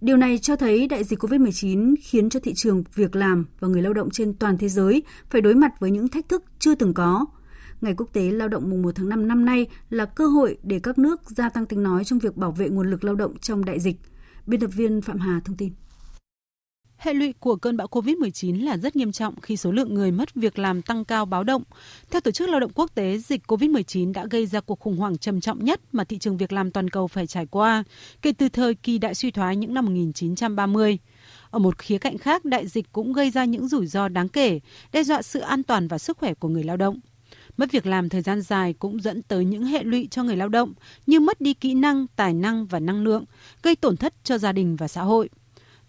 Điều 0.00 0.16
này 0.16 0.38
cho 0.38 0.56
thấy 0.56 0.88
đại 0.88 1.04
dịch 1.04 1.18
COVID-19 1.18 1.94
khiến 2.00 2.30
cho 2.30 2.40
thị 2.40 2.54
trường 2.54 2.84
việc 2.94 3.16
làm 3.16 3.46
và 3.60 3.68
người 3.68 3.82
lao 3.82 3.92
động 3.92 4.10
trên 4.10 4.34
toàn 4.34 4.58
thế 4.58 4.68
giới 4.68 5.02
phải 5.30 5.40
đối 5.40 5.54
mặt 5.54 5.80
với 5.80 5.90
những 5.90 6.08
thách 6.08 6.28
thức 6.28 6.44
chưa 6.58 6.74
từng 6.74 6.94
có. 6.94 7.26
Ngày 7.80 7.94
Quốc 7.96 8.08
tế 8.12 8.30
Lao 8.30 8.48
động 8.48 8.70
mùng 8.70 8.82
1 8.82 8.94
tháng 8.94 9.08
5 9.08 9.28
năm 9.28 9.44
nay 9.44 9.66
là 9.90 10.04
cơ 10.04 10.26
hội 10.26 10.58
để 10.62 10.80
các 10.82 10.98
nước 10.98 11.20
gia 11.30 11.48
tăng 11.48 11.66
tiếng 11.66 11.82
nói 11.82 12.04
trong 12.04 12.18
việc 12.18 12.36
bảo 12.36 12.52
vệ 12.52 12.68
nguồn 12.68 12.90
lực 12.90 13.04
lao 13.04 13.14
động 13.14 13.38
trong 13.38 13.64
đại 13.64 13.80
dịch. 13.80 13.96
Biên 14.46 14.60
tập 14.60 14.70
viên 14.74 15.00
Phạm 15.00 15.18
Hà 15.18 15.40
thông 15.44 15.56
tin. 15.56 15.72
Hệ 17.00 17.14
lụy 17.14 17.34
của 17.40 17.56
cơn 17.56 17.76
bão 17.76 17.86
COVID-19 17.86 18.64
là 18.64 18.76
rất 18.76 18.96
nghiêm 18.96 19.12
trọng 19.12 19.40
khi 19.40 19.56
số 19.56 19.72
lượng 19.72 19.94
người 19.94 20.10
mất 20.10 20.34
việc 20.34 20.58
làm 20.58 20.82
tăng 20.82 21.04
cao 21.04 21.26
báo 21.26 21.44
động. 21.44 21.62
Theo 22.10 22.20
Tổ 22.20 22.30
chức 22.30 22.48
Lao 22.48 22.60
động 22.60 22.70
Quốc 22.74 22.90
tế, 22.94 23.18
dịch 23.18 23.42
COVID-19 23.46 24.12
đã 24.12 24.26
gây 24.30 24.46
ra 24.46 24.60
cuộc 24.60 24.80
khủng 24.80 24.96
hoảng 24.96 25.18
trầm 25.18 25.40
trọng 25.40 25.64
nhất 25.64 25.80
mà 25.92 26.04
thị 26.04 26.18
trường 26.18 26.36
việc 26.36 26.52
làm 26.52 26.70
toàn 26.70 26.90
cầu 26.90 27.08
phải 27.08 27.26
trải 27.26 27.46
qua 27.46 27.84
kể 28.22 28.32
từ 28.32 28.48
thời 28.48 28.74
kỳ 28.74 28.98
đại 28.98 29.14
suy 29.14 29.30
thoái 29.30 29.56
những 29.56 29.74
năm 29.74 29.84
1930. 29.84 30.98
Ở 31.50 31.58
một 31.58 31.78
khía 31.78 31.98
cạnh 31.98 32.18
khác, 32.18 32.44
đại 32.44 32.66
dịch 32.66 32.92
cũng 32.92 33.12
gây 33.12 33.30
ra 33.30 33.44
những 33.44 33.68
rủi 33.68 33.86
ro 33.86 34.08
đáng 34.08 34.28
kể, 34.28 34.60
đe 34.92 35.04
dọa 35.04 35.22
sự 35.22 35.40
an 35.40 35.62
toàn 35.62 35.88
và 35.88 35.98
sức 35.98 36.18
khỏe 36.18 36.34
của 36.34 36.48
người 36.48 36.64
lao 36.64 36.76
động. 36.76 37.00
Mất 37.56 37.72
việc 37.72 37.86
làm 37.86 38.08
thời 38.08 38.22
gian 38.22 38.42
dài 38.42 38.72
cũng 38.72 39.00
dẫn 39.00 39.22
tới 39.22 39.44
những 39.44 39.64
hệ 39.64 39.82
lụy 39.82 40.08
cho 40.10 40.22
người 40.22 40.36
lao 40.36 40.48
động 40.48 40.72
như 41.06 41.20
mất 41.20 41.40
đi 41.40 41.54
kỹ 41.54 41.74
năng, 41.74 42.06
tài 42.16 42.34
năng 42.34 42.66
và 42.66 42.80
năng 42.80 43.04
lượng, 43.04 43.24
gây 43.62 43.76
tổn 43.76 43.96
thất 43.96 44.14
cho 44.24 44.38
gia 44.38 44.52
đình 44.52 44.76
và 44.76 44.88
xã 44.88 45.02
hội. 45.02 45.28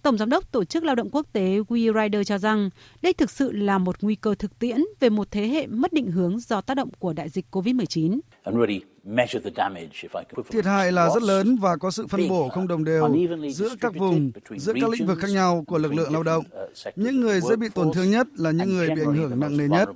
Tổng 0.02 0.18
Giám 0.18 0.30
đốc 0.30 0.52
Tổ 0.52 0.64
chức 0.64 0.84
Lao 0.84 0.96
động 0.96 1.10
Quốc 1.12 1.26
tế 1.34 1.60
We 1.60 2.02
Rider 2.02 2.28
cho 2.28 2.38
rằng 2.38 2.70
đây 3.02 3.14
thực 3.14 3.32
sự 3.32 3.52
là 3.52 3.78
một 3.78 3.96
nguy 4.02 4.16
cơ 4.16 4.36
thực 4.36 4.60
tiễn 4.60 4.78
về 5.00 5.10
một 5.10 5.32
thế 5.32 5.48
hệ 5.48 5.68
mất 5.68 5.94
định 5.94 6.12
hướng 6.12 6.40
do 6.40 6.62
tác 6.62 6.74
động 6.78 6.90
của 7.00 7.14
đại 7.14 7.30
dịch 7.30 7.46
COVID-19. 7.52 8.20
Thiệt 10.50 10.66
hại 10.66 10.92
là 10.92 11.10
rất 11.10 11.24
lớn 11.24 11.58
và 11.62 11.78
có 11.78 11.92
sự 11.92 12.08
phân 12.08 12.28
bổ 12.30 12.50
không 12.50 12.68
đồng 12.68 12.84
đều 12.84 13.16
giữa 13.54 13.70
các 13.82 13.96
vùng, 13.96 14.32
giữa 14.58 14.74
các 14.82 14.90
lĩnh 14.90 15.08
vực 15.08 15.18
khác 15.20 15.28
nhau 15.34 15.64
của 15.68 15.78
lực 15.78 15.94
lượng 15.94 16.14
lao 16.14 16.24
động. 16.24 16.44
Những 16.96 17.22
người 17.22 17.42
dễ 17.42 17.56
bị 17.56 17.68
tổn 17.76 17.92
thương 17.94 18.12
nhất 18.12 18.28
là 18.36 18.52
những 18.52 18.70
người 18.70 18.90
bị 18.90 19.02
ảnh 19.02 19.16
hưởng 19.16 19.40
nặng 19.40 19.58
nề 19.58 19.68
nhất. 19.68 19.90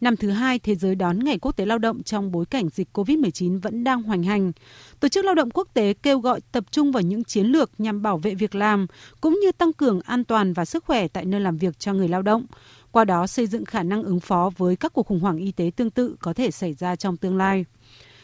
Năm 0.00 0.16
thứ 0.16 0.30
hai, 0.30 0.58
thế 0.58 0.74
giới 0.74 0.94
đón 0.94 1.18
Ngày 1.18 1.38
Quốc 1.38 1.56
tế 1.56 1.66
Lao 1.66 1.78
động 1.78 2.02
trong 2.02 2.32
bối 2.32 2.46
cảnh 2.46 2.68
dịch 2.68 2.88
COVID-19 2.92 3.60
vẫn 3.60 3.84
đang 3.84 4.02
hoành 4.02 4.22
hành. 4.22 4.52
Tổ 5.00 5.08
chức 5.08 5.24
Lao 5.24 5.34
động 5.34 5.50
Quốc 5.50 5.68
tế 5.74 5.94
kêu 6.02 6.18
gọi 6.20 6.40
tập 6.52 6.64
trung 6.70 6.92
vào 6.92 7.02
những 7.02 7.24
chiến 7.24 7.46
lược 7.46 7.70
nhằm 7.78 8.02
bảo 8.02 8.18
vệ 8.18 8.34
việc 8.34 8.54
làm, 8.54 8.86
cũng 9.20 9.40
như 9.42 9.52
tăng 9.52 9.72
cường 9.72 10.00
an 10.00 10.24
toàn 10.24 10.52
và 10.52 10.64
sức 10.64 10.84
khỏe 10.84 11.08
tại 11.08 11.24
nơi 11.24 11.40
làm 11.40 11.56
việc 11.56 11.78
cho 11.78 11.92
người 11.92 12.08
lao 12.08 12.22
động. 12.22 12.46
Qua 12.90 13.04
đó 13.04 13.26
xây 13.26 13.46
dựng 13.46 13.64
khả 13.64 13.82
năng 13.82 14.02
ứng 14.02 14.20
phó 14.20 14.50
với 14.56 14.76
các 14.76 14.92
cuộc 14.92 15.06
khủng 15.06 15.20
hoảng 15.20 15.38
y 15.38 15.52
tế 15.52 15.70
tương 15.76 15.90
tự 15.90 16.16
có 16.20 16.32
thể 16.32 16.50
xảy 16.50 16.74
ra 16.74 16.96
trong 16.96 17.16
tương 17.16 17.36
lai. 17.36 17.64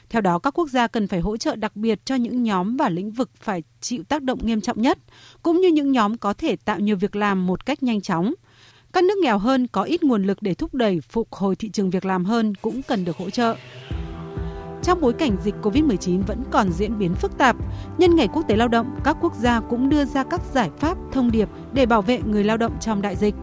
Theo 0.09 0.21
đó, 0.21 0.39
các 0.39 0.59
quốc 0.59 0.69
gia 0.69 0.87
cần 0.87 1.09
phải 1.09 1.21
hỗ 1.21 1.37
trợ 1.37 1.57
đặc 1.57 1.77
biệt 1.77 2.01
cho 2.05 2.15
những 2.15 2.43
nhóm 2.43 2.77
và 2.77 2.89
lĩnh 2.89 3.11
vực 3.11 3.31
phải 3.41 3.63
chịu 3.81 4.03
tác 4.03 4.23
động 4.23 4.39
nghiêm 4.43 4.61
trọng 4.61 4.83
nhất, 4.83 4.99
cũng 5.43 5.61
như 5.61 5.69
những 5.69 5.93
nhóm 5.93 6.17
có 6.17 6.33
thể 6.33 6.57
tạo 6.57 6.81
nhiều 6.81 6.97
việc 6.97 7.17
làm 7.17 7.47
một 7.47 7.67
cách 7.67 7.83
nhanh 7.83 8.01
chóng. 8.01 8.35
Các 8.95 9.05
nước 9.05 9.19
nghèo 9.19 9.39
hơn 9.39 9.67
có 9.67 9.83
ít 9.83 10.03
nguồn 10.03 10.23
lực 10.25 10.39
để 10.41 10.55
thúc 10.55 10.75
đẩy 10.75 11.01
phục 11.01 11.33
hồi 11.33 11.57
thị 11.57 11.71
trường 11.71 11.91
việc 11.91 12.05
làm 12.05 12.25
hơn 12.25 12.55
cũng 12.55 12.83
cần 12.83 13.05
được 13.05 13.17
hỗ 13.17 13.31
trợ. 13.31 13.57
Trong 14.83 15.01
bối 15.01 15.13
cảnh 15.13 15.37
dịch 15.45 15.55
COVID-19 15.63 16.23
vẫn 16.23 16.43
còn 16.51 16.73
diễn 16.73 16.99
biến 16.99 17.15
phức 17.15 17.39
tạp, 17.39 17.57
nhân 17.99 18.17
ngày 18.17 18.29
quốc 18.33 18.43
tế 18.49 18.57
lao 18.57 18.69
động, 18.69 18.97
các 19.05 19.17
quốc 19.21 19.35
gia 19.35 19.61
cũng 19.61 19.89
đưa 19.89 20.05
ra 20.05 20.25
các 20.25 20.41
giải 20.53 20.71
pháp 20.79 20.99
thông 21.13 21.31
điệp 21.31 21.49
để 21.73 21.87
bảo 21.87 22.03
vệ 22.03 22.19
người 22.27 22.45
lao 22.45 22.57
động 22.57 22.77
trong 22.81 23.03
đại 23.03 23.17
dịch. 23.17 23.35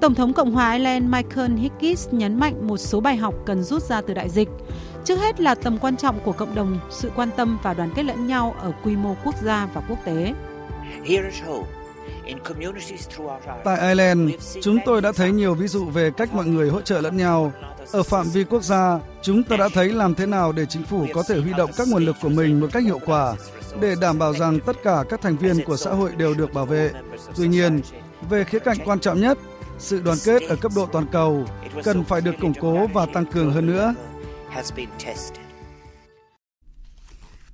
Tổng 0.00 0.14
thống 0.14 0.32
Cộng 0.32 0.52
hòa 0.52 0.72
Ireland 0.72 1.04
Michael 1.08 1.56
Higgins 1.56 2.08
nhấn 2.10 2.40
mạnh 2.40 2.66
một 2.66 2.76
số 2.76 3.00
bài 3.00 3.16
học 3.16 3.34
cần 3.46 3.62
rút 3.62 3.82
ra 3.82 4.00
từ 4.00 4.14
đại 4.14 4.28
dịch. 4.28 4.48
Trước 5.04 5.18
hết 5.18 5.40
là 5.40 5.54
tầm 5.54 5.78
quan 5.78 5.96
trọng 5.96 6.20
của 6.24 6.32
cộng 6.32 6.54
đồng, 6.54 6.78
sự 6.90 7.10
quan 7.16 7.28
tâm 7.36 7.58
và 7.62 7.74
đoàn 7.74 7.90
kết 7.94 8.02
lẫn 8.02 8.26
nhau 8.26 8.54
ở 8.60 8.72
quy 8.84 8.96
mô 8.96 9.14
quốc 9.24 9.34
gia 9.42 9.68
và 9.74 9.80
quốc 9.88 9.98
tế. 10.04 10.34
Tại 13.64 13.80
Ireland, 13.80 14.30
chúng 14.62 14.78
tôi 14.84 15.00
đã 15.00 15.12
thấy 15.12 15.32
nhiều 15.32 15.54
ví 15.54 15.68
dụ 15.68 15.84
về 15.84 16.10
cách 16.10 16.34
mọi 16.34 16.46
người 16.46 16.70
hỗ 16.70 16.80
trợ 16.80 17.00
lẫn 17.00 17.16
nhau. 17.16 17.52
Ở 17.92 18.02
phạm 18.02 18.26
vi 18.28 18.44
quốc 18.44 18.62
gia, 18.62 18.98
chúng 19.22 19.42
ta 19.42 19.56
đã 19.56 19.68
thấy 19.74 19.88
làm 19.88 20.14
thế 20.14 20.26
nào 20.26 20.52
để 20.52 20.66
chính 20.66 20.82
phủ 20.84 21.06
có 21.14 21.22
thể 21.28 21.40
huy 21.40 21.52
động 21.56 21.70
các 21.76 21.88
nguồn 21.88 22.04
lực 22.04 22.16
của 22.22 22.28
mình 22.28 22.60
một 22.60 22.66
cách 22.72 22.82
hiệu 22.82 23.00
quả 23.06 23.34
để 23.80 23.94
đảm 24.00 24.18
bảo 24.18 24.32
rằng 24.34 24.60
tất 24.60 24.76
cả 24.84 25.04
các 25.08 25.20
thành 25.20 25.36
viên 25.36 25.64
của 25.64 25.76
xã 25.76 25.90
hội 25.90 26.12
đều 26.16 26.34
được 26.34 26.52
bảo 26.54 26.66
vệ. 26.66 26.90
Tuy 27.36 27.48
nhiên, 27.48 27.80
về 28.30 28.44
khía 28.44 28.58
cạnh 28.58 28.78
quan 28.84 29.00
trọng 29.00 29.20
nhất, 29.20 29.38
sự 29.78 30.00
đoàn 30.00 30.18
kết 30.24 30.42
ở 30.42 30.56
cấp 30.56 30.72
độ 30.76 30.86
toàn 30.92 31.06
cầu 31.12 31.44
cần 31.84 32.04
phải 32.04 32.20
được 32.20 32.34
củng 32.40 32.54
cố 32.60 32.86
và 32.86 33.06
tăng 33.06 33.26
cường 33.26 33.52
hơn 33.52 33.66
nữa. 33.66 33.94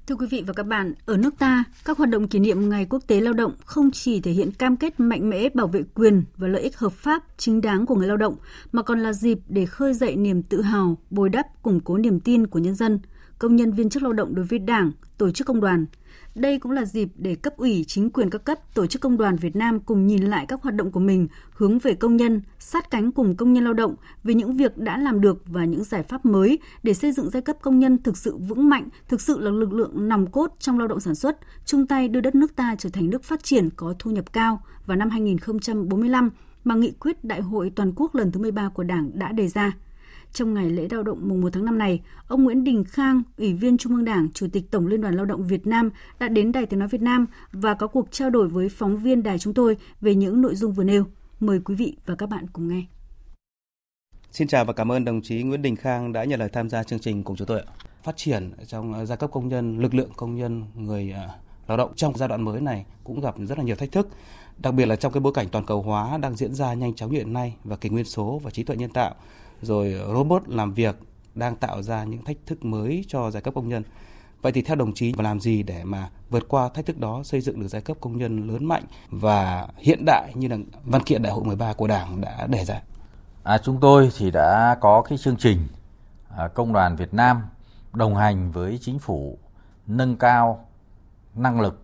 Thưa 0.06 0.14
quý 0.14 0.26
vị 0.30 0.44
và 0.46 0.52
các 0.52 0.62
bạn, 0.62 0.94
ở 1.06 1.16
nước 1.16 1.34
ta, 1.38 1.64
các 1.84 1.98
hoạt 1.98 2.10
động 2.10 2.28
kỷ 2.28 2.38
niệm 2.38 2.68
Ngày 2.68 2.86
Quốc 2.90 3.02
tế 3.06 3.20
Lao 3.20 3.32
động 3.32 3.52
không 3.64 3.90
chỉ 3.90 4.20
thể 4.20 4.30
hiện 4.30 4.50
cam 4.52 4.76
kết 4.76 5.00
mạnh 5.00 5.30
mẽ 5.30 5.48
bảo 5.54 5.66
vệ 5.66 5.82
quyền 5.94 6.24
và 6.36 6.48
lợi 6.48 6.62
ích 6.62 6.78
hợp 6.78 6.92
pháp 6.92 7.22
chính 7.36 7.60
đáng 7.60 7.86
của 7.86 7.94
người 7.94 8.06
lao 8.08 8.16
động, 8.16 8.36
mà 8.72 8.82
còn 8.82 9.00
là 9.00 9.12
dịp 9.12 9.38
để 9.48 9.66
khơi 9.66 9.94
dậy 9.94 10.16
niềm 10.16 10.42
tự 10.42 10.62
hào, 10.62 10.98
bồi 11.10 11.28
đắp, 11.28 11.62
củng 11.62 11.80
cố 11.80 11.98
niềm 11.98 12.20
tin 12.20 12.46
của 12.46 12.58
nhân 12.58 12.74
dân, 12.74 13.00
công 13.38 13.56
nhân 13.56 13.72
viên 13.72 13.88
chức 13.88 14.02
lao 14.02 14.12
động 14.12 14.34
đối 14.34 14.44
với 14.44 14.58
Đảng, 14.58 14.92
tổ 15.18 15.30
chức 15.30 15.46
công 15.46 15.60
đoàn, 15.60 15.86
đây 16.34 16.58
cũng 16.58 16.72
là 16.72 16.84
dịp 16.84 17.08
để 17.16 17.34
cấp 17.34 17.56
ủy, 17.56 17.84
chính 17.88 18.10
quyền 18.10 18.30
các 18.30 18.44
cấp, 18.44 18.74
tổ 18.74 18.86
chức 18.86 19.02
công 19.02 19.16
đoàn 19.16 19.36
Việt 19.36 19.56
Nam 19.56 19.80
cùng 19.80 20.06
nhìn 20.06 20.22
lại 20.22 20.46
các 20.48 20.62
hoạt 20.62 20.74
động 20.74 20.92
của 20.92 21.00
mình 21.00 21.28
hướng 21.54 21.78
về 21.78 21.94
công 21.94 22.16
nhân, 22.16 22.40
sát 22.58 22.90
cánh 22.90 23.12
cùng 23.12 23.36
công 23.36 23.52
nhân 23.52 23.64
lao 23.64 23.72
động 23.72 23.94
về 24.24 24.34
những 24.34 24.56
việc 24.56 24.78
đã 24.78 24.98
làm 24.98 25.20
được 25.20 25.42
và 25.46 25.64
những 25.64 25.84
giải 25.84 26.02
pháp 26.02 26.24
mới 26.24 26.58
để 26.82 26.94
xây 26.94 27.12
dựng 27.12 27.30
giai 27.30 27.42
cấp 27.42 27.56
công 27.62 27.78
nhân 27.78 28.02
thực 28.02 28.16
sự 28.16 28.36
vững 28.36 28.68
mạnh, 28.68 28.88
thực 29.08 29.20
sự 29.20 29.38
là 29.38 29.50
lực 29.50 29.72
lượng 29.72 30.08
nòng 30.08 30.30
cốt 30.30 30.54
trong 30.58 30.78
lao 30.78 30.88
động 30.88 31.00
sản 31.00 31.14
xuất, 31.14 31.38
chung 31.64 31.86
tay 31.86 32.08
đưa 32.08 32.20
đất 32.20 32.34
nước 32.34 32.56
ta 32.56 32.74
trở 32.78 32.88
thành 32.88 33.10
nước 33.10 33.24
phát 33.24 33.44
triển 33.44 33.70
có 33.76 33.94
thu 33.98 34.10
nhập 34.10 34.32
cao 34.32 34.62
vào 34.86 34.96
năm 34.96 35.10
2045 35.10 36.30
mà 36.64 36.74
nghị 36.74 36.90
quyết 36.90 37.24
Đại 37.24 37.40
hội 37.40 37.72
toàn 37.76 37.92
quốc 37.96 38.14
lần 38.14 38.32
thứ 38.32 38.40
13 38.40 38.68
của 38.68 38.84
Đảng 38.84 39.10
đã 39.14 39.32
đề 39.32 39.48
ra. 39.48 39.72
Trong 40.32 40.54
ngày 40.54 40.70
lễ 40.70 40.88
lao 40.90 41.02
động 41.02 41.18
mùng 41.28 41.40
1 41.40 41.48
tháng 41.52 41.64
5 41.64 41.78
này, 41.78 42.00
ông 42.28 42.44
Nguyễn 42.44 42.64
Đình 42.64 42.84
Khang, 42.84 43.22
Ủy 43.38 43.52
viên 43.52 43.78
Trung 43.78 43.94
ương 43.94 44.04
Đảng, 44.04 44.28
Chủ 44.34 44.46
tịch 44.52 44.70
Tổng 44.70 44.86
Liên 44.86 45.00
đoàn 45.00 45.14
Lao 45.14 45.24
động 45.24 45.46
Việt 45.46 45.66
Nam 45.66 45.90
đã 46.18 46.28
đến 46.28 46.52
Đài 46.52 46.66
Tiếng 46.66 46.78
Nói 46.78 46.88
Việt 46.88 47.00
Nam 47.00 47.26
và 47.52 47.74
có 47.74 47.86
cuộc 47.86 48.10
trao 48.10 48.30
đổi 48.30 48.48
với 48.48 48.68
phóng 48.68 48.96
viên 48.96 49.22
đài 49.22 49.38
chúng 49.38 49.54
tôi 49.54 49.76
về 50.00 50.14
những 50.14 50.42
nội 50.42 50.54
dung 50.54 50.72
vừa 50.72 50.84
nêu. 50.84 51.04
Mời 51.40 51.60
quý 51.64 51.74
vị 51.74 51.96
và 52.06 52.14
các 52.14 52.28
bạn 52.28 52.46
cùng 52.52 52.68
nghe. 52.68 52.82
Xin 54.30 54.48
chào 54.48 54.64
và 54.64 54.72
cảm 54.72 54.92
ơn 54.92 55.04
đồng 55.04 55.22
chí 55.22 55.42
Nguyễn 55.42 55.62
Đình 55.62 55.76
Khang 55.76 56.12
đã 56.12 56.24
nhận 56.24 56.40
lời 56.40 56.48
tham 56.52 56.68
gia 56.68 56.82
chương 56.82 56.98
trình 56.98 57.22
cùng 57.22 57.36
chúng 57.36 57.46
tôi. 57.46 57.62
Phát 58.02 58.16
triển 58.16 58.52
trong 58.66 58.92
ờ, 58.92 59.06
giai 59.06 59.18
cấp 59.18 59.30
công 59.32 59.48
nhân, 59.48 59.78
lực 59.78 59.94
lượng 59.94 60.10
công 60.16 60.34
nhân, 60.34 60.64
người 60.74 61.10
ờ, 61.10 61.28
lao 61.66 61.78
động 61.78 61.92
trong 61.96 62.16
giai 62.16 62.28
đoạn 62.28 62.42
mới 62.42 62.60
này 62.60 62.86
cũng 63.04 63.20
gặp 63.20 63.34
rất 63.38 63.58
là 63.58 63.64
nhiều 63.64 63.76
thách 63.76 63.92
thức 63.92 64.08
Đặc 64.58 64.74
biệt 64.74 64.86
là 64.86 64.96
trong 64.96 65.12
cái 65.12 65.20
bối 65.20 65.32
cảnh 65.32 65.48
toàn 65.48 65.66
cầu 65.66 65.82
hóa 65.82 66.18
đang 66.18 66.36
diễn 66.36 66.54
ra 66.54 66.74
nhanh 66.74 66.94
chóng 66.94 67.12
như 67.12 67.18
hiện 67.18 67.32
nay 67.32 67.56
và 67.64 67.76
kỷ 67.76 67.88
nguyên 67.88 68.04
số 68.04 68.40
và 68.44 68.50
trí 68.50 68.62
tuệ 68.62 68.76
nhân 68.76 68.90
tạo, 68.90 69.14
rồi 69.62 69.94
robot 70.14 70.48
làm 70.48 70.74
việc 70.74 70.96
đang 71.34 71.56
tạo 71.56 71.82
ra 71.82 72.04
những 72.04 72.24
thách 72.24 72.36
thức 72.46 72.64
mới 72.64 73.04
cho 73.08 73.30
giai 73.30 73.42
cấp 73.42 73.54
công 73.54 73.68
nhân. 73.68 73.82
Vậy 74.42 74.52
thì 74.52 74.62
theo 74.62 74.76
đồng 74.76 74.94
chí 74.94 75.14
làm 75.18 75.40
gì 75.40 75.62
để 75.62 75.84
mà 75.84 76.10
vượt 76.30 76.48
qua 76.48 76.68
thách 76.68 76.86
thức 76.86 76.98
đó 76.98 77.22
xây 77.24 77.40
dựng 77.40 77.60
được 77.60 77.68
giai 77.68 77.82
cấp 77.82 77.96
công 78.00 78.18
nhân 78.18 78.48
lớn 78.48 78.64
mạnh 78.64 78.84
và 79.10 79.68
hiện 79.76 80.04
đại 80.06 80.32
như 80.34 80.48
là 80.48 80.56
văn 80.84 81.02
kiện 81.02 81.22
đại 81.22 81.32
hội 81.32 81.44
13 81.44 81.72
của 81.72 81.86
Đảng 81.86 82.20
đã 82.20 82.46
đề 82.46 82.64
ra? 82.64 82.82
À, 83.42 83.58
chúng 83.58 83.80
tôi 83.80 84.10
thì 84.18 84.30
đã 84.30 84.76
có 84.80 85.02
cái 85.02 85.18
chương 85.18 85.36
trình 85.36 85.58
à, 86.36 86.48
công 86.48 86.72
đoàn 86.72 86.96
Việt 86.96 87.14
Nam 87.14 87.42
đồng 87.92 88.16
hành 88.16 88.52
với 88.52 88.78
chính 88.82 88.98
phủ 88.98 89.38
nâng 89.86 90.16
cao 90.16 90.68
năng 91.34 91.60
lực 91.60 91.82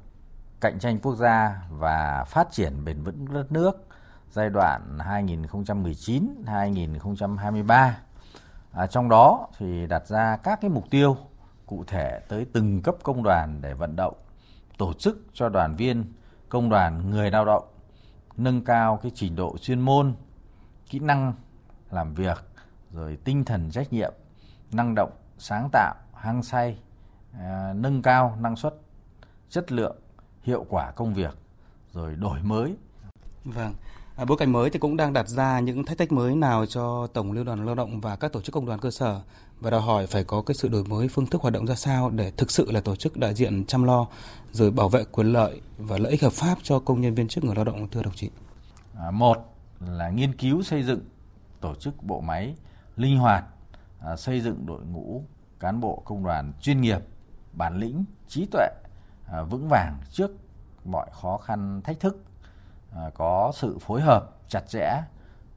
cạnh 0.60 0.78
tranh 0.78 0.98
quốc 0.98 1.14
gia 1.16 1.62
và 1.70 2.24
phát 2.28 2.52
triển 2.52 2.84
bền 2.84 3.02
vững 3.02 3.32
đất 3.34 3.52
nước 3.52 3.87
giai 4.30 4.50
đoạn 4.50 4.98
2019-2023. 4.98 7.90
À, 8.72 8.86
trong 8.86 9.08
đó 9.08 9.48
thì 9.58 9.86
đặt 9.86 10.06
ra 10.06 10.36
các 10.36 10.60
cái 10.60 10.70
mục 10.70 10.90
tiêu 10.90 11.16
cụ 11.66 11.84
thể 11.86 12.20
tới 12.28 12.46
từng 12.52 12.82
cấp 12.82 12.94
công 13.02 13.22
đoàn 13.22 13.60
để 13.60 13.74
vận 13.74 13.96
động 13.96 14.14
tổ 14.78 14.92
chức 14.92 15.18
cho 15.32 15.48
đoàn 15.48 15.74
viên 15.74 16.12
công 16.48 16.68
đoàn 16.68 17.10
người 17.10 17.30
lao 17.30 17.44
động 17.44 17.64
nâng 18.36 18.64
cao 18.64 18.98
cái 19.02 19.12
trình 19.14 19.36
độ 19.36 19.58
chuyên 19.58 19.80
môn, 19.80 20.14
kỹ 20.90 20.98
năng 20.98 21.32
làm 21.90 22.14
việc 22.14 22.38
rồi 22.92 23.18
tinh 23.24 23.44
thần 23.44 23.70
trách 23.70 23.92
nhiệm, 23.92 24.12
năng 24.72 24.94
động, 24.94 25.10
sáng 25.38 25.68
tạo, 25.72 25.94
hăng 26.14 26.42
say, 26.42 26.78
à, 27.38 27.72
nâng 27.76 28.02
cao 28.02 28.36
năng 28.40 28.56
suất, 28.56 28.74
chất 29.48 29.72
lượng, 29.72 29.96
hiệu 30.42 30.66
quả 30.68 30.90
công 30.90 31.14
việc 31.14 31.38
rồi 31.92 32.16
đổi 32.16 32.42
mới. 32.42 32.76
Vâng. 33.44 33.74
À, 34.18 34.24
bối 34.24 34.36
cảnh 34.38 34.52
mới 34.52 34.70
thì 34.70 34.78
cũng 34.78 34.96
đang 34.96 35.12
đặt 35.12 35.28
ra 35.28 35.60
những 35.60 35.84
thách 35.84 35.98
thức 35.98 36.12
mới 36.12 36.34
nào 36.34 36.66
cho 36.66 37.06
Tổng 37.06 37.32
Liên 37.32 37.44
đoàn 37.44 37.66
Lao 37.66 37.74
động 37.74 38.00
và 38.00 38.16
các 38.16 38.32
tổ 38.32 38.40
chức 38.40 38.52
công 38.52 38.66
đoàn 38.66 38.78
cơ 38.80 38.90
sở 38.90 39.20
và 39.60 39.70
đòi 39.70 39.80
hỏi 39.80 40.06
phải 40.06 40.24
có 40.24 40.42
cái 40.42 40.54
sự 40.54 40.68
đổi 40.68 40.84
mới 40.84 41.08
phương 41.08 41.26
thức 41.26 41.42
hoạt 41.42 41.54
động 41.54 41.66
ra 41.66 41.74
sao 41.74 42.10
để 42.10 42.30
thực 42.30 42.50
sự 42.50 42.70
là 42.70 42.80
tổ 42.80 42.96
chức 42.96 43.16
đại 43.16 43.34
diện 43.34 43.64
chăm 43.64 43.84
lo 43.84 44.06
rồi 44.52 44.70
bảo 44.70 44.88
vệ 44.88 45.04
quyền 45.12 45.32
lợi 45.32 45.60
và 45.78 45.98
lợi 45.98 46.12
ích 46.12 46.22
hợp 46.22 46.32
pháp 46.32 46.58
cho 46.62 46.78
công 46.78 47.00
nhân 47.00 47.14
viên 47.14 47.28
chức 47.28 47.44
người 47.44 47.54
lao 47.54 47.64
động 47.64 47.88
thưa 47.88 48.02
đồng 48.02 48.14
chí. 48.14 48.30
À, 48.98 49.10
một 49.10 49.54
là 49.80 50.10
nghiên 50.10 50.36
cứu 50.36 50.62
xây 50.62 50.82
dựng 50.82 51.00
tổ 51.60 51.74
chức 51.74 52.02
bộ 52.02 52.20
máy 52.20 52.54
linh 52.96 53.18
hoạt, 53.18 53.44
à, 54.00 54.16
xây 54.16 54.40
dựng 54.40 54.66
đội 54.66 54.80
ngũ 54.92 55.24
cán 55.60 55.80
bộ 55.80 56.02
công 56.04 56.24
đoàn 56.24 56.52
chuyên 56.60 56.80
nghiệp, 56.80 57.00
bản 57.52 57.78
lĩnh, 57.78 58.04
trí 58.28 58.46
tuệ, 58.46 58.68
à, 59.26 59.42
vững 59.42 59.68
vàng 59.68 59.98
trước 60.10 60.30
mọi 60.84 61.06
khó 61.12 61.36
khăn 61.36 61.80
thách 61.84 62.00
thức, 62.00 62.22
À, 62.94 63.10
có 63.14 63.52
sự 63.54 63.78
phối 63.80 64.00
hợp 64.00 64.30
chặt 64.48 64.68
chẽ 64.68 65.02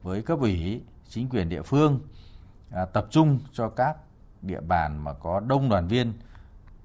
với 0.02 0.22
cấp 0.22 0.38
ủy, 0.40 0.82
chính 1.08 1.28
quyền 1.28 1.48
địa 1.48 1.62
phương, 1.62 2.00
à, 2.70 2.84
tập 2.84 3.06
trung 3.10 3.38
cho 3.52 3.68
các 3.68 3.96
địa 4.42 4.60
bàn 4.60 5.04
mà 5.04 5.12
có 5.12 5.40
đông 5.40 5.68
đoàn 5.68 5.86
viên, 5.86 6.12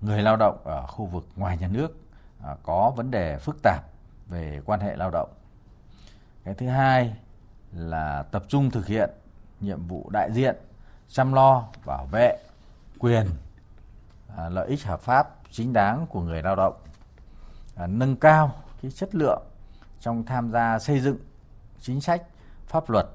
người 0.02 0.22
lao 0.22 0.36
động 0.36 0.58
ở 0.64 0.88
khu 0.88 1.06
vực 1.06 1.28
ngoài 1.36 1.58
nhà 1.58 1.68
nước 1.68 1.98
à, 2.44 2.56
có 2.64 2.94
vấn 2.96 3.12
đề 3.12 3.38
phức 3.38 3.58
tạp 3.64 3.84
về 4.28 4.62
quan 4.66 4.80
hệ 4.80 4.96
lao 4.96 5.10
động. 5.10 5.30
Cái 6.44 6.54
thứ 6.54 6.68
hai 6.68 7.16
là 7.74 8.24
tập 8.32 8.44
trung 8.48 8.72
thực 8.72 8.88
hiện 8.88 9.10
nhiệm 9.60 9.88
vụ 9.88 10.10
đại 10.10 10.32
diện 10.32 10.56
chăm 11.08 11.34
lo 11.34 11.68
bảo 11.86 12.06
vệ 12.06 12.38
quyền 13.00 13.28
à, 14.38 14.50
lợi 14.50 14.68
ích 14.68 14.84
hợp 14.84 15.02
pháp 15.02 15.36
chính 15.52 15.74
đáng 15.74 16.06
của 16.10 16.22
người 16.22 16.42
lao 16.42 16.56
động 16.56 16.74
à, 17.76 17.88
nâng 17.88 18.16
cao 18.16 18.52
cái 18.82 18.92
chất 18.92 19.16
lượng 19.16 19.42
trong 20.00 20.26
tham 20.26 20.52
gia 20.52 20.80
xây 20.80 21.00
dựng 21.00 21.18
chính 21.80 22.02
sách 22.02 22.24
pháp 22.68 22.90
luật 22.90 23.06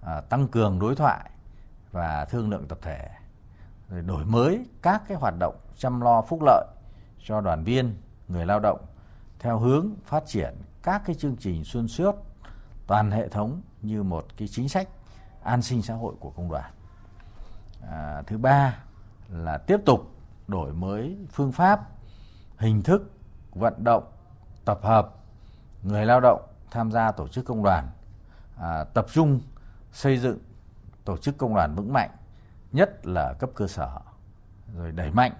à, 0.00 0.20
tăng 0.20 0.48
cường 0.48 0.78
đối 0.78 0.96
thoại 0.96 1.30
và 1.92 2.24
thương 2.24 2.50
lượng 2.50 2.68
tập 2.68 2.78
thể 2.82 3.08
rồi 3.88 4.02
đổi 4.02 4.24
mới 4.24 4.66
các 4.82 5.02
cái 5.08 5.18
hoạt 5.18 5.34
động 5.38 5.56
chăm 5.76 6.00
lo 6.00 6.22
phúc 6.22 6.40
lợi 6.42 6.66
cho 7.24 7.40
đoàn 7.40 7.64
viên 7.64 7.94
người 8.28 8.46
lao 8.46 8.60
động 8.60 8.86
theo 9.38 9.58
hướng 9.58 9.90
phát 10.04 10.26
triển 10.26 10.54
các 10.82 11.02
cái 11.06 11.16
chương 11.16 11.36
trình 11.36 11.64
xuyên 11.64 11.88
suốt 11.88 12.14
toàn 12.86 13.10
hệ 13.10 13.28
thống 13.28 13.60
như 13.82 14.02
một 14.02 14.26
cái 14.36 14.48
chính 14.48 14.68
sách 14.68 14.88
an 15.42 15.62
sinh 15.62 15.82
xã 15.82 15.94
hội 15.94 16.14
của 16.20 16.30
công 16.30 16.50
đoàn. 16.50 16.72
À, 17.90 18.22
thứ 18.26 18.38
ba 18.38 18.78
là 19.28 19.58
tiếp 19.58 19.80
tục 19.86 20.10
đổi 20.48 20.72
mới 20.72 21.16
phương 21.30 21.52
pháp, 21.52 21.88
hình 22.56 22.82
thức 22.82 23.10
vận 23.54 23.84
động, 23.84 24.04
tập 24.64 24.80
hợp 24.82 25.14
người 25.82 26.06
lao 26.06 26.20
động 26.20 26.42
tham 26.70 26.92
gia 26.92 27.12
tổ 27.12 27.28
chức 27.28 27.44
công 27.44 27.62
đoàn, 27.62 27.88
à, 28.60 28.84
tập 28.84 29.06
trung 29.12 29.40
xây 29.92 30.18
dựng 30.18 30.38
tổ 31.04 31.16
chức 31.16 31.38
công 31.38 31.54
đoàn 31.54 31.74
vững 31.74 31.92
mạnh, 31.92 32.10
nhất 32.72 33.06
là 33.06 33.32
cấp 33.32 33.50
cơ 33.54 33.66
sở, 33.66 33.90
rồi 34.76 34.92
đẩy 34.92 35.10
mạnh 35.10 35.32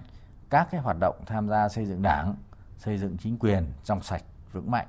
các 0.49 0.67
cái 0.71 0.81
hoạt 0.81 0.97
động 0.99 1.15
tham 1.25 1.49
gia 1.49 1.69
xây 1.69 1.85
dựng 1.85 2.01
đảng, 2.01 2.35
xây 2.77 2.97
dựng 2.97 3.17
chính 3.17 3.37
quyền 3.37 3.65
trong 3.83 4.03
sạch, 4.03 4.23
vững 4.53 4.71
mạnh. 4.71 4.87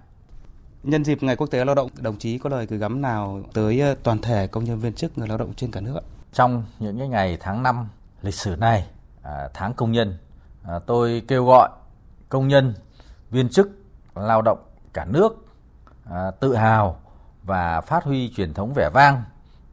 Nhân 0.83 1.05
dịp 1.05 1.23
Ngày 1.23 1.37
Quốc 1.37 1.47
tế 1.47 1.65
Lao 1.65 1.75
động, 1.75 1.91
đồng 1.97 2.19
chí 2.19 2.39
có 2.39 2.51
lời 2.51 2.67
gửi 2.67 2.79
gắm 2.79 3.03
nào 3.03 3.43
tới 3.53 3.81
ờ, 3.81 3.95
toàn 4.03 4.19
thể 4.19 4.47
công 4.47 4.65
nhân 4.65 4.79
viên 4.79 4.93
chức 4.93 5.19
người 5.19 5.29
lao 5.29 5.39
động 5.39 5.55
trên 5.55 5.71
cả 5.71 5.81
nước? 5.81 6.01
Trong 6.33 6.65
những 6.79 6.99
cái 6.99 7.09
ngày 7.09 7.37
tháng 7.41 7.63
5 7.63 7.89
lịch 8.23 8.35
sử 8.35 8.57
này, 8.57 8.89
à, 9.23 9.49
tháng 9.55 9.75
công 9.75 9.93
nhân, 9.93 10.19
à, 10.63 10.79
tôi 10.87 11.23
kêu 11.29 11.45
gọi 11.45 11.69
công 12.29 12.49
nhân, 12.49 12.75
viên 13.31 13.49
chức, 13.49 13.71
lao 14.15 14.43
động 14.43 14.59
cả 14.99 15.05
nước 15.05 15.47
à, 16.11 16.31
tự 16.31 16.55
hào 16.55 17.01
và 17.43 17.81
phát 17.81 18.05
huy 18.05 18.33
truyền 18.37 18.55
thống 18.55 18.73
vẻ 18.75 18.91
vang 18.95 19.23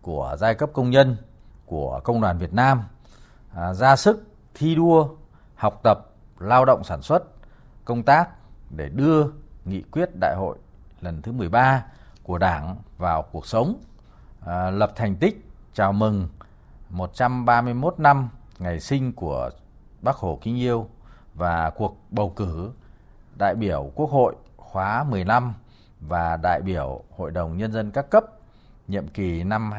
của 0.02 0.36
giai 0.40 0.56
cấp 0.56 0.70
công 0.74 0.90
nhân, 0.90 1.18
của 1.66 2.02
công 2.04 2.22
đoàn 2.22 2.38
Việt 2.38 2.54
Nam, 2.54 2.84
à, 3.54 3.74
ra 3.74 3.96
sức 3.96 4.24
thi 4.54 4.76
đua, 4.76 5.10
học 5.56 5.80
tập, 5.84 6.00
lao 6.40 6.66
động 6.66 6.84
sản 6.84 7.02
xuất, 7.02 7.24
công 7.86 8.04
tác 8.04 8.30
để 8.70 8.90
đưa 8.90 9.26
nghị 9.66 9.82
quyết 9.82 10.10
đại 10.20 10.36
hội 10.36 10.58
lần 11.02 11.22
thứ 11.22 11.32
13 11.32 11.84
của 12.24 12.38
Đảng 12.38 12.76
vào 12.98 13.22
cuộc 13.22 13.46
sống, 13.46 13.80
à, 14.46 14.70
lập 14.70 14.92
thành 14.96 15.16
tích 15.16 15.50
chào 15.74 15.94
mừng 15.94 16.28
131 16.90 18.00
năm 18.00 18.30
ngày 18.60 18.80
sinh 18.80 19.14
của 19.14 19.50
Bác 20.02 20.16
Hồ 20.16 20.40
kính 20.42 20.58
yêu 20.58 20.88
và 21.34 21.70
cuộc 21.70 21.98
bầu 22.12 22.30
cử 22.30 22.72
đại 23.38 23.56
biểu 23.56 23.92
Quốc 23.96 24.10
hội 24.10 24.36
khóa 24.76 25.04
15 25.04 25.54
và 26.00 26.38
đại 26.44 26.62
biểu 26.62 27.04
Hội 27.18 27.32
đồng 27.32 27.58
Nhân 27.58 27.72
dân 27.72 27.92
các 27.92 28.10
cấp 28.10 28.24
nhiệm 28.88 29.08
kỳ 29.08 29.44
năm 29.44 29.72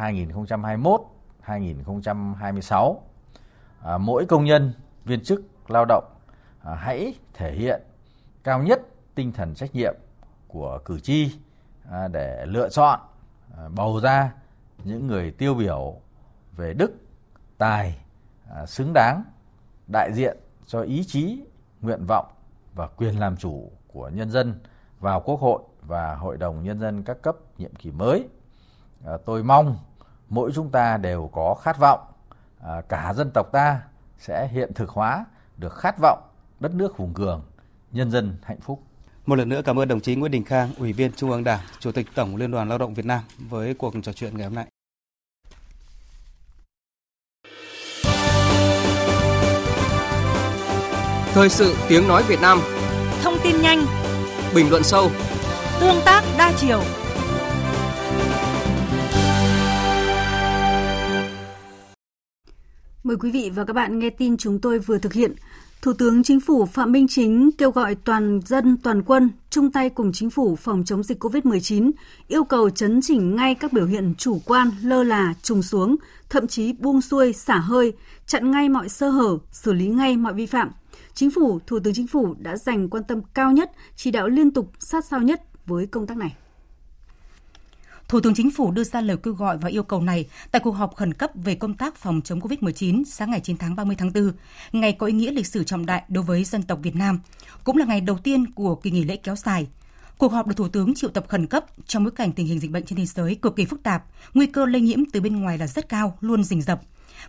2021-2026. 1.47 2.97
À, 3.83 3.99
mỗi 3.99 4.27
công 4.27 4.45
nhân, 4.45 4.73
viên 5.05 5.25
chức, 5.25 5.43
lao 5.69 5.85
động 5.85 6.05
à, 6.63 6.75
hãy 6.75 7.15
thể 7.35 7.53
hiện 7.53 7.83
cao 8.45 8.63
nhất 8.63 8.81
tinh 9.15 9.33
thần 9.33 9.55
trách 9.55 9.75
nhiệm 9.75 9.95
của 10.49 10.79
cử 10.85 11.01
tri 11.01 11.39
à, 11.91 12.09
để 12.09 12.47
lựa 12.47 12.69
chọn 12.69 13.01
à, 13.57 13.69
bầu 13.77 14.01
ra 14.01 14.33
những 14.85 15.07
người 15.07 15.31
tiêu 15.31 15.55
biểu 15.55 15.97
về 16.53 16.73
đức 16.73 16.93
tài 17.59 17.99
à, 18.55 18.67
xứng 18.67 18.93
đáng 18.95 19.25
đại 19.93 20.11
diện 20.15 20.37
cho 20.67 20.81
ý 20.81 21.05
chí 21.07 21.45
nguyện 21.81 22.07
vọng 22.07 22.27
và 22.75 22.87
quyền 22.87 23.21
làm 23.21 23.37
chủ 23.37 23.71
của 23.89 24.09
nhân 24.09 24.31
dân 24.31 24.59
vào 25.01 25.21
quốc 25.21 25.41
hội 25.41 25.63
và 25.81 26.15
hội 26.15 26.37
đồng 26.37 26.65
nhân 26.65 26.81
dân 26.81 27.03
các 27.03 27.23
cấp 27.23 27.37
nhiệm 27.59 27.75
kỳ 27.75 27.91
mới. 27.91 28.29
Tôi 29.25 29.43
mong 29.43 29.79
mỗi 30.29 30.53
chúng 30.55 30.71
ta 30.71 30.97
đều 30.97 31.31
có 31.33 31.55
khát 31.55 31.79
vọng 31.79 32.01
cả 32.89 33.13
dân 33.17 33.31
tộc 33.35 33.53
ta 33.53 33.81
sẽ 34.19 34.49
hiện 34.49 34.75
thực 34.75 34.91
hóa 34.91 35.25
được 35.57 35.75
khát 35.75 35.95
vọng 36.03 36.23
đất 36.61 36.75
nước 36.75 36.97
hùng 36.97 37.15
cường 37.15 37.43
nhân 37.93 38.11
dân 38.11 38.37
hạnh 38.43 38.61
phúc. 38.61 38.83
Một 39.27 39.35
lần 39.35 39.49
nữa 39.49 39.63
cảm 39.65 39.79
ơn 39.79 39.89
đồng 39.89 40.01
chí 40.01 40.15
Nguyễn 40.15 40.33
Đình 40.33 40.45
Khang, 40.45 40.71
Ủy 40.79 40.93
viên 40.93 41.13
Trung 41.13 41.31
ương 41.31 41.45
Đảng, 41.45 41.61
Chủ 41.79 41.93
tịch 41.93 42.07
Tổng 42.15 42.37
Liên 42.37 42.51
đoàn 42.51 42.69
Lao 42.69 42.79
động 42.79 42.95
Việt 42.95 43.07
Nam 43.07 43.21
với 43.39 43.75
cuộc 43.75 43.95
trò 44.03 44.13
chuyện 44.13 44.37
ngày 44.39 44.47
hôm 44.47 44.55
nay. 44.55 44.67
Thời 51.35 51.49
sự 51.49 51.75
tiếng 51.89 52.09
nói 52.09 52.23
Việt 52.29 52.41
Nam. 52.43 52.59
Thông 53.23 53.35
tin 53.45 53.61
nhanh 53.61 53.79
Bình 54.55 54.71
luận 54.71 54.83
sâu 54.83 55.11
Tương 55.81 56.01
tác 56.05 56.23
đa 56.39 56.53
chiều 56.61 56.81
Mời 63.05 63.17
quý 63.17 63.31
vị 63.31 63.51
và 63.55 63.65
các 63.65 63.73
bạn 63.73 63.99
nghe 63.99 64.11
tin 64.11 64.37
chúng 64.37 64.59
tôi 64.59 64.79
vừa 64.79 64.99
thực 64.99 65.13
hiện. 65.13 65.33
Thủ 65.83 65.93
tướng 65.93 66.23
Chính 66.23 66.41
phủ 66.41 66.67
Phạm 66.67 66.93
Minh 66.93 67.07
Chính 67.09 67.51
kêu 67.59 67.71
gọi 67.71 67.95
toàn 67.95 68.41
dân, 68.47 68.77
toàn 68.83 69.03
quân 69.03 69.31
chung 69.51 69.73
tay 69.73 69.91
cùng 69.91 70.13
chính 70.13 70.31
phủ 70.31 70.57
phòng 70.57 70.83
chống 70.87 71.03
dịch 71.03 71.25
COVID-19, 71.25 71.91
yêu 72.29 72.45
cầu 72.45 72.71
chấn 72.71 73.01
chỉnh 73.03 73.37
ngay 73.37 73.55
các 73.55 73.73
biểu 73.73 73.87
hiện 73.87 74.15
chủ 74.19 74.41
quan, 74.47 74.71
lơ 74.83 75.03
là, 75.03 75.35
trùng 75.43 75.63
xuống, 75.63 75.97
thậm 76.31 76.47
chí 76.47 76.73
buông 76.73 77.01
xuôi, 77.01 77.33
xả 77.33 77.59
hơi, 77.59 77.93
chặn 78.27 78.51
ngay 78.51 78.69
mọi 78.69 78.89
sơ 78.89 79.11
hở, 79.11 79.39
xử 79.53 79.73
lý 79.73 79.87
ngay 79.87 80.17
mọi 80.17 80.35
vi 80.35 80.47
phạm. 80.47 80.71
Chính 81.17 81.31
phủ, 81.31 81.59
Thủ 81.67 81.79
tướng 81.81 81.95
Chính 81.95 82.07
phủ 82.07 82.35
đã 82.39 82.57
dành 82.57 82.89
quan 82.89 83.05
tâm 83.05 83.21
cao 83.35 83.53
nhất, 83.53 83.71
chỉ 83.97 84.11
đạo 84.11 84.29
liên 84.29 84.51
tục 84.51 84.73
sát 84.79 85.05
sao 85.05 85.21
nhất 85.21 85.43
với 85.67 85.87
công 85.87 86.07
tác 86.07 86.17
này. 86.17 86.37
Thủ 88.09 88.21
tướng 88.21 88.35
Chính 88.35 88.51
phủ 88.51 88.71
đưa 88.71 88.85
ra 88.85 89.01
lời 89.01 89.17
kêu 89.23 89.35
gọi 89.35 89.59
và 89.59 89.69
yêu 89.69 89.83
cầu 89.83 90.01
này 90.01 90.29
tại 90.51 90.61
cuộc 90.65 90.71
họp 90.71 90.97
khẩn 90.97 91.15
cấp 91.15 91.31
về 91.35 91.55
công 91.55 91.75
tác 91.75 91.97
phòng 91.97 92.21
chống 92.25 92.41
COVID-19 92.41 93.05
sáng 93.05 93.31
ngày 93.31 93.41
9 93.41 93.57
tháng 93.57 93.77
30 93.77 93.97
tháng 93.99 94.13
4, 94.13 94.33
ngày 94.73 94.93
có 94.93 95.07
ý 95.07 95.13
nghĩa 95.13 95.31
lịch 95.31 95.47
sử 95.47 95.65
trọng 95.65 95.87
đại 95.87 96.03
đối 96.09 96.25
với 96.25 96.45
dân 96.45 96.63
tộc 96.63 96.79
Việt 96.83 96.97
Nam, 96.97 97.21
cũng 97.65 97.77
là 97.77 97.87
ngày 97.87 98.01
đầu 98.01 98.19
tiên 98.19 98.51
của 98.51 98.75
kỳ 98.75 98.91
nghỉ 98.91 99.05
lễ 99.05 99.17
kéo 99.17 99.37
dài. 99.37 99.67
Cuộc 100.19 100.33
họp 100.33 100.47
được 100.47 100.55
Thủ 100.57 100.69
tướng 100.69 100.95
triệu 100.95 101.11
tập 101.11 101.25
khẩn 101.29 101.47
cấp 101.47 101.65
trong 101.87 102.05
bối 102.05 102.13
cảnh 102.13 102.33
tình 102.33 102.47
hình 102.47 102.61
dịch 102.61 102.71
bệnh 102.71 102.85
trên 102.85 102.99
thế 102.99 103.07
giới 103.07 103.35
cực 103.35 103.57
kỳ 103.57 103.65
phức 103.65 103.83
tạp, 103.83 104.05
nguy 104.35 104.47
cơ 104.47 104.67
lây 104.67 104.81
nhiễm 104.81 105.05
từ 105.13 105.21
bên 105.21 105.41
ngoài 105.41 105.59
là 105.59 105.67
rất 105.67 105.89
cao, 105.89 106.19
luôn 106.21 106.45
rình 106.45 106.63
rập. 106.63 106.81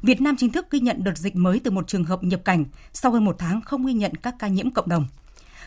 Việt 0.02 0.22
Nam 0.22 0.36
chính 0.38 0.52
thức 0.52 0.68
ghi 0.72 0.80
nhận 0.80 1.04
đợt 1.04 1.18
dịch 1.18 1.36
mới 1.36 1.60
từ 1.60 1.72
một 1.72 1.88
trường 1.88 2.04
hợp 2.04 2.24
nhập 2.24 2.42
cảnh 2.46 2.66
sau 2.94 3.12
hơn 3.12 3.26
một 3.26 3.36
tháng 3.40 3.62
không 3.62 3.86
ghi 3.86 3.94
nhận 3.94 4.16
các 4.16 4.36
ca 4.40 4.48
nhiễm 4.48 4.72
cộng 4.72 4.90
đồng. 4.90 5.06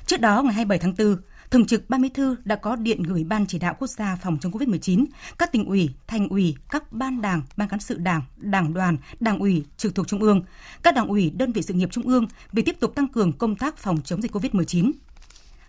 Trước 0.06 0.20
đó, 0.20 0.42
ngày 0.42 0.54
27 0.54 0.78
tháng 0.78 0.94
4, 0.98 1.16
Thường 1.50 1.66
trực 1.66 1.90
Ban 1.90 2.02
Bí 2.02 2.08
thư 2.08 2.36
đã 2.44 2.56
có 2.56 2.76
điện 2.76 3.02
gửi 3.02 3.24
Ban 3.24 3.46
chỉ 3.46 3.58
đạo 3.58 3.76
quốc 3.78 3.86
gia 3.90 4.16
phòng 4.16 4.38
chống 4.40 4.52
COVID-19, 4.52 5.04
các 5.38 5.52
tỉnh 5.52 5.64
ủy, 5.64 5.90
thành 6.06 6.28
ủy, 6.28 6.56
các 6.70 6.92
ban 6.92 7.22
đảng, 7.22 7.42
ban 7.56 7.68
cán 7.68 7.80
sự 7.80 7.98
đảng, 7.98 8.22
đảng 8.36 8.74
đoàn, 8.74 8.96
đảng 9.20 9.38
ủy 9.38 9.64
trực 9.76 9.94
thuộc 9.94 10.08
trung 10.08 10.20
ương, 10.20 10.42
các 10.82 10.94
đảng 10.94 11.08
ủy, 11.08 11.30
đơn 11.30 11.52
vị 11.52 11.62
sự 11.62 11.74
nghiệp 11.74 11.88
trung 11.92 12.04
ương 12.04 12.26
về 12.52 12.62
tiếp 12.62 12.76
tục 12.80 12.94
tăng 12.94 13.08
cường 13.08 13.32
công 13.32 13.56
tác 13.56 13.76
phòng 13.76 14.00
chống 14.04 14.22
dịch 14.22 14.32
COVID-19. 14.32 14.92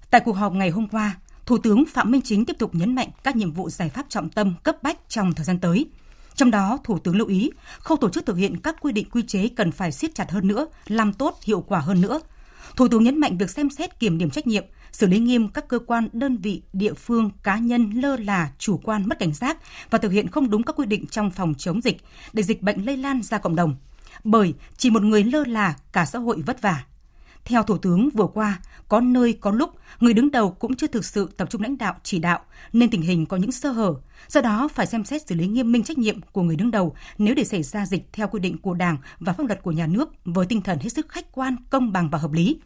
Tại 0.09 0.21
cuộc 0.25 0.33
họp 0.33 0.53
ngày 0.53 0.69
hôm 0.69 0.87
qua, 0.87 1.15
Thủ 1.45 1.57
tướng 1.57 1.85
Phạm 1.85 2.11
Minh 2.11 2.21
Chính 2.21 2.45
tiếp 2.45 2.55
tục 2.59 2.75
nhấn 2.75 2.95
mạnh 2.95 3.09
các 3.23 3.35
nhiệm 3.35 3.51
vụ 3.51 3.69
giải 3.69 3.89
pháp 3.89 4.05
trọng 4.09 4.29
tâm 4.29 4.53
cấp 4.63 4.83
bách 4.83 4.97
trong 5.09 5.33
thời 5.33 5.45
gian 5.45 5.59
tới. 5.59 5.85
Trong 6.41 6.51
đó, 6.51 6.79
Thủ 6.83 6.99
tướng 6.99 7.15
lưu 7.15 7.27
ý, 7.27 7.51
khâu 7.79 7.97
tổ 7.97 8.09
chức 8.09 8.25
thực 8.25 8.37
hiện 8.37 8.57
các 8.57 8.75
quy 8.81 8.91
định 8.91 9.09
quy 9.09 9.21
chế 9.21 9.47
cần 9.55 9.71
phải 9.71 9.91
siết 9.91 10.15
chặt 10.15 10.31
hơn 10.31 10.47
nữa, 10.47 10.67
làm 10.87 11.13
tốt, 11.13 11.39
hiệu 11.43 11.61
quả 11.61 11.79
hơn 11.79 12.01
nữa. 12.01 12.19
Thủ 12.75 12.87
tướng 12.87 13.03
nhấn 13.03 13.19
mạnh 13.19 13.37
việc 13.37 13.49
xem 13.49 13.69
xét 13.69 13.99
kiểm 13.99 14.17
điểm 14.17 14.29
trách 14.29 14.47
nhiệm, 14.47 14.63
xử 14.91 15.07
lý 15.07 15.19
nghiêm 15.19 15.47
các 15.47 15.67
cơ 15.67 15.79
quan, 15.79 16.07
đơn 16.13 16.37
vị, 16.37 16.61
địa 16.73 16.93
phương, 16.93 17.29
cá 17.43 17.57
nhân 17.57 17.89
lơ 17.89 18.15
là, 18.15 18.51
chủ 18.57 18.77
quan, 18.83 19.09
mất 19.09 19.19
cảnh 19.19 19.33
giác 19.33 19.57
và 19.89 19.97
thực 19.97 20.11
hiện 20.11 20.27
không 20.27 20.49
đúng 20.49 20.63
các 20.63 20.75
quy 20.75 20.85
định 20.85 21.05
trong 21.07 21.31
phòng 21.31 21.53
chống 21.57 21.81
dịch 21.81 21.97
để 22.33 22.43
dịch 22.43 22.61
bệnh 22.61 22.85
lây 22.85 22.97
lan 22.97 23.21
ra 23.21 23.37
cộng 23.37 23.55
đồng. 23.55 23.75
Bởi 24.23 24.53
chỉ 24.77 24.89
một 24.89 25.03
người 25.03 25.23
lơ 25.23 25.43
là, 25.43 25.75
cả 25.91 26.05
xã 26.05 26.19
hội 26.19 26.41
vất 26.45 26.61
vả. 26.61 26.83
Theo 27.45 27.63
Thủ 27.63 27.77
tướng 27.77 28.09
vừa 28.09 28.27
qua, 28.27 28.59
có 28.87 29.01
nơi 29.01 29.33
có 29.33 29.51
lúc 29.51 29.69
người 29.99 30.13
đứng 30.13 30.31
đầu 30.31 30.51
cũng 30.51 30.75
chưa 30.75 30.87
thực 30.87 31.05
sự 31.05 31.29
tập 31.37 31.49
trung 31.49 31.61
lãnh 31.61 31.77
đạo 31.77 31.95
chỉ 32.03 32.19
đạo 32.19 32.39
nên 32.73 32.89
tình 32.89 33.01
hình 33.01 33.25
có 33.25 33.37
những 33.37 33.51
sơ 33.51 33.71
hở. 33.71 33.93
Do 34.27 34.41
đó 34.41 34.67
phải 34.67 34.85
xem 34.85 35.05
xét 35.05 35.27
xử 35.27 35.35
lý 35.35 35.47
nghiêm 35.47 35.71
minh 35.71 35.83
trách 35.83 35.97
nhiệm 35.97 36.21
của 36.21 36.41
người 36.41 36.55
đứng 36.55 36.71
đầu 36.71 36.95
nếu 37.17 37.35
để 37.35 37.43
xảy 37.43 37.63
ra 37.63 37.85
dịch 37.85 38.13
theo 38.13 38.27
quy 38.27 38.39
định 38.39 38.57
của 38.57 38.73
Đảng 38.73 38.97
và 39.19 39.33
pháp 39.33 39.47
luật 39.47 39.63
của 39.63 39.71
nhà 39.71 39.87
nước 39.87 40.09
với 40.25 40.45
tinh 40.45 40.61
thần 40.61 40.79
hết 40.79 40.89
sức 40.89 41.09
khách 41.09 41.31
quan, 41.31 41.55
công 41.69 41.91
bằng 41.91 42.09
và 42.09 42.17
hợp 42.17 42.31
lý. 42.31 42.59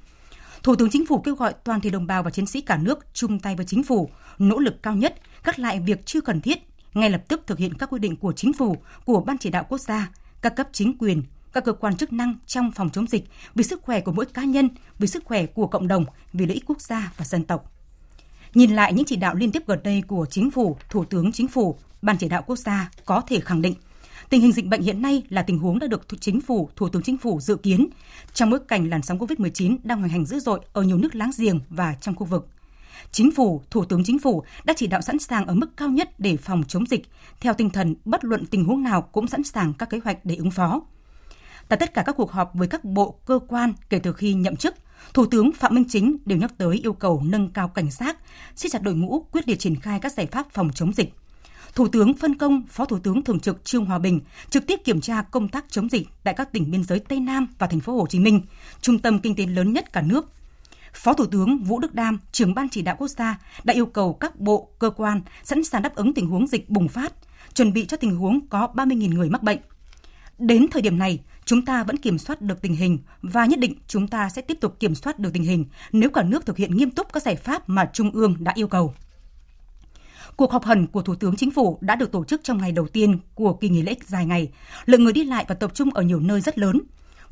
Thủ 0.63 0.75
tướng 0.75 0.89
Chính 0.89 1.05
phủ 1.05 1.19
kêu 1.19 1.35
gọi 1.35 1.53
toàn 1.63 1.81
thể 1.81 1.89
đồng 1.89 2.07
bào 2.07 2.23
và 2.23 2.29
chiến 2.29 2.45
sĩ 2.45 2.61
cả 2.61 2.77
nước 2.77 3.05
chung 3.13 3.39
tay 3.39 3.55
với 3.55 3.65
chính 3.65 3.83
phủ, 3.83 4.09
nỗ 4.39 4.59
lực 4.59 4.83
cao 4.83 4.95
nhất, 4.95 5.15
cắt 5.43 5.59
lại 5.59 5.79
việc 5.79 6.05
chưa 6.05 6.21
cần 6.21 6.41
thiết, 6.41 6.59
ngay 6.93 7.09
lập 7.09 7.23
tức 7.27 7.41
thực 7.47 7.57
hiện 7.57 7.73
các 7.73 7.89
quy 7.89 7.99
định 7.99 8.15
của 8.15 8.33
chính 8.33 8.53
phủ, 8.53 8.77
của 9.05 9.21
Ban 9.21 9.37
chỉ 9.37 9.49
đạo 9.49 9.65
quốc 9.69 9.81
gia, 9.81 10.09
các 10.41 10.55
cấp 10.55 10.67
chính 10.71 10.97
quyền, 10.97 11.23
các 11.55 11.63
cơ 11.65 11.73
quan 11.73 11.97
chức 11.97 12.13
năng 12.13 12.35
trong 12.45 12.71
phòng 12.71 12.89
chống 12.89 13.07
dịch 13.07 13.23
vì 13.55 13.63
sức 13.63 13.81
khỏe 13.81 14.01
của 14.01 14.11
mỗi 14.11 14.25
cá 14.25 14.43
nhân, 14.43 14.69
vì 14.99 15.07
sức 15.07 15.23
khỏe 15.25 15.45
của 15.45 15.67
cộng 15.67 15.87
đồng, 15.87 16.05
vì 16.33 16.45
lợi 16.45 16.53
ích 16.53 16.63
quốc 16.67 16.81
gia 16.81 17.11
và 17.17 17.25
dân 17.25 17.43
tộc. 17.43 17.71
Nhìn 18.53 18.71
lại 18.71 18.93
những 18.93 19.05
chỉ 19.05 19.15
đạo 19.15 19.35
liên 19.35 19.51
tiếp 19.51 19.63
gần 19.67 19.79
đây 19.83 20.03
của 20.07 20.25
chính 20.29 20.51
phủ, 20.51 20.77
thủ 20.89 21.05
tướng 21.05 21.31
chính 21.31 21.47
phủ, 21.47 21.77
ban 22.01 22.17
chỉ 22.17 22.29
đạo 22.29 22.43
quốc 22.47 22.55
gia 22.55 22.89
có 23.05 23.21
thể 23.21 23.39
khẳng 23.39 23.61
định 23.61 23.75
tình 24.29 24.41
hình 24.41 24.51
dịch 24.51 24.67
bệnh 24.67 24.81
hiện 24.81 25.01
nay 25.01 25.23
là 25.29 25.41
tình 25.41 25.59
huống 25.59 25.79
đã 25.79 25.87
được 25.87 26.01
chính 26.19 26.41
phủ, 26.41 26.69
thủ 26.75 26.89
tướng 26.89 27.01
chính 27.01 27.17
phủ 27.17 27.39
dự 27.41 27.55
kiến 27.55 27.87
trong 28.33 28.49
bối 28.49 28.59
cảnh 28.67 28.89
làn 28.89 29.01
sóng 29.01 29.17
COVID-19 29.17 29.77
đang 29.83 29.99
hoành 29.99 30.09
hành 30.09 30.25
dữ 30.25 30.39
dội 30.39 30.59
ở 30.73 30.81
nhiều 30.81 30.97
nước 30.97 31.15
láng 31.15 31.31
giềng 31.37 31.59
và 31.69 31.95
trong 32.01 32.15
khu 32.15 32.25
vực. 32.25 32.47
Chính 33.11 33.31
phủ, 33.31 33.61
Thủ 33.69 33.85
tướng 33.85 34.03
Chính 34.03 34.19
phủ 34.19 34.43
đã 34.63 34.73
chỉ 34.77 34.87
đạo 34.87 35.01
sẵn 35.01 35.19
sàng 35.19 35.45
ở 35.45 35.53
mức 35.53 35.77
cao 35.77 35.89
nhất 35.89 36.19
để 36.19 36.37
phòng 36.37 36.63
chống 36.67 36.85
dịch, 36.85 37.05
theo 37.39 37.53
tinh 37.53 37.69
thần 37.69 37.95
bất 38.05 38.25
luận 38.25 38.45
tình 38.45 38.65
huống 38.65 38.83
nào 38.83 39.01
cũng 39.01 39.27
sẵn 39.27 39.43
sàng 39.43 39.73
các 39.73 39.89
kế 39.89 39.99
hoạch 40.03 40.25
để 40.25 40.35
ứng 40.35 40.51
phó. 40.51 40.81
Tại 41.67 41.79
tất 41.79 41.93
cả 41.93 42.03
các 42.05 42.15
cuộc 42.17 42.31
họp 42.31 42.51
với 42.53 42.67
các 42.67 42.83
bộ, 42.83 43.19
cơ 43.25 43.39
quan 43.47 43.73
kể 43.89 43.99
từ 43.99 44.13
khi 44.13 44.33
nhậm 44.33 44.55
chức, 44.55 44.75
Thủ 45.13 45.25
tướng 45.25 45.51
Phạm 45.51 45.75
Minh 45.75 45.85
Chính 45.89 46.17
đều 46.25 46.37
nhắc 46.37 46.57
tới 46.57 46.79
yêu 46.83 46.93
cầu 46.93 47.21
nâng 47.25 47.49
cao 47.49 47.67
cảnh 47.67 47.91
giác, 47.91 48.17
siết 48.55 48.71
chặt 48.71 48.81
đội 48.81 48.95
ngũ 48.95 49.25
quyết 49.31 49.47
liệt 49.47 49.59
triển 49.59 49.75
khai 49.75 49.99
các 49.99 50.13
giải 50.13 50.25
pháp 50.25 50.47
phòng 50.51 50.69
chống 50.75 50.93
dịch. 50.93 51.13
Thủ 51.75 51.87
tướng 51.87 52.13
phân 52.13 52.37
công 52.37 52.63
Phó 52.67 52.85
Thủ 52.85 52.99
tướng 52.99 53.23
Thường 53.23 53.39
trực 53.39 53.65
Trương 53.65 53.85
Hòa 53.85 53.99
Bình 53.99 54.19
trực 54.49 54.67
tiếp 54.67 54.79
kiểm 54.83 55.01
tra 55.01 55.21
công 55.21 55.47
tác 55.47 55.65
chống 55.69 55.89
dịch 55.89 56.07
tại 56.23 56.33
các 56.33 56.51
tỉnh 56.51 56.71
biên 56.71 56.83
giới 56.83 56.99
Tây 56.99 57.19
Nam 57.19 57.47
và 57.59 57.67
thành 57.67 57.79
phố 57.79 57.93
Hồ 57.97 58.07
Chí 58.09 58.19
Minh, 58.19 58.41
trung 58.81 58.99
tâm 58.99 59.19
kinh 59.19 59.35
tế 59.35 59.45
lớn 59.45 59.73
nhất 59.73 59.93
cả 59.93 60.01
nước. 60.01 60.31
Phó 60.93 61.13
Thủ 61.13 61.25
tướng 61.25 61.57
Vũ 61.57 61.79
Đức 61.79 61.93
Đam, 61.93 62.19
trưởng 62.31 62.53
ban 62.53 62.69
chỉ 62.69 62.81
đạo 62.81 62.95
quốc 62.99 63.07
gia 63.07 63.39
đã 63.63 63.73
yêu 63.73 63.85
cầu 63.85 64.13
các 64.13 64.39
bộ, 64.39 64.69
cơ 64.79 64.89
quan 64.89 65.21
sẵn 65.43 65.63
sàng 65.63 65.81
đáp 65.81 65.95
ứng 65.95 66.13
tình 66.13 66.27
huống 66.27 66.47
dịch 66.47 66.69
bùng 66.69 66.87
phát, 66.87 67.13
chuẩn 67.53 67.73
bị 67.73 67.85
cho 67.85 67.97
tình 67.97 68.15
huống 68.15 68.47
có 68.47 68.67
30.000 68.73 69.13
người 69.13 69.29
mắc 69.29 69.43
bệnh. 69.43 69.59
Đến 70.39 70.65
thời 70.71 70.81
điểm 70.81 70.97
này, 70.97 71.19
chúng 71.45 71.65
ta 71.65 71.83
vẫn 71.83 71.97
kiểm 71.97 72.17
soát 72.17 72.41
được 72.41 72.61
tình 72.61 72.75
hình 72.75 72.99
và 73.21 73.45
nhất 73.45 73.59
định 73.59 73.73
chúng 73.87 74.07
ta 74.07 74.29
sẽ 74.29 74.41
tiếp 74.41 74.57
tục 74.61 74.79
kiểm 74.79 74.95
soát 74.95 75.19
được 75.19 75.29
tình 75.33 75.43
hình 75.43 75.65
nếu 75.91 76.09
cả 76.09 76.23
nước 76.23 76.45
thực 76.45 76.57
hiện 76.57 76.75
nghiêm 76.75 76.91
túc 76.91 77.13
các 77.13 77.23
giải 77.23 77.35
pháp 77.35 77.69
mà 77.69 77.89
Trung 77.93 78.11
ương 78.11 78.35
đã 78.39 78.51
yêu 78.55 78.67
cầu. 78.67 78.93
Cuộc 80.35 80.51
họp 80.51 80.65
hẳn 80.65 80.87
của 80.87 81.01
Thủ 81.01 81.15
tướng 81.15 81.35
Chính 81.35 81.51
phủ 81.51 81.77
đã 81.81 81.95
được 81.95 82.11
tổ 82.11 82.23
chức 82.23 82.41
trong 82.43 82.57
ngày 82.57 82.71
đầu 82.71 82.87
tiên 82.87 83.19
của 83.35 83.53
kỳ 83.53 83.69
nghỉ 83.69 83.81
lễ 83.81 83.95
dài 84.05 84.25
ngày. 84.25 84.51
Lượng 84.85 85.03
người 85.03 85.13
đi 85.13 85.23
lại 85.23 85.45
và 85.47 85.55
tập 85.55 85.71
trung 85.73 85.89
ở 85.93 86.01
nhiều 86.01 86.19
nơi 86.19 86.41
rất 86.41 86.57
lớn. 86.57 86.81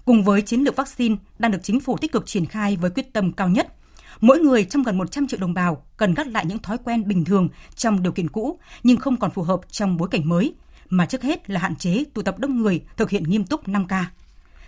Cùng 0.06 0.24
với 0.24 0.42
chiến 0.42 0.62
lược 0.62 0.76
vaccine 0.76 1.16
đang 1.40 1.52
được 1.52 1.60
chính 1.64 1.80
phủ 1.80 1.98
tích 1.98 2.12
cực 2.12 2.26
triển 2.26 2.46
khai 2.46 2.78
với 2.78 2.90
quyết 2.90 3.14
tâm 3.14 3.32
cao 3.32 3.50
nhất, 3.50 3.74
mỗi 4.22 4.40
người 4.40 4.66
trong 4.66 4.84
gần 4.84 4.98
100 4.98 5.28
triệu 5.28 5.40
đồng 5.40 5.54
bào 5.54 5.86
cần 5.98 6.14
gắt 6.14 6.28
lại 6.28 6.46
những 6.46 6.60
thói 6.60 6.78
quen 6.78 7.08
bình 7.08 7.26
thường 7.26 7.50
trong 7.76 8.04
điều 8.04 8.12
kiện 8.12 8.30
cũ 8.30 8.60
nhưng 8.84 8.98
không 8.98 9.18
còn 9.18 9.32
phù 9.32 9.42
hợp 9.42 9.60
trong 9.72 9.98
bối 9.98 10.10
cảnh 10.12 10.30
mới, 10.30 10.54
mà 10.94 11.06
trước 11.06 11.22
hết 11.24 11.50
là 11.50 11.60
hạn 11.60 11.76
chế 11.76 12.04
tụ 12.14 12.22
tập 12.22 12.40
đông 12.40 12.58
người, 12.62 12.82
thực 12.98 13.10
hiện 13.10 13.24
nghiêm 13.24 13.46
túc 13.46 13.68
5K. 13.68 14.04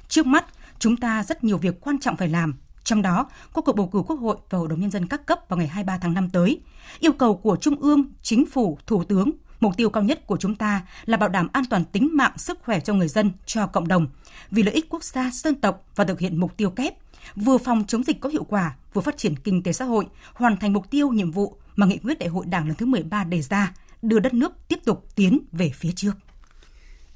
Trước 0.08 0.26
mắt, 0.26 0.46
chúng 0.80 0.98
ta 0.98 1.24
rất 1.24 1.44
nhiều 1.44 1.58
việc 1.58 1.82
quan 1.82 2.00
trọng 2.00 2.18
phải 2.18 2.28
làm, 2.28 2.56
trong 2.84 3.02
đó 3.02 3.30
có 3.54 3.62
cuộc 3.62 3.76
bầu 3.76 3.88
cử 3.88 4.02
Quốc 4.08 4.20
hội 4.20 4.38
và 4.50 4.60
Hội 4.60 4.68
đồng 4.68 4.80
Nhân 4.80 4.92
dân 4.92 5.08
các 5.08 5.26
cấp 5.26 5.40
vào 5.50 5.58
ngày 5.58 5.68
23 5.68 5.98
tháng 5.98 6.14
5 6.14 6.30
tới. 6.30 6.62
Yêu 7.00 7.12
cầu 7.12 7.36
của 7.36 7.56
Trung 7.62 7.76
ương, 7.82 8.04
Chính 8.22 8.46
phủ, 8.46 8.78
Thủ 8.88 9.04
tướng, 9.04 9.32
mục 9.60 9.78
tiêu 9.78 9.90
cao 9.90 10.04
nhất 10.04 10.28
của 10.28 10.38
chúng 10.38 10.56
ta 10.56 10.82
là 11.06 11.18
bảo 11.18 11.30
đảm 11.30 11.48
an 11.54 11.64
toàn 11.70 11.86
tính 11.86 12.10
mạng, 12.14 12.38
sức 12.38 12.60
khỏe 12.64 12.80
cho 12.80 12.94
người 12.94 13.08
dân, 13.08 13.32
cho 13.46 13.68
cộng 13.68 13.88
đồng, 13.88 14.08
vì 14.52 14.64
lợi 14.64 14.74
ích 14.74 14.90
quốc 14.90 15.04
gia, 15.04 15.30
dân 15.34 15.56
tộc 15.56 15.86
và 15.96 16.04
thực 16.04 16.20
hiện 16.20 16.40
mục 16.40 16.58
tiêu 16.58 16.70
kép, 16.70 16.94
vừa 17.36 17.58
phòng 17.58 17.84
chống 17.88 18.04
dịch 18.04 18.20
có 18.20 18.30
hiệu 18.30 18.44
quả, 18.44 18.76
vừa 18.94 19.02
phát 19.02 19.18
triển 19.18 19.36
kinh 19.36 19.64
tế 19.64 19.74
xã 19.74 19.86
hội, 19.86 20.06
hoàn 20.34 20.58
thành 20.58 20.74
mục 20.74 20.90
tiêu 20.90 21.10
nhiệm 21.10 21.32
vụ 21.32 21.58
mà 21.76 21.86
nghị 21.86 21.98
quyết 21.98 22.20
đại 22.20 22.30
hội 22.30 22.46
Đảng 22.46 22.68
lần 22.68 22.76
thứ 22.76 22.86
13 22.86 23.24
đề 23.24 23.42
ra, 23.42 23.74
đưa 24.08 24.20
đất 24.20 24.34
nước 24.34 24.52
tiếp 24.68 24.80
tục 24.86 25.08
tiến 25.16 25.40
về 25.52 25.72
phía 25.76 25.92
trước. 25.96 26.12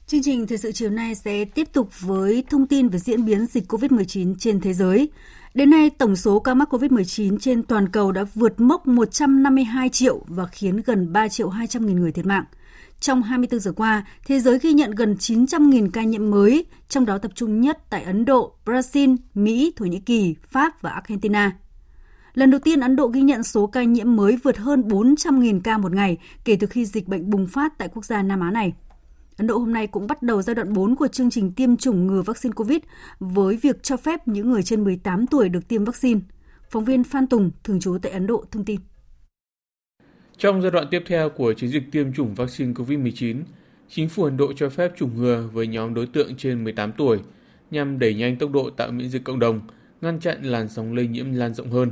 Chương 0.07 0.23
trình 0.23 0.47
thời 0.47 0.57
sự 0.57 0.71
chiều 0.71 0.89
nay 0.89 1.15
sẽ 1.15 1.45
tiếp 1.45 1.67
tục 1.73 1.89
với 1.99 2.43
thông 2.49 2.67
tin 2.67 2.87
về 2.87 2.99
diễn 2.99 3.25
biến 3.25 3.45
dịch 3.45 3.71
COVID-19 3.71 4.35
trên 4.39 4.61
thế 4.61 4.73
giới. 4.73 5.09
Đến 5.53 5.69
nay, 5.69 5.89
tổng 5.89 6.15
số 6.15 6.39
ca 6.39 6.53
mắc 6.53 6.73
COVID-19 6.73 7.37
trên 7.37 7.63
toàn 7.63 7.89
cầu 7.89 8.11
đã 8.11 8.23
vượt 8.33 8.59
mốc 8.59 8.87
152 8.87 9.89
triệu 9.89 10.21
và 10.27 10.45
khiến 10.45 10.81
gần 10.85 11.13
3 11.13 11.27
triệu 11.27 11.49
200 11.49 11.85
nghìn 11.85 11.99
người 11.99 12.11
thiệt 12.11 12.25
mạng. 12.25 12.45
Trong 12.99 13.23
24 13.23 13.59
giờ 13.59 13.71
qua, 13.71 14.05
thế 14.25 14.39
giới 14.39 14.59
ghi 14.59 14.73
nhận 14.73 14.91
gần 14.91 15.15
900.000 15.19 15.89
ca 15.93 16.03
nhiễm 16.03 16.29
mới, 16.29 16.65
trong 16.89 17.05
đó 17.05 17.17
tập 17.17 17.31
trung 17.35 17.61
nhất 17.61 17.77
tại 17.89 18.03
Ấn 18.03 18.25
Độ, 18.25 18.53
Brazil, 18.65 19.17
Mỹ, 19.33 19.73
Thổ 19.75 19.85
Nhĩ 19.85 19.99
Kỳ, 19.99 20.35
Pháp 20.47 20.81
và 20.81 20.89
Argentina. 20.89 21.51
Lần 22.39 22.51
đầu 22.51 22.59
tiên 22.59 22.79
Ấn 22.79 22.95
Độ 22.95 23.07
ghi 23.07 23.21
nhận 23.21 23.43
số 23.43 23.67
ca 23.67 23.83
nhiễm 23.83 24.15
mới 24.15 24.37
vượt 24.43 24.57
hơn 24.57 24.81
400.000 24.81 25.61
ca 25.63 25.77
một 25.77 25.91
ngày 25.91 26.17
kể 26.45 26.57
từ 26.59 26.67
khi 26.67 26.85
dịch 26.85 27.07
bệnh 27.07 27.29
bùng 27.29 27.47
phát 27.47 27.77
tại 27.77 27.89
quốc 27.93 28.05
gia 28.05 28.21
Nam 28.21 28.39
Á 28.39 28.51
này. 28.51 28.73
Ấn 29.37 29.47
Độ 29.47 29.57
hôm 29.57 29.73
nay 29.73 29.87
cũng 29.87 30.07
bắt 30.07 30.21
đầu 30.21 30.41
giai 30.41 30.55
đoạn 30.55 30.73
4 30.73 30.95
của 30.95 31.07
chương 31.07 31.29
trình 31.29 31.51
tiêm 31.51 31.77
chủng 31.77 32.07
ngừa 32.07 32.21
vaccine 32.21 32.53
COVID 32.53 32.77
với 33.19 33.57
việc 33.57 33.83
cho 33.83 33.97
phép 33.97 34.27
những 34.27 34.51
người 34.51 34.63
trên 34.63 34.83
18 34.83 35.27
tuổi 35.27 35.49
được 35.49 35.67
tiêm 35.67 35.85
vaccine. 35.85 36.19
Phóng 36.69 36.85
viên 36.85 37.03
Phan 37.03 37.27
Tùng, 37.27 37.51
thường 37.63 37.79
trú 37.79 37.97
tại 38.01 38.11
Ấn 38.11 38.27
Độ, 38.27 38.45
thông 38.51 38.65
tin. 38.65 38.79
Trong 40.37 40.61
giai 40.61 40.71
đoạn 40.71 40.87
tiếp 40.91 41.03
theo 41.07 41.29
của 41.29 41.53
chiến 41.53 41.69
dịch 41.69 41.83
tiêm 41.91 42.13
chủng 42.13 42.35
vaccine 42.35 42.73
COVID-19, 42.73 43.41
chính 43.89 44.09
phủ 44.09 44.23
Ấn 44.23 44.37
Độ 44.37 44.53
cho 44.53 44.69
phép 44.69 44.91
chủng 44.97 45.17
ngừa 45.17 45.49
với 45.53 45.67
nhóm 45.67 45.93
đối 45.93 46.05
tượng 46.05 46.35
trên 46.35 46.63
18 46.63 46.91
tuổi 46.91 47.19
nhằm 47.71 47.99
đẩy 47.99 48.13
nhanh 48.13 48.35
tốc 48.35 48.51
độ 48.51 48.69
tạo 48.69 48.91
miễn 48.91 49.09
dịch 49.09 49.23
cộng 49.23 49.39
đồng, 49.39 49.61
ngăn 50.01 50.19
chặn 50.19 50.43
làn 50.43 50.69
sóng 50.69 50.93
lây 50.93 51.07
nhiễm 51.07 51.33
lan 51.33 51.53
rộng 51.53 51.71
hơn. 51.71 51.91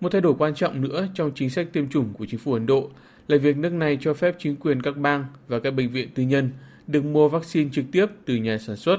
Một 0.00 0.12
thay 0.12 0.20
đổi 0.20 0.34
quan 0.38 0.54
trọng 0.54 0.80
nữa 0.80 1.06
trong 1.14 1.30
chính 1.34 1.50
sách 1.50 1.72
tiêm 1.72 1.88
chủng 1.88 2.12
của 2.14 2.26
chính 2.26 2.40
phủ 2.40 2.52
Ấn 2.52 2.66
Độ 2.66 2.90
là 3.28 3.36
việc 3.36 3.56
nước 3.56 3.72
này 3.72 3.98
cho 4.00 4.14
phép 4.14 4.36
chính 4.38 4.56
quyền 4.56 4.82
các 4.82 4.96
bang 4.96 5.24
và 5.48 5.60
các 5.60 5.70
bệnh 5.70 5.90
viện 5.90 6.08
tư 6.14 6.22
nhân 6.22 6.50
được 6.86 7.04
mua 7.04 7.28
vaccine 7.28 7.70
trực 7.72 7.84
tiếp 7.92 8.06
từ 8.24 8.36
nhà 8.36 8.58
sản 8.58 8.76
xuất. 8.76 8.96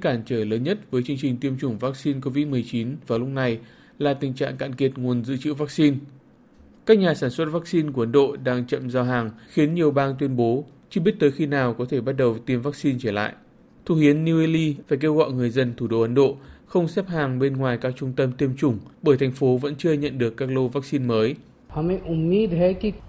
Cản 0.00 0.22
trở 0.26 0.44
lớn 0.44 0.62
nhất 0.62 0.78
với 0.90 1.02
chương 1.02 1.16
trình 1.20 1.36
tiêm 1.36 1.58
chủng 1.58 1.78
vaccine 1.78 2.20
COVID-19 2.20 2.94
vào 3.06 3.18
lúc 3.18 3.28
này 3.28 3.58
là 3.98 4.14
tình 4.14 4.34
trạng 4.34 4.56
cạn 4.56 4.74
kiệt 4.74 4.98
nguồn 4.98 5.24
dự 5.24 5.36
trữ 5.36 5.54
vaccine. 5.54 5.96
Các 6.86 6.98
nhà 6.98 7.14
sản 7.14 7.30
xuất 7.30 7.44
vaccine 7.44 7.92
của 7.92 8.02
Ấn 8.02 8.12
Độ 8.12 8.36
đang 8.44 8.66
chậm 8.66 8.90
giao 8.90 9.04
hàng, 9.04 9.30
khiến 9.48 9.74
nhiều 9.74 9.90
bang 9.90 10.14
tuyên 10.18 10.36
bố 10.36 10.64
chưa 10.90 11.00
biết 11.00 11.14
tới 11.20 11.30
khi 11.30 11.46
nào 11.46 11.74
có 11.74 11.84
thể 11.84 12.00
bắt 12.00 12.12
đầu 12.12 12.38
tiêm 12.38 12.60
vaccine 12.60 12.98
trở 13.00 13.12
lại. 13.12 13.32
Thủ 13.84 13.94
hiến 13.94 14.24
New 14.24 14.40
Delhi 14.40 14.76
phải 14.88 14.98
kêu 14.98 15.14
gọi 15.14 15.32
người 15.32 15.50
dân 15.50 15.74
thủ 15.76 15.86
đô 15.86 16.00
Ấn 16.00 16.14
Độ 16.14 16.36
không 16.74 16.88
xếp 16.88 17.08
hàng 17.08 17.38
bên 17.38 17.56
ngoài 17.56 17.78
các 17.80 17.92
trung 17.96 18.12
tâm 18.12 18.32
tiêm 18.32 18.56
chủng 18.56 18.78
bởi 19.02 19.16
thành 19.16 19.32
phố 19.32 19.56
vẫn 19.56 19.74
chưa 19.78 19.92
nhận 19.92 20.18
được 20.18 20.36
các 20.36 20.50
lô 20.50 20.68
vaccine 20.68 21.04
mới. 21.04 21.34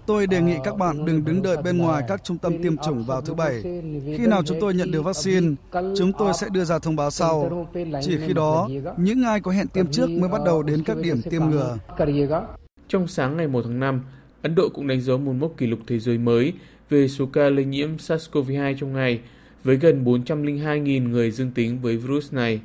Tôi 0.06 0.26
đề 0.26 0.40
nghị 0.40 0.54
các 0.64 0.76
bạn 0.78 1.04
đừng 1.04 1.24
đứng 1.24 1.42
đợi 1.42 1.56
bên 1.62 1.78
ngoài 1.78 2.02
các 2.08 2.24
trung 2.24 2.38
tâm 2.38 2.62
tiêm 2.62 2.76
chủng 2.76 3.04
vào 3.04 3.20
thứ 3.20 3.34
Bảy. 3.34 3.62
Khi 4.18 4.26
nào 4.26 4.42
chúng 4.46 4.60
tôi 4.60 4.74
nhận 4.74 4.90
được 4.90 5.02
vaccine, 5.02 5.46
chúng 5.72 6.12
tôi 6.18 6.32
sẽ 6.34 6.46
đưa 6.52 6.64
ra 6.64 6.78
thông 6.78 6.96
báo 6.96 7.10
sau. 7.10 7.66
Chỉ 8.02 8.18
khi 8.26 8.32
đó, 8.32 8.68
những 8.96 9.22
ai 9.22 9.40
có 9.40 9.50
hẹn 9.50 9.68
tiêm 9.68 9.86
trước 9.86 10.10
mới 10.10 10.28
bắt 10.28 10.40
đầu 10.46 10.62
đến 10.62 10.82
các 10.84 10.96
điểm 11.02 11.22
tiêm 11.30 11.42
ngừa. 11.50 11.78
Trong 12.88 13.08
sáng 13.08 13.36
ngày 13.36 13.46
1 13.46 13.62
tháng 13.64 13.80
5, 13.80 14.00
Ấn 14.42 14.54
Độ 14.54 14.68
cũng 14.74 14.86
đánh 14.86 15.00
dấu 15.00 15.18
một 15.18 15.32
mốc 15.32 15.56
kỷ 15.56 15.66
lục 15.66 15.80
thế 15.86 15.98
giới 15.98 16.18
mới 16.18 16.52
về 16.90 17.08
số 17.08 17.26
ca 17.26 17.48
lây 17.48 17.64
nhiễm 17.64 17.96
SARS-CoV-2 17.96 18.74
trong 18.80 18.92
ngày, 18.92 19.20
với 19.64 19.76
gần 19.76 20.04
402.000 20.04 21.08
người 21.08 21.30
dương 21.30 21.50
tính 21.50 21.78
với 21.82 21.96
virus 21.96 22.32
này. 22.32 22.60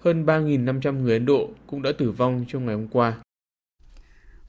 Hơn 0.00 0.26
3.500 0.26 1.02
người 1.02 1.12
Ấn 1.12 1.26
Độ 1.26 1.48
cũng 1.66 1.82
đã 1.82 1.90
tử 1.98 2.10
vong 2.10 2.44
trong 2.48 2.66
ngày 2.66 2.74
hôm 2.74 2.88
qua. 2.88 3.14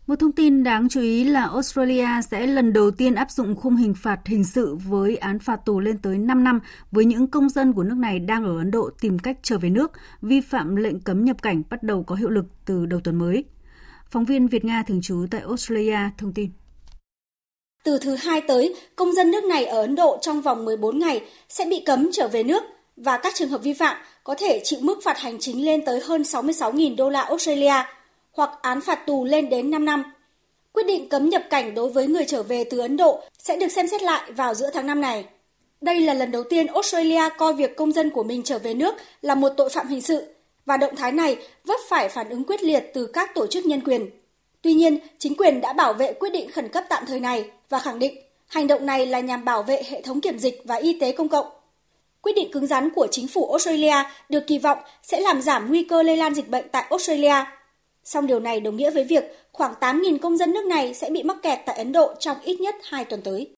Một 0.08 0.16
thông 0.20 0.32
tin 0.32 0.64
đáng 0.64 0.90
chú 0.90 1.02
ý 1.02 1.24
là 1.24 1.42
Australia 1.42 2.08
sẽ 2.30 2.48
lần 2.48 2.74
đầu 2.74 2.92
tiên 2.92 3.16
áp 3.16 3.32
dụng 3.32 3.56
khung 3.56 3.76
hình 3.76 3.94
phạt 3.94 4.20
hình 4.26 4.44
sự 4.44 4.76
với 4.76 5.18
án 5.18 5.40
phạt 5.40 5.66
tù 5.66 5.80
lên 5.80 5.98
tới 5.98 6.18
5 6.18 6.44
năm 6.44 6.60
với 6.92 7.06
những 7.06 7.28
công 7.28 7.50
dân 7.50 7.74
của 7.74 7.84
nước 7.84 7.98
này 7.98 8.20
đang 8.20 8.44
ở 8.44 8.58
Ấn 8.58 8.72
Độ 8.72 8.90
tìm 9.02 9.20
cách 9.20 9.38
trở 9.42 9.58
về 9.58 9.70
nước, 9.70 9.92
vi 10.22 10.42
phạm 10.42 10.76
lệnh 10.76 11.00
cấm 11.00 11.26
nhập 11.26 11.42
cảnh 11.42 11.62
bắt 11.70 11.84
đầu 11.84 12.04
có 12.04 12.16
hiệu 12.16 12.30
lực 12.30 12.46
từ 12.66 12.86
đầu 12.86 13.00
tuần 13.00 13.16
mới. 13.16 13.44
Phóng 14.10 14.26
viên 14.26 14.48
Việt 14.48 14.66
Nga 14.66 14.84
thường 14.84 15.02
trú 15.02 15.26
tại 15.32 15.42
Australia 15.42 16.00
thông 16.18 16.34
tin. 16.34 16.50
Từ 17.84 17.98
thứ 18.02 18.16
hai 18.16 18.42
tới, 18.48 18.76
công 18.96 19.14
dân 19.14 19.32
nước 19.32 19.44
này 19.44 19.66
ở 19.66 19.82
Ấn 19.82 19.96
Độ 19.96 20.18
trong 20.22 20.42
vòng 20.42 20.66
14 20.66 21.00
ngày 21.00 21.22
sẽ 21.50 21.66
bị 21.70 21.84
cấm 21.86 22.10
trở 22.12 22.28
về 22.28 22.44
nước 22.44 22.64
và 23.00 23.18
các 23.18 23.36
trường 23.36 23.50
hợp 23.50 23.62
vi 23.64 23.74
phạm 23.74 23.98
có 24.24 24.36
thể 24.36 24.62
chịu 24.64 24.80
mức 24.82 25.00
phạt 25.04 25.18
hành 25.18 25.40
chính 25.40 25.66
lên 25.66 25.86
tới 25.86 26.00
hơn 26.00 26.22
66.000 26.22 26.96
đô 26.96 27.10
la 27.10 27.22
Australia 27.22 27.74
hoặc 28.32 28.50
án 28.62 28.82
phạt 28.82 29.06
tù 29.06 29.26
lên 29.26 29.50
đến 29.50 29.72
5 29.72 29.86
năm. 29.86 30.04
Quyết 30.74 30.84
định 30.88 31.10
cấm 31.10 31.30
nhập 31.30 31.44
cảnh 31.50 31.76
đối 31.76 31.90
với 31.90 32.08
người 32.08 32.26
trở 32.26 32.44
về 32.44 32.64
từ 32.64 32.80
Ấn 32.80 32.98
Độ 32.98 33.22
sẽ 33.38 33.58
được 33.58 33.68
xem 33.68 33.88
xét 33.88 34.04
lại 34.04 34.32
vào 34.32 34.54
giữa 34.54 34.70
tháng 34.74 34.88
5 34.88 35.02
này. 35.02 35.26
Đây 35.82 36.00
là 36.00 36.14
lần 36.14 36.32
đầu 36.32 36.44
tiên 36.44 36.68
Australia 36.68 37.22
coi 37.38 37.54
việc 37.54 37.76
công 37.76 37.92
dân 37.92 38.10
của 38.10 38.24
mình 38.24 38.44
trở 38.44 38.60
về 38.60 38.74
nước 38.74 38.96
là 39.22 39.36
một 39.36 39.50
tội 39.58 39.70
phạm 39.70 39.88
hình 39.88 40.02
sự 40.02 40.28
và 40.66 40.78
động 40.78 40.96
thái 40.96 41.12
này 41.12 41.38
vấp 41.66 41.80
phải 41.90 42.10
phản 42.10 42.30
ứng 42.30 42.44
quyết 42.44 42.64
liệt 42.64 42.92
từ 42.94 43.06
các 43.06 43.36
tổ 43.36 43.48
chức 43.48 43.66
nhân 43.66 43.82
quyền. 43.86 44.10
Tuy 44.62 44.74
nhiên, 44.74 45.00
chính 45.18 45.36
quyền 45.36 45.62
đã 45.62 45.74
bảo 45.74 45.94
vệ 45.94 46.14
quyết 46.14 46.30
định 46.30 46.52
khẩn 46.52 46.68
cấp 46.68 46.84
tạm 46.90 47.06
thời 47.08 47.20
này 47.20 47.46
và 47.70 47.80
khẳng 47.80 48.00
định 48.00 48.18
hành 48.48 48.68
động 48.68 48.86
này 48.86 49.06
là 49.06 49.20
nhằm 49.20 49.46
bảo 49.46 49.64
vệ 49.64 49.84
hệ 49.90 50.02
thống 50.02 50.22
kiểm 50.22 50.40
dịch 50.40 50.62
và 50.66 50.76
y 50.76 51.00
tế 51.00 51.12
công 51.12 51.30
cộng. 51.30 51.46
Quyết 52.22 52.34
định 52.36 52.52
cứng 52.52 52.68
rắn 52.68 52.90
của 52.96 53.08
chính 53.12 53.28
phủ 53.28 53.50
Australia 53.50 53.96
được 54.30 54.48
kỳ 54.48 54.60
vọng 54.60 54.78
sẽ 55.04 55.20
làm 55.20 55.42
giảm 55.42 55.70
nguy 55.70 55.84
cơ 55.84 56.04
lây 56.04 56.18
lan 56.18 56.34
dịch 56.34 56.50
bệnh 56.50 56.66
tại 56.72 56.86
Australia. 56.90 57.36
Song 58.04 58.28
điều 58.28 58.40
này 58.40 58.60
đồng 58.60 58.76
nghĩa 58.76 58.92
với 58.92 59.04
việc 59.04 59.24
khoảng 59.52 59.74
8.000 59.80 60.18
công 60.18 60.38
dân 60.38 60.52
nước 60.52 60.66
này 60.66 60.94
sẽ 60.94 61.10
bị 61.10 61.24
mắc 61.24 61.38
kẹt 61.44 61.60
tại 61.66 61.78
Ấn 61.78 61.92
Độ 61.92 62.14
trong 62.20 62.38
ít 62.44 62.62
nhất 62.62 62.76
2 62.90 63.06
tuần 63.06 63.22
tới. 63.22 63.56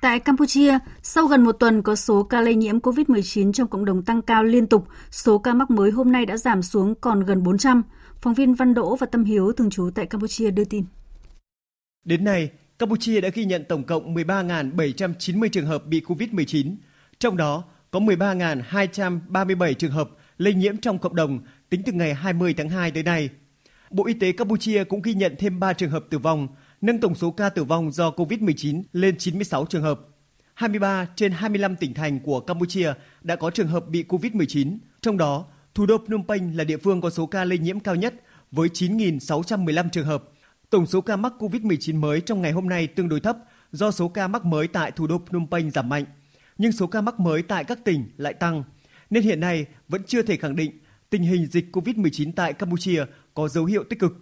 Tại 0.00 0.20
Campuchia, 0.20 0.78
sau 1.02 1.26
gần 1.26 1.44
một 1.44 1.52
tuần 1.52 1.82
có 1.82 1.96
số 1.96 2.22
ca 2.22 2.40
lây 2.40 2.54
nhiễm 2.54 2.78
COVID-19 2.78 3.52
trong 3.52 3.68
cộng 3.68 3.84
đồng 3.84 4.02
tăng 4.02 4.22
cao 4.22 4.44
liên 4.44 4.66
tục, 4.66 4.84
số 5.10 5.38
ca 5.38 5.54
mắc 5.54 5.70
mới 5.70 5.90
hôm 5.90 6.12
nay 6.12 6.26
đã 6.26 6.36
giảm 6.36 6.62
xuống 6.62 6.94
còn 6.94 7.24
gần 7.24 7.42
400. 7.42 7.82
Phóng 8.20 8.34
viên 8.34 8.54
Văn 8.54 8.74
Đỗ 8.74 8.96
và 8.96 9.06
Tâm 9.06 9.24
Hiếu 9.24 9.52
thường 9.52 9.70
trú 9.70 9.90
tại 9.94 10.06
Campuchia 10.06 10.50
đưa 10.50 10.64
tin. 10.64 10.84
Đến 12.04 12.24
nay, 12.24 12.50
Campuchia 12.78 13.20
đã 13.20 13.28
ghi 13.34 13.44
nhận 13.44 13.64
tổng 13.68 13.84
cộng 13.84 14.14
13.790 14.14 15.48
trường 15.48 15.66
hợp 15.66 15.86
bị 15.86 16.02
COVID-19, 16.06 16.74
trong 17.18 17.36
đó 17.36 17.64
có 17.90 18.00
13.237 18.00 19.72
trường 19.74 19.92
hợp 19.92 20.10
lây 20.38 20.54
nhiễm 20.54 20.76
trong 20.76 20.98
cộng 20.98 21.16
đồng 21.16 21.40
tính 21.70 21.82
từ 21.86 21.92
ngày 21.92 22.14
20 22.14 22.54
tháng 22.54 22.68
2 22.68 22.90
tới 22.90 23.02
nay. 23.02 23.28
Bộ 23.90 24.06
Y 24.06 24.14
tế 24.14 24.32
Campuchia 24.32 24.84
cũng 24.84 25.02
ghi 25.02 25.14
nhận 25.14 25.34
thêm 25.38 25.60
3 25.60 25.72
trường 25.72 25.90
hợp 25.90 26.04
tử 26.10 26.18
vong, 26.18 26.48
nâng 26.80 27.00
tổng 27.00 27.14
số 27.14 27.30
ca 27.30 27.48
tử 27.48 27.64
vong 27.64 27.90
do 27.90 28.10
COVID-19 28.10 28.82
lên 28.92 29.18
96 29.18 29.66
trường 29.66 29.82
hợp. 29.82 30.00
23 30.54 31.06
trên 31.16 31.32
25 31.32 31.76
tỉnh 31.76 31.94
thành 31.94 32.20
của 32.20 32.40
Campuchia 32.40 32.92
đã 33.22 33.36
có 33.36 33.50
trường 33.50 33.68
hợp 33.68 33.88
bị 33.88 34.04
COVID-19, 34.08 34.78
trong 35.00 35.16
đó 35.18 35.44
thủ 35.74 35.86
đô 35.86 35.98
Phnom 36.06 36.26
Penh 36.28 36.56
là 36.56 36.64
địa 36.64 36.76
phương 36.76 37.00
có 37.00 37.10
số 37.10 37.26
ca 37.26 37.44
lây 37.44 37.58
nhiễm 37.58 37.80
cao 37.80 37.94
nhất 37.94 38.14
với 38.50 38.68
9.615 38.68 39.88
trường 39.88 40.06
hợp. 40.06 40.24
Tổng 40.70 40.86
số 40.86 41.00
ca 41.00 41.16
mắc 41.16 41.32
COVID-19 41.38 42.00
mới 42.00 42.20
trong 42.20 42.42
ngày 42.42 42.52
hôm 42.52 42.68
nay 42.68 42.86
tương 42.86 43.08
đối 43.08 43.20
thấp 43.20 43.36
do 43.72 43.90
số 43.90 44.08
ca 44.08 44.28
mắc 44.28 44.44
mới 44.44 44.68
tại 44.68 44.90
thủ 44.90 45.06
đô 45.06 45.20
Phnom 45.26 45.46
Penh 45.50 45.70
giảm 45.70 45.88
mạnh, 45.88 46.04
nhưng 46.58 46.72
số 46.72 46.86
ca 46.86 47.00
mắc 47.00 47.20
mới 47.20 47.42
tại 47.42 47.64
các 47.64 47.84
tỉnh 47.84 48.04
lại 48.16 48.34
tăng. 48.34 48.64
Nên 49.10 49.22
hiện 49.22 49.40
nay 49.40 49.66
vẫn 49.88 50.02
chưa 50.06 50.22
thể 50.22 50.36
khẳng 50.36 50.56
định 50.56 50.78
tình 51.10 51.22
hình 51.22 51.46
dịch 51.46 51.66
COVID-19 51.72 52.32
tại 52.36 52.52
Campuchia 52.52 53.04
có 53.34 53.48
dấu 53.48 53.64
hiệu 53.64 53.84
tích 53.90 53.98
cực. 53.98 54.12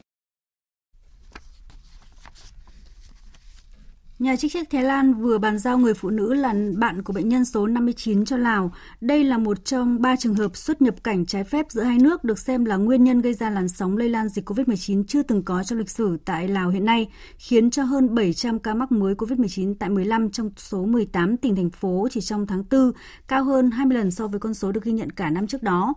Nhà 4.18 4.36
chức 4.36 4.50
trách 4.52 4.70
Thái 4.70 4.82
Lan 4.82 5.14
vừa 5.14 5.38
bàn 5.38 5.58
giao 5.58 5.78
người 5.78 5.94
phụ 5.94 6.10
nữ 6.10 6.34
là 6.34 6.54
bạn 6.76 7.02
của 7.02 7.12
bệnh 7.12 7.28
nhân 7.28 7.44
số 7.44 7.66
59 7.66 8.24
cho 8.24 8.36
Lào. 8.36 8.72
Đây 9.00 9.24
là 9.24 9.38
một 9.38 9.64
trong 9.64 10.02
ba 10.02 10.16
trường 10.16 10.34
hợp 10.34 10.56
xuất 10.56 10.82
nhập 10.82 10.94
cảnh 11.04 11.26
trái 11.26 11.44
phép 11.44 11.66
giữa 11.68 11.82
hai 11.82 11.98
nước 11.98 12.24
được 12.24 12.38
xem 12.38 12.64
là 12.64 12.76
nguyên 12.76 13.04
nhân 13.04 13.20
gây 13.20 13.34
ra 13.34 13.50
làn 13.50 13.68
sóng 13.68 13.96
lây 13.96 14.08
lan 14.08 14.28
dịch 14.28 14.50
COVID-19 14.50 15.04
chưa 15.08 15.22
từng 15.22 15.42
có 15.42 15.62
trong 15.64 15.78
lịch 15.78 15.90
sử 15.90 16.18
tại 16.24 16.48
Lào 16.48 16.70
hiện 16.70 16.84
nay, 16.84 17.08
khiến 17.38 17.70
cho 17.70 17.82
hơn 17.82 18.14
700 18.14 18.58
ca 18.58 18.74
mắc 18.74 18.92
mới 18.92 19.14
COVID-19 19.14 19.74
tại 19.78 19.88
15 19.88 20.30
trong 20.30 20.50
số 20.56 20.84
18 20.84 21.36
tỉnh 21.36 21.56
thành 21.56 21.70
phố 21.70 22.08
chỉ 22.10 22.20
trong 22.20 22.46
tháng 22.46 22.64
4, 22.70 22.92
cao 23.28 23.44
hơn 23.44 23.70
20 23.70 23.98
lần 23.98 24.10
so 24.10 24.26
với 24.26 24.40
con 24.40 24.54
số 24.54 24.72
được 24.72 24.84
ghi 24.84 24.92
nhận 24.92 25.10
cả 25.10 25.30
năm 25.30 25.46
trước 25.46 25.62
đó. 25.62 25.94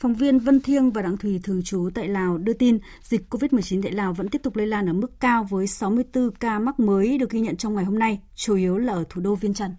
Phóng 0.00 0.14
viên 0.14 0.38
Vân 0.38 0.60
Thiêng 0.60 0.90
và 0.90 1.02
Đặng 1.02 1.16
Thùy 1.16 1.40
thường 1.42 1.62
trú 1.64 1.88
tại 1.94 2.08
Lào 2.08 2.38
đưa 2.38 2.52
tin 2.52 2.78
dịch 3.02 3.20
COVID-19 3.30 3.82
tại 3.82 3.92
Lào 3.92 4.12
vẫn 4.12 4.28
tiếp 4.28 4.42
tục 4.42 4.56
lây 4.56 4.66
lan 4.66 4.86
ở 4.86 4.92
mức 4.92 5.20
cao 5.20 5.46
với 5.50 5.66
64 5.66 6.30
ca 6.30 6.58
mắc 6.58 6.80
mới 6.80 7.18
được 7.18 7.30
ghi 7.30 7.40
nhận 7.40 7.56
trong 7.56 7.74
ngày 7.74 7.84
hôm 7.84 7.98
nay, 7.98 8.18
chủ 8.34 8.56
yếu 8.56 8.78
là 8.78 8.92
ở 8.92 9.04
thủ 9.10 9.20
đô 9.20 9.34
Viên 9.34 9.54
Chăn. 9.54 9.70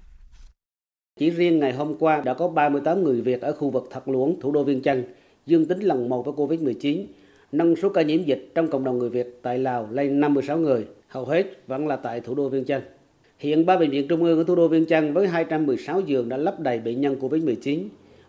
Chỉ 1.20 1.30
riêng 1.30 1.60
ngày 1.60 1.74
hôm 1.74 1.98
qua 2.00 2.22
đã 2.22 2.34
có 2.34 2.48
38 2.48 3.04
người 3.04 3.22
Việt 3.22 3.42
ở 3.42 3.52
khu 3.52 3.70
vực 3.70 3.88
Thật 3.92 4.08
Luống, 4.08 4.40
thủ 4.42 4.52
đô 4.52 4.64
Viên 4.64 4.82
Chăn, 4.82 5.04
dương 5.46 5.66
tính 5.66 5.80
lần 5.80 6.10
một 6.10 6.26
với 6.26 6.34
COVID-19, 6.34 7.06
nâng 7.52 7.76
số 7.76 7.90
ca 7.90 8.02
nhiễm 8.02 8.24
dịch 8.24 8.52
trong 8.56 8.68
cộng 8.68 8.84
đồng 8.84 8.98
người 8.98 9.10
Việt 9.10 9.40
tại 9.42 9.60
Lào 9.60 9.88
lên 9.92 10.20
56 10.20 10.58
người, 10.58 10.88
hầu 11.08 11.26
hết 11.26 11.68
vẫn 11.68 11.88
là 11.88 11.96
tại 11.96 12.22
thủ 12.22 12.36
đô 12.36 12.50
Viên 12.50 12.66
Chăn. 12.66 12.82
Hiện 13.38 13.66
ba 13.66 13.78
bệnh 13.78 13.92
viện 13.92 14.08
trung 14.08 14.24
ương 14.24 14.38
ở 14.38 14.44
thủ 14.44 14.56
đô 14.56 14.68
Viên 14.68 14.86
Chăn 14.86 15.14
với 15.14 15.28
216 15.28 16.02
giường 16.02 16.30
đã 16.30 16.38
lấp 16.38 16.60
đầy 16.60 16.80
bệnh 16.80 17.02
nhân 17.02 17.16
COVID-19, 17.20 17.84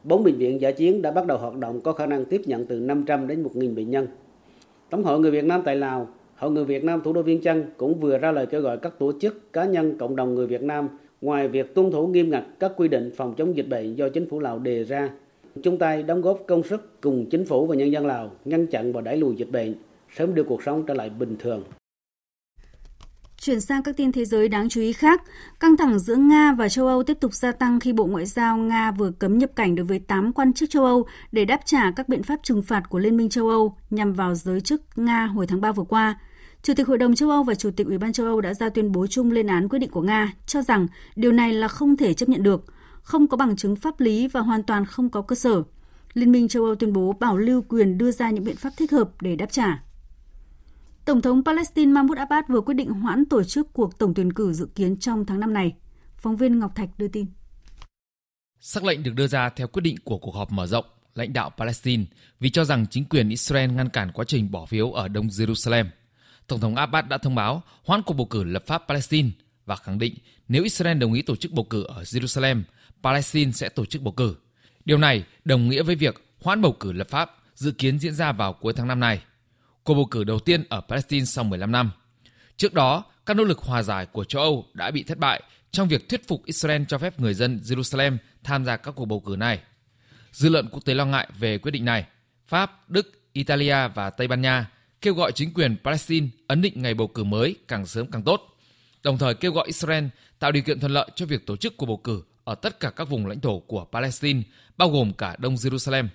Bốn 0.05 0.25
bệnh 0.25 0.37
viện 0.37 0.61
giả 0.61 0.71
chiến 0.71 1.03
đã 1.03 1.11
bắt 1.11 1.27
đầu 1.27 1.39
hoạt 1.39 1.57
động 1.57 1.81
có 1.81 1.93
khả 1.93 2.07
năng 2.07 2.25
tiếp 2.25 2.43
nhận 2.45 2.67
từ 2.67 2.81
500 2.81 3.29
đến 3.29 3.43
1.000 3.43 3.75
bệnh 3.75 3.91
nhân. 3.91 4.07
Tổng 4.91 5.03
hội 5.03 5.21
người 5.21 5.31
Việt 5.31 5.45
Nam 5.45 5.63
tại 5.65 5.77
Lào, 5.77 6.09
Hội 6.37 6.51
người 6.51 6.65
Việt 6.65 6.85
Nam 6.85 7.01
thủ 7.05 7.13
đô 7.13 7.23
Viên 7.23 7.41
Chăn 7.41 7.65
cũng 7.77 8.01
vừa 8.01 8.19
ra 8.19 8.33
lời 8.33 8.47
kêu 8.47 8.61
gọi 8.61 8.79
các 8.79 8.99
tổ 8.99 9.13
chức, 9.21 9.53
cá 9.53 9.65
nhân, 9.65 9.99
cộng 9.99 10.17
đồng 10.17 10.35
người 10.35 10.47
Việt 10.47 10.63
Nam 10.63 10.89
ngoài 11.21 11.49
việc 11.49 11.75
tuân 11.75 11.91
thủ 11.91 12.07
nghiêm 12.07 12.31
ngặt 12.31 12.45
các 12.59 12.73
quy 12.77 12.89
định 12.89 13.11
phòng 13.17 13.35
chống 13.37 13.57
dịch 13.57 13.69
bệnh 13.69 13.95
do 13.95 14.09
chính 14.09 14.29
phủ 14.29 14.41
Lào 14.41 14.59
đề 14.59 14.85
ra, 14.85 15.11
chung 15.63 15.79
tay 15.79 16.03
đóng 16.03 16.21
góp 16.21 16.41
công 16.47 16.63
sức 16.63 17.01
cùng 17.01 17.27
chính 17.31 17.45
phủ 17.45 17.67
và 17.67 17.77
nhân 17.77 17.93
dân 17.93 18.07
Lào 18.07 18.31
ngăn 18.45 18.67
chặn 18.67 18.93
và 18.93 19.01
đẩy 19.01 19.17
lùi 19.17 19.37
dịch 19.37 19.51
bệnh, 19.53 19.75
sớm 20.17 20.35
đưa 20.35 20.45
cuộc 20.45 20.63
sống 20.63 20.85
trở 20.87 20.95
lại 20.95 21.11
bình 21.19 21.37
thường. 21.39 21.63
Chuyển 23.41 23.61
sang 23.61 23.83
các 23.83 23.97
tin 23.97 24.13
thế 24.13 24.25
giới 24.25 24.49
đáng 24.49 24.69
chú 24.69 24.81
ý 24.81 24.93
khác, 24.93 25.23
căng 25.61 25.77
thẳng 25.77 25.99
giữa 25.99 26.17
Nga 26.17 26.53
và 26.53 26.69
châu 26.69 26.87
Âu 26.87 27.03
tiếp 27.03 27.17
tục 27.21 27.35
gia 27.35 27.53
tăng 27.53 27.81
khi 27.81 27.93
Bộ 27.93 28.07
Ngoại 28.07 28.27
giao 28.27 28.57
Nga 28.57 28.91
vừa 28.91 29.11
cấm 29.11 29.39
nhập 29.39 29.51
cảnh 29.57 29.75
đối 29.75 29.87
với 29.87 29.99
8 29.99 30.33
quan 30.33 30.53
chức 30.53 30.71
châu 30.71 30.85
Âu 30.85 31.07
để 31.33 31.45
đáp 31.45 31.61
trả 31.65 31.91
các 31.91 32.09
biện 32.09 32.23
pháp 32.23 32.41
trừng 32.43 32.63
phạt 32.63 32.83
của 32.89 32.99
Liên 32.99 33.17
minh 33.17 33.29
châu 33.29 33.49
Âu 33.49 33.77
nhằm 33.91 34.13
vào 34.13 34.35
giới 34.35 34.61
chức 34.61 34.83
Nga 34.97 35.27
hồi 35.27 35.47
tháng 35.47 35.61
3 35.61 35.73
vừa 35.73 35.85
qua. 35.85 36.19
Chủ 36.63 36.75
tịch 36.75 36.87
Hội 36.87 36.99
đồng 36.99 37.15
châu 37.15 37.31
Âu 37.31 37.43
và 37.43 37.55
Chủ 37.55 37.71
tịch 37.71 37.87
Ủy 37.87 37.99
ban 37.99 38.13
châu 38.13 38.27
Âu 38.27 38.41
đã 38.41 38.55
ra 38.55 38.69
tuyên 38.69 38.93
bố 38.93 39.07
chung 39.07 39.31
lên 39.31 39.47
án 39.47 39.69
quyết 39.69 39.79
định 39.79 39.91
của 39.91 40.03
Nga, 40.03 40.33
cho 40.47 40.63
rằng 40.63 40.87
điều 41.17 41.33
này 41.33 41.53
là 41.53 41.69
không 41.69 41.97
thể 41.97 42.15
chấp 42.15 42.29
nhận 42.29 42.43
được, 42.43 42.65
không 43.03 43.29
có 43.29 43.37
bằng 43.37 43.57
chứng 43.57 43.77
pháp 43.77 44.01
lý 44.01 44.29
và 44.29 44.41
hoàn 44.41 44.63
toàn 44.63 44.87
không 44.87 45.11
có 45.11 45.23
cơ 45.23 45.37
sở. 45.37 45.63
Liên 46.15 46.33
minh 46.33 46.49
châu 46.49 46.65
Âu 46.65 46.75
tuyên 46.75 46.93
bố 46.93 47.13
bảo 47.21 47.37
lưu 47.37 47.63
quyền 47.69 47.99
đưa 47.99 48.11
ra 48.11 48.31
những 48.31 48.45
biện 48.45 48.57
pháp 48.57 48.71
thích 48.77 48.93
hợp 48.93 49.11
để 49.21 49.37
đáp 49.37 49.51
trả. 49.51 49.83
Tổng 51.11 51.23
thống 51.23 51.45
Palestine 51.45 51.93
Mahmoud 51.93 52.19
Abbas 52.19 52.45
vừa 52.49 52.61
quyết 52.61 52.75
định 52.75 52.91
hoãn 52.91 53.25
tổ 53.25 53.43
chức 53.45 53.73
cuộc 53.73 53.99
tổng 53.99 54.15
tuyển 54.15 54.33
cử 54.33 54.53
dự 54.53 54.69
kiến 54.75 54.97
trong 54.97 55.27
tháng 55.27 55.41
năm 55.41 55.53
này. 55.53 55.73
Phóng 56.17 56.37
viên 56.37 56.59
Ngọc 56.59 56.75
Thạch 56.75 56.89
đưa 56.99 57.09
tin. 57.09 57.27
Sắc 58.61 58.85
lệnh 58.85 59.03
được 59.03 59.15
đưa 59.15 59.27
ra 59.27 59.49
theo 59.49 59.67
quyết 59.67 59.83
định 59.83 59.97
của 60.05 60.19
cuộc 60.19 60.35
họp 60.35 60.53
mở 60.53 60.67
rộng 60.67 60.85
lãnh 61.15 61.33
đạo 61.33 61.51
Palestine 61.57 62.05
vì 62.41 62.51
cho 62.51 62.65
rằng 62.65 62.87
chính 62.91 63.05
quyền 63.05 63.29
Israel 63.29 63.71
ngăn 63.71 63.89
cản 63.89 64.13
quá 64.13 64.25
trình 64.29 64.51
bỏ 64.51 64.67
phiếu 64.67 64.93
ở 64.93 65.09
Đông 65.09 65.27
Jerusalem. 65.27 65.85
Tổng 66.47 66.61
thống 66.61 66.77
Abbas 66.77 67.05
đã 67.07 67.19
thông 67.19 67.35
báo 67.35 67.63
hoãn 67.85 68.03
cuộc 68.03 68.15
bầu 68.15 68.27
cử 68.27 68.45
lập 68.45 68.63
pháp 68.67 68.83
Palestine 68.89 69.31
và 69.67 69.77
khẳng 69.77 69.99
định 69.99 70.15
nếu 70.49 70.63
Israel 70.63 70.99
đồng 70.99 71.13
ý 71.13 71.23
tổ 71.23 71.37
chức 71.37 71.53
bầu 71.53 71.65
cử 71.65 71.85
ở 71.85 72.03
Jerusalem, 72.03 72.63
Palestine 73.03 73.53
sẽ 73.53 73.69
tổ 73.69 73.85
chức 73.87 74.03
bầu 74.03 74.13
cử. 74.13 74.37
Điều 74.85 74.99
này 74.99 75.25
đồng 75.45 75.69
nghĩa 75.69 75.83
với 75.83 75.95
việc 75.95 76.23
hoãn 76.43 76.63
bầu 76.63 76.77
cử 76.81 76.93
lập 76.93 77.09
pháp 77.09 77.37
dự 77.55 77.71
kiến 77.71 77.99
diễn 77.99 78.15
ra 78.15 78.33
vào 78.33 78.53
cuối 78.53 78.73
tháng 78.77 78.89
năm 78.89 79.01
này 79.01 79.23
cuộc 79.91 79.95
bầu 79.95 80.05
cử 80.11 80.25
đầu 80.25 80.39
tiên 80.39 80.65
ở 80.69 80.81
Palestine 80.89 81.25
sau 81.25 81.45
15 81.45 81.73
năm. 81.73 81.91
Trước 82.57 82.75
đó, 82.75 83.05
các 83.27 83.37
nỗ 83.37 83.45
lực 83.45 83.59
hòa 83.59 83.83
giải 83.83 84.07
của 84.07 84.25
châu 84.25 84.43
Âu 84.43 84.67
đã 84.75 84.91
bị 84.91 85.03
thất 85.03 85.19
bại 85.19 85.43
trong 85.71 85.89
việc 85.89 86.09
thuyết 86.09 86.29
phục 86.29 86.45
Israel 86.45 86.83
cho 86.89 86.99
phép 86.99 87.21
người 87.21 87.35
dân 87.35 87.61
Jerusalem 87.65 88.17
tham 88.45 88.65
gia 88.65 88.77
các 88.77 88.95
cuộc 88.95 89.05
bầu 89.05 89.21
cử 89.21 89.37
này. 89.39 89.61
Dư 90.33 90.49
luận 90.49 90.69
quốc 90.73 90.85
tế 90.85 90.95
lo 90.95 91.05
ngại 91.05 91.29
về 91.39 91.59
quyết 91.59 91.71
định 91.71 91.85
này. 91.85 92.05
Pháp, 92.47 92.91
Đức, 92.91 93.33
Italia 93.33 93.89
và 93.95 94.11
Tây 94.11 94.29
Ban 94.29 94.43
Nha 94.43 94.71
kêu 95.01 95.15
gọi 95.15 95.33
chính 95.33 95.55
quyền 95.55 95.77
Palestine 95.85 96.29
ấn 96.47 96.63
định 96.63 96.83
ngày 96.83 96.95
bầu 96.95 97.07
cử 97.07 97.25
mới 97.25 97.57
càng 97.69 97.87
sớm 97.87 98.07
càng 98.11 98.23
tốt, 98.23 98.59
đồng 99.03 99.19
thời 99.19 99.35
kêu 99.35 99.53
gọi 99.53 99.67
Israel 99.67 100.05
tạo 100.39 100.53
điều 100.53 100.63
kiện 100.63 100.81
thuận 100.81 100.93
lợi 100.93 101.11
cho 101.15 101.27
việc 101.27 101.47
tổ 101.47 101.57
chức 101.57 101.77
cuộc 101.77 101.87
bầu 101.87 102.01
cử 102.05 102.23
ở 102.45 102.55
tất 102.55 102.81
cả 102.81 102.91
các 102.91 103.09
vùng 103.09 103.27
lãnh 103.27 103.41
thổ 103.41 103.59
của 103.59 103.85
Palestine, 103.93 104.43
bao 104.77 104.91
gồm 104.91 105.13
cả 105.13 105.37
Đông 105.39 105.55
Jerusalem. 105.55 106.09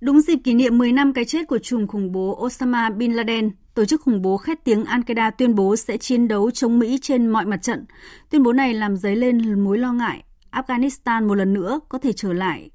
Đúng 0.00 0.20
dịp 0.20 0.36
kỷ 0.44 0.54
niệm 0.54 0.78
10 0.78 0.92
năm 0.92 1.12
cái 1.12 1.24
chết 1.24 1.48
của 1.48 1.58
trùm 1.58 1.86
khủng 1.86 2.12
bố 2.12 2.44
Osama 2.44 2.90
Bin 2.90 3.12
Laden, 3.12 3.50
tổ 3.74 3.84
chức 3.84 4.00
khủng 4.00 4.22
bố 4.22 4.36
khét 4.36 4.64
tiếng 4.64 4.84
Al-Qaeda 4.84 5.30
tuyên 5.38 5.54
bố 5.54 5.76
sẽ 5.76 5.96
chiến 5.96 6.28
đấu 6.28 6.50
chống 6.50 6.78
Mỹ 6.78 6.98
trên 7.02 7.26
mọi 7.26 7.46
mặt 7.46 7.62
trận. 7.62 7.84
Tuyên 8.30 8.42
bố 8.42 8.52
này 8.52 8.74
làm 8.74 8.96
dấy 8.96 9.16
lên 9.16 9.60
mối 9.60 9.78
lo 9.78 9.92
ngại 9.92 10.24
Afghanistan 10.50 11.28
một 11.28 11.34
lần 11.34 11.52
nữa 11.52 11.80
có 11.88 11.98
thể 11.98 12.12
trở 12.12 12.32
lại 12.32 12.70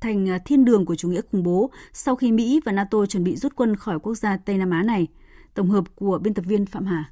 thành 0.00 0.28
à, 0.28 0.38
thiên 0.38 0.64
đường 0.64 0.86
của 0.86 0.94
chủ 0.94 1.08
nghĩa 1.08 1.20
khủng 1.32 1.42
bố 1.42 1.70
sau 1.92 2.16
khi 2.16 2.32
Mỹ 2.32 2.60
và 2.64 2.72
NATO 2.72 3.06
chuẩn 3.06 3.24
bị 3.24 3.36
rút 3.36 3.52
quân 3.56 3.76
khỏi 3.76 3.98
quốc 3.98 4.14
gia 4.14 4.36
Tây 4.36 4.58
Nam 4.58 4.70
Á 4.70 4.82
này. 4.82 5.06
Tổng 5.54 5.70
hợp 5.70 5.84
của 5.94 6.18
biên 6.18 6.34
tập 6.34 6.44
viên 6.48 6.66
Phạm 6.66 6.86
Hà. 6.86 7.11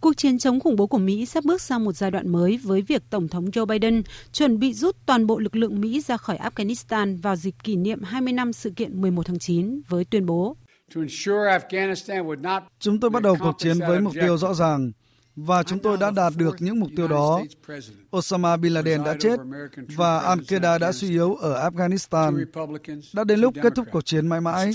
Cuộc 0.00 0.16
chiến 0.16 0.38
chống 0.38 0.60
khủng 0.60 0.76
bố 0.76 0.86
của 0.86 0.98
Mỹ 0.98 1.26
sắp 1.26 1.44
bước 1.44 1.60
sang 1.60 1.84
một 1.84 1.92
giai 1.92 2.10
đoạn 2.10 2.28
mới 2.28 2.56
với 2.56 2.82
việc 2.82 3.02
Tổng 3.10 3.28
thống 3.28 3.50
Joe 3.50 3.66
Biden 3.66 4.02
chuẩn 4.32 4.58
bị 4.58 4.74
rút 4.74 4.96
toàn 5.06 5.26
bộ 5.26 5.38
lực 5.38 5.56
lượng 5.56 5.80
Mỹ 5.80 6.00
ra 6.00 6.16
khỏi 6.16 6.38
Afghanistan 6.38 7.20
vào 7.22 7.36
dịp 7.36 7.54
kỷ 7.64 7.76
niệm 7.76 8.02
20 8.02 8.32
năm 8.32 8.52
sự 8.52 8.70
kiện 8.70 9.00
11 9.00 9.26
tháng 9.26 9.38
9 9.38 9.80
với 9.88 10.04
tuyên 10.04 10.26
bố. 10.26 10.56
Chúng 12.80 13.00
tôi 13.00 13.10
bắt 13.10 13.22
đầu 13.22 13.36
cuộc 13.40 13.54
chiến 13.58 13.78
với 13.78 14.00
mục 14.00 14.14
tiêu 14.14 14.38
rõ 14.38 14.54
ràng 14.54 14.92
và 15.36 15.62
chúng 15.62 15.78
tôi 15.78 15.96
đã 15.96 16.10
đạt 16.10 16.32
được 16.36 16.56
những 16.58 16.80
mục 16.80 16.90
tiêu 16.96 17.08
đó. 17.08 17.42
Osama 18.16 18.56
Bin 18.56 18.72
Laden 18.72 19.04
đã 19.04 19.16
chết 19.20 19.40
và 19.96 20.36
Al-Qaeda 20.36 20.78
đã 20.78 20.92
suy 20.92 21.08
yếu 21.08 21.34
ở 21.34 21.70
Afghanistan. 21.70 22.44
Đã 23.14 23.24
đến 23.24 23.40
lúc 23.40 23.54
kết 23.62 23.72
thúc 23.76 23.86
cuộc 23.92 24.04
chiến 24.04 24.26
mãi 24.26 24.40
mãi. 24.40 24.72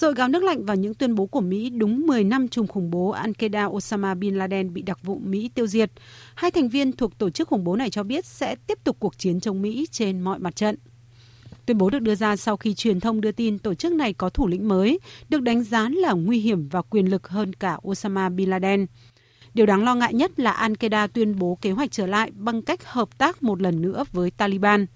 Rồi 0.00 0.14
gáo 0.14 0.28
nước 0.28 0.42
lạnh 0.42 0.64
vào 0.64 0.76
những 0.76 0.94
tuyên 0.94 1.14
bố 1.14 1.26
của 1.26 1.40
Mỹ 1.40 1.70
đúng 1.70 2.06
10 2.06 2.24
năm 2.24 2.48
trùm 2.48 2.66
khủng 2.66 2.90
bố 2.90 3.14
Al-Qaeda 3.14 3.70
Osama 3.70 4.14
Bin 4.14 4.34
Laden 4.34 4.72
bị 4.72 4.82
đặc 4.82 4.98
vụ 5.02 5.18
Mỹ 5.24 5.50
tiêu 5.54 5.66
diệt. 5.66 5.90
Hai 6.34 6.50
thành 6.50 6.68
viên 6.68 6.92
thuộc 6.92 7.18
tổ 7.18 7.30
chức 7.30 7.48
khủng 7.48 7.64
bố 7.64 7.76
này 7.76 7.90
cho 7.90 8.02
biết 8.02 8.26
sẽ 8.26 8.56
tiếp 8.66 8.78
tục 8.84 8.96
cuộc 9.00 9.18
chiến 9.18 9.40
chống 9.40 9.62
Mỹ 9.62 9.86
trên 9.90 10.20
mọi 10.20 10.38
mặt 10.38 10.56
trận. 10.56 10.76
Tuyên 11.66 11.78
bố 11.78 11.90
được 11.90 11.98
đưa 11.98 12.14
ra 12.14 12.36
sau 12.36 12.56
khi 12.56 12.74
truyền 12.74 13.00
thông 13.00 13.20
đưa 13.20 13.32
tin 13.32 13.58
tổ 13.58 13.74
chức 13.74 13.92
này 13.92 14.12
có 14.12 14.28
thủ 14.28 14.46
lĩnh 14.46 14.68
mới, 14.68 14.98
được 15.28 15.42
đánh 15.42 15.62
giá 15.62 15.88
là 15.88 16.12
nguy 16.12 16.38
hiểm 16.38 16.68
và 16.68 16.82
quyền 16.82 17.10
lực 17.10 17.28
hơn 17.28 17.52
cả 17.52 17.78
Osama 17.88 18.28
Bin 18.28 18.50
Laden. 18.50 18.86
Điều 19.54 19.66
đáng 19.66 19.84
lo 19.84 19.94
ngại 19.94 20.14
nhất 20.14 20.40
là 20.40 20.68
Al-Qaeda 20.68 21.08
tuyên 21.08 21.38
bố 21.38 21.58
kế 21.60 21.70
hoạch 21.70 21.92
trở 21.92 22.06
lại 22.06 22.30
bằng 22.34 22.62
cách 22.62 22.84
hợp 22.84 23.18
tác 23.18 23.42
một 23.42 23.62
lần 23.62 23.82
nữa 23.82 24.04
với 24.12 24.30
Taliban. 24.30 24.86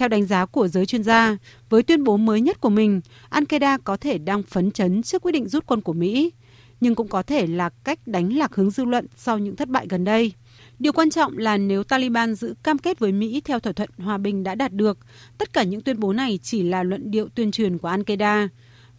Theo 0.00 0.08
đánh 0.08 0.26
giá 0.26 0.46
của 0.46 0.68
giới 0.68 0.86
chuyên 0.86 1.02
gia, 1.02 1.36
với 1.68 1.82
tuyên 1.82 2.04
bố 2.04 2.16
mới 2.16 2.40
nhất 2.40 2.60
của 2.60 2.68
mình, 2.68 3.00
Al-Qaeda 3.30 3.78
có 3.84 3.96
thể 3.96 4.18
đang 4.18 4.42
phấn 4.42 4.70
chấn 4.70 5.02
trước 5.02 5.22
quyết 5.22 5.32
định 5.32 5.48
rút 5.48 5.66
quân 5.66 5.80
của 5.80 5.92
Mỹ, 5.92 6.32
nhưng 6.80 6.94
cũng 6.94 7.08
có 7.08 7.22
thể 7.22 7.46
là 7.46 7.68
cách 7.84 7.98
đánh 8.06 8.36
lạc 8.36 8.54
hướng 8.54 8.70
dư 8.70 8.84
luận 8.84 9.06
sau 9.16 9.38
những 9.38 9.56
thất 9.56 9.68
bại 9.68 9.86
gần 9.88 10.04
đây. 10.04 10.32
Điều 10.78 10.92
quan 10.92 11.10
trọng 11.10 11.38
là 11.38 11.56
nếu 11.56 11.84
Taliban 11.84 12.34
giữ 12.34 12.54
cam 12.62 12.78
kết 12.78 12.98
với 12.98 13.12
Mỹ 13.12 13.40
theo 13.44 13.60
thỏa 13.60 13.72
thuận 13.72 13.90
hòa 13.98 14.18
bình 14.18 14.42
đã 14.42 14.54
đạt 14.54 14.72
được, 14.72 14.98
tất 15.38 15.52
cả 15.52 15.62
những 15.62 15.80
tuyên 15.80 16.00
bố 16.00 16.12
này 16.12 16.38
chỉ 16.42 16.62
là 16.62 16.82
luận 16.82 17.10
điệu 17.10 17.28
tuyên 17.34 17.50
truyền 17.50 17.78
của 17.78 17.88
Al-Qaeda. 17.88 18.48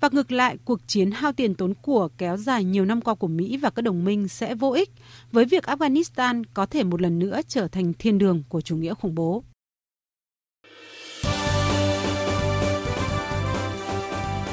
Và 0.01 0.09
ngược 0.11 0.31
lại, 0.31 0.57
cuộc 0.65 0.79
chiến 0.87 1.11
hao 1.11 1.31
tiền 1.31 1.55
tốn 1.55 1.73
của 1.81 2.09
kéo 2.17 2.37
dài 2.37 2.63
nhiều 2.63 2.85
năm 2.85 3.01
qua 3.01 3.15
của 3.15 3.27
Mỹ 3.27 3.57
và 3.57 3.69
các 3.69 3.81
đồng 3.81 4.05
minh 4.05 4.27
sẽ 4.27 4.55
vô 4.55 4.71
ích 4.71 4.89
với 5.31 5.45
việc 5.45 5.63
Afghanistan 5.63 6.43
có 6.53 6.65
thể 6.65 6.83
một 6.83 7.01
lần 7.01 7.19
nữa 7.19 7.39
trở 7.47 7.67
thành 7.67 7.93
thiên 7.93 8.17
đường 8.17 8.43
của 8.49 8.61
chủ 8.61 8.75
nghĩa 8.75 8.93
khủng 8.93 9.15
bố. 9.15 9.43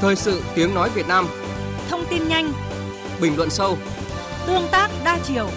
Thời 0.00 0.16
sự 0.16 0.42
tiếng 0.54 0.74
nói 0.74 0.90
Việt 0.94 1.08
Nam. 1.08 1.26
Thông 1.88 2.00
tin 2.10 2.28
nhanh. 2.28 2.52
Bình 3.20 3.36
luận 3.36 3.50
sâu. 3.50 3.76
Tương 4.46 4.62
tác 4.72 4.90
đa 5.04 5.18
chiều. 5.24 5.48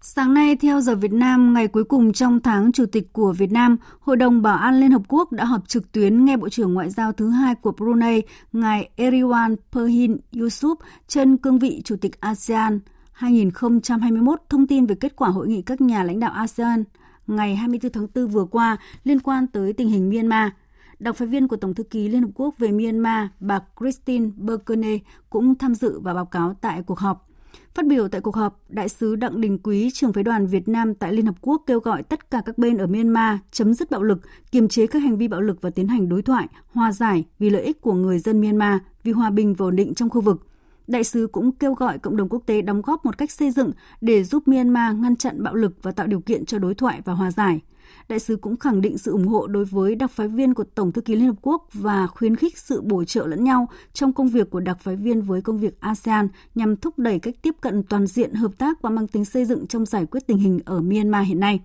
Sáng 0.00 0.34
nay, 0.34 0.56
theo 0.56 0.80
giờ 0.80 0.94
Việt 0.94 1.12
Nam, 1.12 1.54
ngày 1.54 1.68
cuối 1.68 1.84
cùng 1.84 2.12
trong 2.12 2.40
tháng 2.40 2.72
Chủ 2.72 2.86
tịch 2.86 3.12
của 3.12 3.32
Việt 3.32 3.52
Nam, 3.52 3.76
Hội 4.00 4.16
đồng 4.16 4.42
Bảo 4.42 4.58
an 4.58 4.80
Liên 4.80 4.90
Hợp 4.90 5.02
Quốc 5.08 5.32
đã 5.32 5.44
họp 5.44 5.68
trực 5.68 5.92
tuyến 5.92 6.24
nghe 6.24 6.36
Bộ 6.36 6.48
trưởng 6.48 6.74
Ngoại 6.74 6.90
giao 6.90 7.12
thứ 7.12 7.30
hai 7.30 7.54
của 7.54 7.72
Brunei, 7.72 8.22
ngài 8.52 8.90
Eriwan 8.96 9.56
Perhin 9.72 10.16
Yusuf, 10.32 10.74
trên 11.08 11.36
cương 11.36 11.58
vị 11.58 11.82
Chủ 11.84 11.96
tịch 11.96 12.20
ASEAN 12.20 12.80
2021 13.12 14.40
thông 14.48 14.66
tin 14.66 14.86
về 14.86 14.94
kết 14.94 15.16
quả 15.16 15.28
hội 15.28 15.48
nghị 15.48 15.62
các 15.62 15.80
nhà 15.80 16.02
lãnh 16.04 16.20
đạo 16.20 16.32
ASEAN 16.32 16.84
ngày 17.26 17.56
24 17.56 17.92
tháng 17.92 18.06
4 18.14 18.28
vừa 18.28 18.44
qua 18.44 18.76
liên 19.04 19.20
quan 19.20 19.46
tới 19.46 19.72
tình 19.72 19.88
hình 19.88 20.10
Myanmar. 20.10 20.52
Đặc 20.98 21.16
phái 21.16 21.28
viên 21.28 21.48
của 21.48 21.56
Tổng 21.56 21.74
thư 21.74 21.82
ký 21.82 22.08
Liên 22.08 22.22
Hợp 22.22 22.30
Quốc 22.34 22.54
về 22.58 22.72
Myanmar, 22.72 23.26
bà 23.40 23.60
Christine 23.80 24.30
Burkene 24.36 24.98
cũng 25.30 25.54
tham 25.54 25.74
dự 25.74 26.00
và 26.00 26.14
báo 26.14 26.26
cáo 26.26 26.54
tại 26.60 26.82
cuộc 26.82 26.98
họp. 26.98 27.28
Phát 27.74 27.86
biểu 27.86 28.08
tại 28.08 28.20
cuộc 28.20 28.36
họp, 28.36 28.60
Đại 28.68 28.88
sứ 28.88 29.16
Đặng 29.16 29.40
Đình 29.40 29.58
Quý, 29.58 29.90
trưởng 29.90 30.12
phái 30.12 30.24
đoàn 30.24 30.46
Việt 30.46 30.68
Nam 30.68 30.94
tại 30.94 31.12
Liên 31.12 31.26
Hợp 31.26 31.34
Quốc 31.40 31.62
kêu 31.66 31.80
gọi 31.80 32.02
tất 32.02 32.30
cả 32.30 32.42
các 32.44 32.58
bên 32.58 32.78
ở 32.78 32.86
Myanmar 32.86 33.38
chấm 33.50 33.74
dứt 33.74 33.90
bạo 33.90 34.02
lực, 34.02 34.18
kiềm 34.52 34.68
chế 34.68 34.86
các 34.86 34.98
hành 34.98 35.18
vi 35.18 35.28
bạo 35.28 35.40
lực 35.40 35.60
và 35.60 35.70
tiến 35.70 35.88
hành 35.88 36.08
đối 36.08 36.22
thoại, 36.22 36.48
hòa 36.72 36.92
giải 36.92 37.24
vì 37.38 37.50
lợi 37.50 37.62
ích 37.62 37.80
của 37.80 37.94
người 37.94 38.18
dân 38.18 38.40
Myanmar, 38.40 38.80
vì 39.02 39.12
hòa 39.12 39.30
bình 39.30 39.54
và 39.54 39.66
ổn 39.66 39.76
định 39.76 39.94
trong 39.94 40.10
khu 40.10 40.20
vực. 40.20 40.46
Đại 40.86 41.04
sứ 41.04 41.28
cũng 41.32 41.52
kêu 41.52 41.74
gọi 41.74 41.98
cộng 41.98 42.16
đồng 42.16 42.28
quốc 42.28 42.42
tế 42.46 42.62
đóng 42.62 42.82
góp 42.82 43.04
một 43.04 43.18
cách 43.18 43.30
xây 43.30 43.50
dựng 43.50 43.72
để 44.00 44.24
giúp 44.24 44.48
Myanmar 44.48 44.96
ngăn 44.96 45.16
chặn 45.16 45.42
bạo 45.42 45.54
lực 45.54 45.72
và 45.82 45.92
tạo 45.92 46.06
điều 46.06 46.20
kiện 46.20 46.44
cho 46.44 46.58
đối 46.58 46.74
thoại 46.74 47.00
và 47.04 47.12
hòa 47.12 47.30
giải. 47.30 47.60
Đại 48.08 48.18
sứ 48.18 48.36
cũng 48.36 48.56
khẳng 48.56 48.80
định 48.80 48.98
sự 48.98 49.12
ủng 49.12 49.28
hộ 49.28 49.46
đối 49.46 49.64
với 49.64 49.94
đặc 49.94 50.10
phái 50.10 50.28
viên 50.28 50.54
của 50.54 50.64
Tổng 50.64 50.92
thư 50.92 51.00
ký 51.00 51.14
Liên 51.14 51.26
Hợp 51.26 51.36
Quốc 51.42 51.68
và 51.72 52.06
khuyến 52.06 52.36
khích 52.36 52.58
sự 52.58 52.82
bổ 52.82 53.04
trợ 53.04 53.26
lẫn 53.26 53.44
nhau 53.44 53.68
trong 53.92 54.12
công 54.12 54.28
việc 54.28 54.50
của 54.50 54.60
đặc 54.60 54.78
phái 54.80 54.96
viên 54.96 55.22
với 55.22 55.42
công 55.42 55.58
việc 55.58 55.80
ASEAN 55.80 56.28
nhằm 56.54 56.76
thúc 56.76 56.98
đẩy 56.98 57.18
cách 57.18 57.34
tiếp 57.42 57.54
cận 57.60 57.82
toàn 57.82 58.06
diện, 58.06 58.34
hợp 58.34 58.58
tác 58.58 58.82
và 58.82 58.90
mang 58.90 59.06
tính 59.06 59.24
xây 59.24 59.44
dựng 59.44 59.66
trong 59.66 59.86
giải 59.86 60.06
quyết 60.06 60.26
tình 60.26 60.38
hình 60.38 60.60
ở 60.64 60.80
Myanmar 60.80 61.26
hiện 61.26 61.40
nay. 61.40 61.60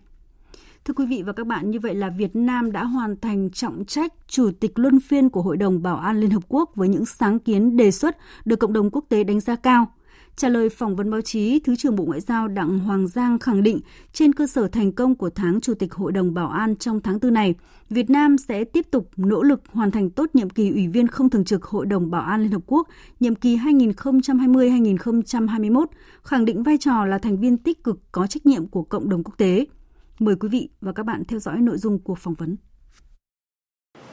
Thưa 0.86 0.94
quý 0.94 1.06
vị 1.06 1.24
và 1.26 1.34
các 1.34 1.48
bạn, 1.48 1.72
như 1.72 1.80
vậy 1.80 1.96
là 1.96 2.10
Việt 2.10 2.36
Nam 2.36 2.72
đã 2.72 2.84
hoàn 2.84 3.18
thành 3.18 3.50
trọng 3.50 3.86
trách 3.86 4.14
chủ 4.28 4.52
tịch 4.60 4.80
luân 4.80 5.00
phiên 5.00 5.30
của 5.30 5.42
Hội 5.42 5.58
đồng 5.58 5.82
Bảo 5.82 5.98
an 5.98 6.20
Liên 6.20 6.30
Hợp 6.30 6.44
Quốc 6.48 6.72
với 6.76 6.90
những 6.90 7.06
sáng 7.06 7.40
kiến 7.40 7.78
đề 7.78 7.92
xuất 7.92 8.18
được 8.46 8.56
cộng 8.56 8.74
đồng 8.74 8.90
quốc 8.92 9.06
tế 9.10 9.24
đánh 9.24 9.40
giá 9.40 9.56
cao. 9.56 9.88
Trả 10.36 10.50
lời 10.50 10.70
phỏng 10.70 10.96
vấn 10.96 11.12
báo 11.12 11.22
chí, 11.22 11.60
Thứ 11.60 11.76
trưởng 11.76 11.96
Bộ 11.96 12.06
Ngoại 12.06 12.20
giao 12.20 12.48
Đặng 12.48 12.80
Hoàng 12.80 13.08
Giang 13.08 13.40
khẳng 13.40 13.64
định 13.64 13.80
trên 14.14 14.34
cơ 14.34 14.48
sở 14.48 14.68
thành 14.68 14.92
công 14.92 15.16
của 15.16 15.30
tháng 15.30 15.62
Chủ 15.62 15.74
tịch 15.74 15.94
Hội 15.94 16.12
đồng 16.12 16.34
Bảo 16.34 16.48
an 16.48 16.76
trong 16.76 17.02
tháng 17.02 17.20
tư 17.20 17.32
này, 17.32 17.56
Việt 17.90 18.10
Nam 18.10 18.38
sẽ 18.38 18.64
tiếp 18.64 18.86
tục 18.92 19.10
nỗ 19.18 19.44
lực 19.44 19.62
hoàn 19.72 19.92
thành 19.92 20.10
tốt 20.10 20.30
nhiệm 20.34 20.50
kỳ 20.50 20.70
Ủy 20.70 20.88
viên 20.88 21.08
không 21.08 21.30
thường 21.30 21.46
trực 21.46 21.64
Hội 21.64 21.86
đồng 21.86 22.12
Bảo 22.12 22.22
an 22.22 22.42
Liên 22.42 22.52
Hợp 22.52 22.62
Quốc, 22.66 22.88
nhiệm 23.20 23.36
kỳ 23.36 23.58
2020-2021, 23.58 25.86
khẳng 26.24 26.46
định 26.46 26.64
vai 26.64 26.78
trò 26.78 27.06
là 27.06 27.18
thành 27.18 27.38
viên 27.38 27.58
tích 27.58 27.84
cực 27.84 28.00
có 28.12 28.28
trách 28.28 28.46
nhiệm 28.46 28.68
của 28.68 28.84
cộng 28.84 29.10
đồng 29.10 29.24
quốc 29.24 29.38
tế. 29.38 29.66
Mời 30.20 30.36
quý 30.40 30.50
vị 30.50 30.70
và 30.82 30.92
các 30.92 31.06
bạn 31.06 31.24
theo 31.28 31.40
dõi 31.40 31.58
nội 31.62 31.78
dung 31.78 32.00
cuộc 32.00 32.18
phỏng 32.18 32.34
vấn. 32.34 32.58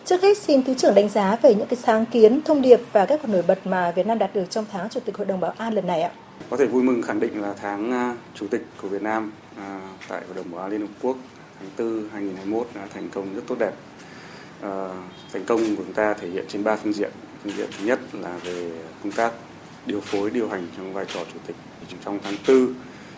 Trước 0.05 0.23
hết 0.23 0.39
xin 0.39 0.63
Thứ 0.63 0.75
trưởng 0.75 0.95
đánh 0.95 1.09
giá 1.09 1.37
về 1.43 1.55
những 1.55 1.67
cái 1.69 1.77
sáng 1.77 2.07
kiến, 2.07 2.41
thông 2.45 2.63
điệp 2.63 2.81
và 2.93 3.07
kết 3.07 3.21
quả 3.23 3.33
nổi 3.33 3.43
bật 3.49 3.67
mà 3.67 3.93
Việt 3.97 4.07
Nam 4.07 4.19
đạt 4.19 4.35
được 4.35 4.45
trong 4.51 4.65
tháng 4.73 4.89
Chủ 4.89 5.01
tịch 5.01 5.17
Hội 5.17 5.27
đồng 5.27 5.41
Bảo 5.41 5.55
an 5.57 5.75
lần 5.75 5.87
này 5.87 6.03
ạ. 6.03 6.11
Có 6.51 6.57
thể 6.57 6.67
vui 6.67 6.83
mừng 6.83 7.03
khẳng 7.03 7.21
định 7.21 7.43
là 7.43 7.55
tháng 7.61 7.93
à, 7.93 8.17
Chủ 8.35 8.47
tịch 8.47 8.67
của 8.83 8.89
Việt 8.89 9.03
Nam 9.03 9.33
à, 9.57 9.81
tại 10.09 10.23
Hội 10.27 10.35
đồng 10.37 10.51
Bảo 10.51 10.61
an 10.61 10.71
Liên 10.71 10.81
Hợp 10.81 10.93
Quốc 11.03 11.17
tháng 11.59 11.69
4 11.79 12.09
2021 12.13 12.67
đã 12.75 12.87
thành 12.95 13.09
công 13.11 13.35
rất 13.35 13.43
tốt 13.47 13.57
đẹp. 13.59 13.73
À, 14.61 14.89
thành 15.33 15.45
công 15.45 15.77
của 15.77 15.83
chúng 15.85 15.95
ta 15.95 16.15
thể 16.15 16.31
hiện 16.31 16.45
trên 16.49 16.65
ba 16.65 16.77
phương 16.77 16.93
diện. 16.93 17.11
Phương 17.43 17.53
diện 17.57 17.71
thứ 17.79 17.87
nhất 17.87 18.01
là 18.13 18.39
về 18.45 18.71
công 19.03 19.13
tác 19.13 19.33
điều 19.87 20.01
phối, 20.01 20.31
điều 20.31 20.49
hành 20.49 20.67
trong 20.77 20.93
vai 20.93 21.05
trò 21.15 21.21
Chủ 21.33 21.39
tịch. 21.47 21.57
Trong 22.05 22.19
tháng 22.23 22.37
4 22.49 22.75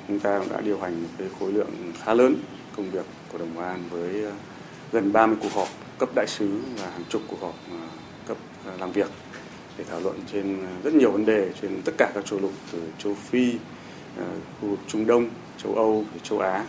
chúng 0.09 0.21
ta 0.21 0.41
đã 0.51 0.61
điều 0.61 0.79
hành 0.79 1.03
một 1.03 1.09
cái 1.19 1.29
khối 1.39 1.53
lượng 1.53 1.71
khá 2.05 2.15
lớn 2.15 2.37
công 2.79 2.91
việc 2.91 3.07
của 3.33 3.39
đồng 3.39 3.59
an 3.59 3.85
với 3.91 4.25
ờ, 4.25 4.33
gần 4.93 5.13
30 5.13 5.37
cuộc 5.43 5.53
họp 5.53 5.69
cấp 5.99 6.09
đại 6.15 6.27
sứ 6.27 6.61
và 6.77 6.91
hàng 6.91 7.03
chục 7.09 7.23
cuộc 7.29 7.41
họp 7.41 7.55
ờ, 7.71 7.77
cấp 8.27 8.37
ờ, 8.67 8.73
làm 8.81 8.93
việc 8.93 9.11
để 9.79 9.85
thảo 9.91 10.01
luận 10.01 10.21
trên 10.33 10.67
rất 10.83 10.95
nhiều 10.95 11.11
vấn 11.11 11.27
đề 11.27 11.51
trên 11.63 11.83
tất 11.85 11.93
cả 11.99 12.11
các 12.15 12.27
châu 12.27 12.41
lục 12.41 12.53
từ 12.73 12.83
châu 12.99 13.15
Phi, 13.15 13.53
khu 14.61 14.69
vực 14.69 14.79
Trung 14.87 15.07
Đông, 15.07 15.29
châu 15.63 15.75
Âu, 15.75 16.05
châu 16.23 16.39
Á. 16.39 16.65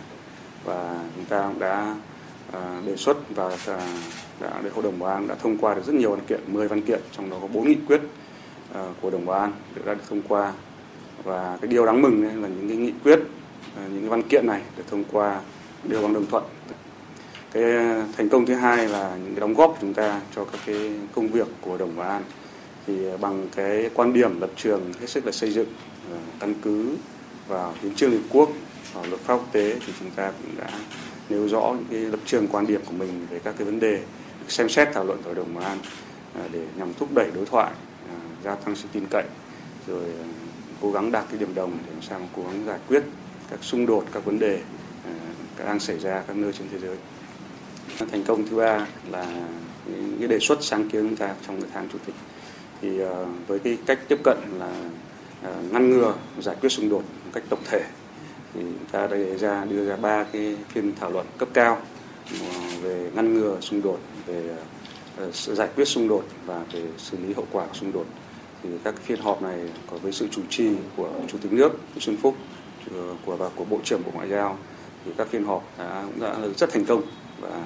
Và 0.64 1.04
chúng 1.16 1.24
ta 1.24 1.48
cũng 1.48 1.58
đã 1.58 1.96
đề 2.86 2.96
xuất 2.96 3.16
và 3.34 3.56
đã 4.40 4.60
để 4.64 4.70
hội 4.74 4.82
đồng 4.84 4.98
bảo 4.98 5.14
an 5.14 5.28
đã 5.28 5.34
thông 5.34 5.58
qua 5.58 5.74
được 5.74 5.82
rất 5.86 5.94
nhiều 5.94 6.10
văn 6.10 6.20
kiện, 6.28 6.40
10 6.46 6.68
văn 6.68 6.82
kiện 6.82 7.00
trong 7.12 7.30
đó 7.30 7.36
có 7.40 7.46
4 7.46 7.68
nghị 7.68 7.76
quyết 7.86 8.00
của 9.00 9.10
đồng 9.10 9.26
bảo 9.26 9.40
an 9.40 9.52
đã 9.84 9.94
được 9.94 10.08
thông 10.08 10.22
qua. 10.28 10.52
Và 11.24 11.58
cái 11.60 11.68
điều 11.68 11.86
đáng 11.86 12.02
mừng 12.02 12.42
là 12.42 12.48
những 12.48 12.68
cái 12.68 12.76
nghị 12.76 12.92
quyết 13.04 13.20
những 13.76 14.00
cái 14.00 14.08
văn 14.08 14.22
kiện 14.22 14.46
này 14.46 14.62
được 14.76 14.84
thông 14.90 15.04
qua 15.12 15.40
đều 15.84 16.02
bằng 16.02 16.12
đồng 16.12 16.26
thuận. 16.26 16.44
Cái 17.52 17.62
ờ, 17.62 18.04
thành 18.16 18.28
công 18.28 18.46
thứ 18.46 18.54
hai 18.54 18.88
là 18.88 19.16
những 19.16 19.34
cái 19.34 19.40
đóng 19.40 19.54
góp 19.54 19.70
của 19.70 19.78
chúng 19.80 19.94
ta 19.94 20.20
cho 20.36 20.44
các 20.44 20.60
cái 20.66 20.92
công 21.14 21.28
việc 21.28 21.48
của 21.60 21.78
đồng 21.78 21.96
và 21.96 22.08
an. 22.08 22.22
Thì 22.86 23.04
ờ, 23.04 23.16
bằng 23.16 23.46
cái 23.56 23.90
quan 23.94 24.12
điểm 24.12 24.40
lập 24.40 24.50
trường 24.56 24.92
hết 25.00 25.06
sức 25.10 25.26
là 25.26 25.32
xây 25.32 25.50
dựng 25.50 25.68
ờ, 26.12 26.18
căn 26.40 26.54
cứ 26.62 26.96
vào 27.48 27.74
hiến 27.82 27.94
trương 27.94 28.10
liên 28.10 28.22
quốc 28.30 28.50
vào 28.94 29.04
luật 29.06 29.20
pháp 29.20 29.34
quốc 29.34 29.52
tế 29.52 29.76
thì 29.86 29.92
chúng 30.00 30.10
ta 30.10 30.32
cũng 30.42 30.56
đã 30.58 30.70
nêu 31.28 31.48
rõ 31.48 31.74
những 31.76 31.86
cái 31.90 32.00
lập 32.00 32.20
trường 32.24 32.48
quan 32.48 32.66
điểm 32.66 32.80
của 32.86 32.92
mình 32.92 33.26
về 33.30 33.38
các 33.44 33.54
cái 33.58 33.64
vấn 33.64 33.80
đề 33.80 34.00
xem 34.48 34.68
xét 34.68 34.88
thảo 34.94 35.04
luận 35.04 35.22
ở 35.24 35.34
đồng 35.34 35.54
và 35.54 35.64
an 35.64 35.78
để 36.52 36.60
nhằm 36.76 36.94
thúc 36.94 37.08
đẩy 37.14 37.30
đối 37.34 37.46
thoại, 37.46 37.72
gia 38.44 38.54
tăng 38.54 38.76
sự 38.76 38.88
tin 38.92 39.06
cậy, 39.10 39.24
rồi 39.86 40.04
cố 40.80 40.92
gắng 40.92 41.12
đạt 41.12 41.24
cái 41.30 41.38
điểm 41.38 41.54
đồng 41.54 41.78
để 41.86 41.92
làm 41.92 42.02
sao 42.02 42.20
cố 42.36 42.42
gắng 42.42 42.64
giải 42.66 42.78
quyết 42.88 43.02
các 43.50 43.58
xung 43.62 43.86
đột, 43.86 44.04
các 44.12 44.24
vấn 44.24 44.38
đề 44.38 44.60
đang 45.64 45.80
xảy 45.80 45.98
ra 45.98 46.22
các 46.26 46.36
nơi 46.36 46.52
trên 46.52 46.66
thế 46.72 46.78
giới. 46.78 46.96
Thành 48.10 48.24
công 48.24 48.48
thứ 48.48 48.56
ba 48.56 48.86
là 49.10 49.26
những 49.86 50.28
đề 50.28 50.38
xuất 50.38 50.58
sáng 50.64 50.88
kiến 50.88 51.08
chúng 51.08 51.16
ta 51.16 51.34
trong 51.46 51.60
cái 51.60 51.70
tháng 51.74 51.88
chủ 51.92 51.98
tịch 52.06 52.14
thì 52.82 52.98
ờ, 52.98 53.26
với 53.46 53.58
cái 53.58 53.78
cách 53.86 53.98
tiếp 54.08 54.18
cận 54.24 54.38
là 54.58 54.72
ờ, 55.42 55.54
ngăn 55.70 55.90
ngừa, 55.90 56.14
giải 56.40 56.56
quyết 56.60 56.68
xung 56.68 56.88
đột 56.88 57.02
một 57.24 57.30
cách 57.32 57.42
tổng 57.48 57.62
thể, 57.64 57.80
thì 58.54 58.60
chúng 58.60 58.86
ta 58.92 59.06
đề 59.06 59.36
ra, 59.38 59.64
đưa 59.64 59.86
ra 59.86 59.96
ba 59.96 60.24
cái 60.24 60.56
phiên 60.68 60.92
thảo 61.00 61.10
luận 61.10 61.26
cấp 61.38 61.48
cao 61.52 61.78
ờ, 62.40 62.46
về 62.82 63.10
ngăn 63.14 63.34
ngừa 63.34 63.60
xung 63.60 63.82
đột, 63.82 64.00
về 64.26 64.42
giải 65.32 65.68
quyết 65.76 65.84
xung 65.84 66.08
đột 66.08 66.24
và 66.46 66.64
về 66.72 66.82
xử 66.98 67.16
lý 67.26 67.34
hậu 67.34 67.46
quả 67.52 67.66
của 67.66 67.74
xung 67.74 67.92
đột 67.92 68.06
thì 68.62 68.68
các 68.84 68.94
phiên 69.02 69.20
họp 69.20 69.42
này 69.42 69.58
có 69.90 69.96
với 69.96 70.12
sự 70.12 70.28
chủ 70.30 70.42
trì 70.50 70.70
của 70.96 71.10
chủ 71.28 71.38
tịch 71.38 71.52
nước 71.52 71.68
Nguyễn 71.68 72.00
Xuân 72.00 72.16
Phúc 72.16 72.36
của 73.24 73.36
và 73.36 73.48
của 73.56 73.64
bộ 73.64 73.78
trưởng 73.84 74.02
bộ 74.04 74.10
ngoại 74.14 74.28
giao 74.28 74.58
thì 75.04 75.10
các 75.16 75.28
phiên 75.28 75.44
họp 75.44 75.64
đã, 75.78 76.04
cũng 76.06 76.20
đã 76.20 76.36
rất 76.56 76.72
thành 76.72 76.84
công 76.84 77.02
và 77.40 77.62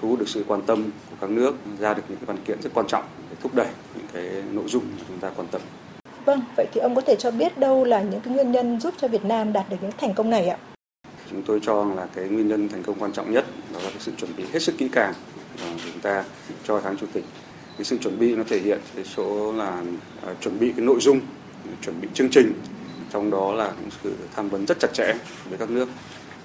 thu 0.00 0.08
hút 0.08 0.18
được 0.18 0.28
sự 0.28 0.44
quan 0.48 0.62
tâm 0.62 0.84
của 1.10 1.16
các 1.20 1.30
nước 1.30 1.54
ra 1.78 1.94
được 1.94 2.02
những 2.08 2.18
cái 2.18 2.26
văn 2.26 2.36
kiện 2.44 2.62
rất 2.62 2.70
quan 2.74 2.86
trọng 2.86 3.04
để 3.30 3.36
thúc 3.42 3.54
đẩy 3.54 3.68
những 3.94 4.06
cái 4.12 4.42
nội 4.52 4.64
dung 4.68 4.82
mà 4.98 5.04
chúng 5.08 5.18
ta 5.18 5.30
quan 5.36 5.48
tâm. 5.48 5.60
Vâng, 6.24 6.40
vậy 6.56 6.66
thì 6.72 6.80
ông 6.80 6.94
có 6.94 7.00
thể 7.00 7.16
cho 7.18 7.30
biết 7.30 7.58
đâu 7.58 7.84
là 7.84 8.02
những 8.02 8.20
cái 8.20 8.34
nguyên 8.34 8.52
nhân 8.52 8.80
giúp 8.80 8.94
cho 8.96 9.08
Việt 9.08 9.24
Nam 9.24 9.52
đạt 9.52 9.70
được 9.70 9.76
những 9.82 9.90
thành 9.98 10.14
công 10.14 10.30
này 10.30 10.48
ạ? 10.48 10.58
Chúng 11.30 11.42
tôi 11.42 11.60
cho 11.62 11.84
là 11.96 12.06
cái 12.14 12.28
nguyên 12.28 12.48
nhân 12.48 12.68
thành 12.68 12.82
công 12.82 12.98
quan 12.98 13.12
trọng 13.12 13.32
nhất 13.32 13.44
đó 13.72 13.80
là 13.82 13.90
cái 13.90 14.00
sự 14.00 14.12
chuẩn 14.16 14.36
bị 14.36 14.44
hết 14.52 14.62
sức 14.62 14.74
kỹ 14.78 14.88
càng 14.92 15.14
của 15.58 15.80
chúng 15.92 16.00
ta 16.00 16.24
cho 16.64 16.80
tháng 16.80 16.96
chủ 16.96 17.06
tịch. 17.12 17.24
Cái 17.78 17.84
sự 17.84 17.98
chuẩn 17.98 18.18
bị 18.18 18.34
nó 18.34 18.42
thể 18.48 18.58
hiện 18.58 18.80
cái 18.94 19.04
số 19.04 19.52
là 19.52 19.82
uh, 20.30 20.40
chuẩn 20.40 20.58
bị 20.58 20.72
cái 20.76 20.84
nội 20.84 20.98
dung, 21.00 21.20
chuẩn 21.82 22.00
bị 22.00 22.08
chương 22.14 22.30
trình, 22.30 22.52
trong 23.12 23.30
đó 23.30 23.52
là 23.52 23.72
sự 24.02 24.14
tham 24.36 24.48
vấn 24.48 24.66
rất 24.66 24.78
chặt 24.80 24.94
chẽ 24.94 25.14
với 25.48 25.58
các 25.58 25.70
nước 25.70 25.88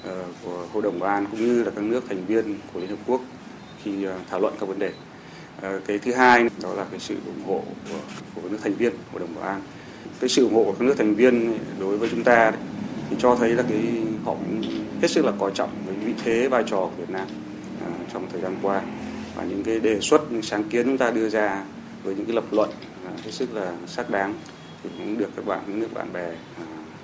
Ờ, 0.04 0.24
của 0.44 0.66
Hội 0.74 0.84
đồng 0.84 1.00
Bảo 1.00 1.10
an 1.10 1.26
cũng 1.32 1.46
như 1.46 1.64
là 1.64 1.72
các 1.76 1.84
nước 1.84 2.04
thành 2.10 2.26
viên 2.26 2.56
của 2.74 2.80
Liên 2.80 2.90
Hợp 2.90 2.96
Quốc 3.08 3.22
khi 3.84 4.04
ờ, 4.04 4.16
thảo 4.30 4.40
luận 4.40 4.54
các 4.60 4.66
vấn 4.66 4.80
đề. 4.80 4.92
Ờ, 5.62 5.80
cái 5.88 6.00
thứ 6.00 6.14
hai 6.14 6.48
đó 6.62 6.74
là 6.74 6.86
cái 6.92 7.00
sự 7.00 7.16
ủng 7.26 7.44
hộ 7.46 7.64
của, 7.90 8.00
của 8.36 8.50
nước 8.50 8.58
thành 8.64 8.74
viên 8.74 8.94
Hội 9.12 9.20
đồng 9.20 9.36
Bảo 9.36 9.44
an. 9.44 9.62
Cái 10.20 10.30
sự 10.30 10.44
ủng 10.44 10.54
hộ 10.54 10.64
của 10.64 10.72
các 10.72 10.82
nước 10.82 10.96
thành 10.98 11.16
viên 11.16 11.58
đối 11.80 11.98
với 11.98 12.10
chúng 12.10 12.24
ta 12.24 12.52
thì 13.10 13.16
cho 13.20 13.36
thấy 13.36 13.50
là 13.50 13.64
cái 13.70 13.82
họ 14.26 14.34
cũng 14.34 14.62
hết 15.02 15.08
sức 15.08 15.26
là 15.26 15.32
coi 15.40 15.52
trọng 15.54 15.70
với 15.86 15.96
vị 15.96 16.14
thế 16.24 16.48
vai 16.48 16.64
trò 16.68 16.78
của 16.78 16.92
Việt 16.98 17.10
Nam 17.10 17.28
trong 18.14 18.28
thời 18.32 18.42
gian 18.42 18.56
qua 18.62 18.82
và 19.36 19.44
những 19.44 19.64
cái 19.64 19.80
đề 19.80 20.00
xuất 20.00 20.32
những 20.32 20.42
sáng 20.42 20.64
kiến 20.64 20.86
chúng 20.86 20.98
ta 20.98 21.12
đưa 21.12 21.30
ra 21.30 21.64
với 22.04 22.16
những 22.16 22.26
cái 22.26 22.36
lập 22.36 22.44
luận 22.52 22.70
hết 23.24 23.32
sức 23.32 23.56
là 23.56 23.74
xác 23.88 24.10
đáng 24.10 24.34
thì 24.84 24.90
cũng 24.98 25.18
được 25.18 25.30
các 25.36 25.46
bạn 25.46 25.60
những 25.68 25.80
nước 25.80 25.94
bạn 25.94 26.14
bè 26.14 26.32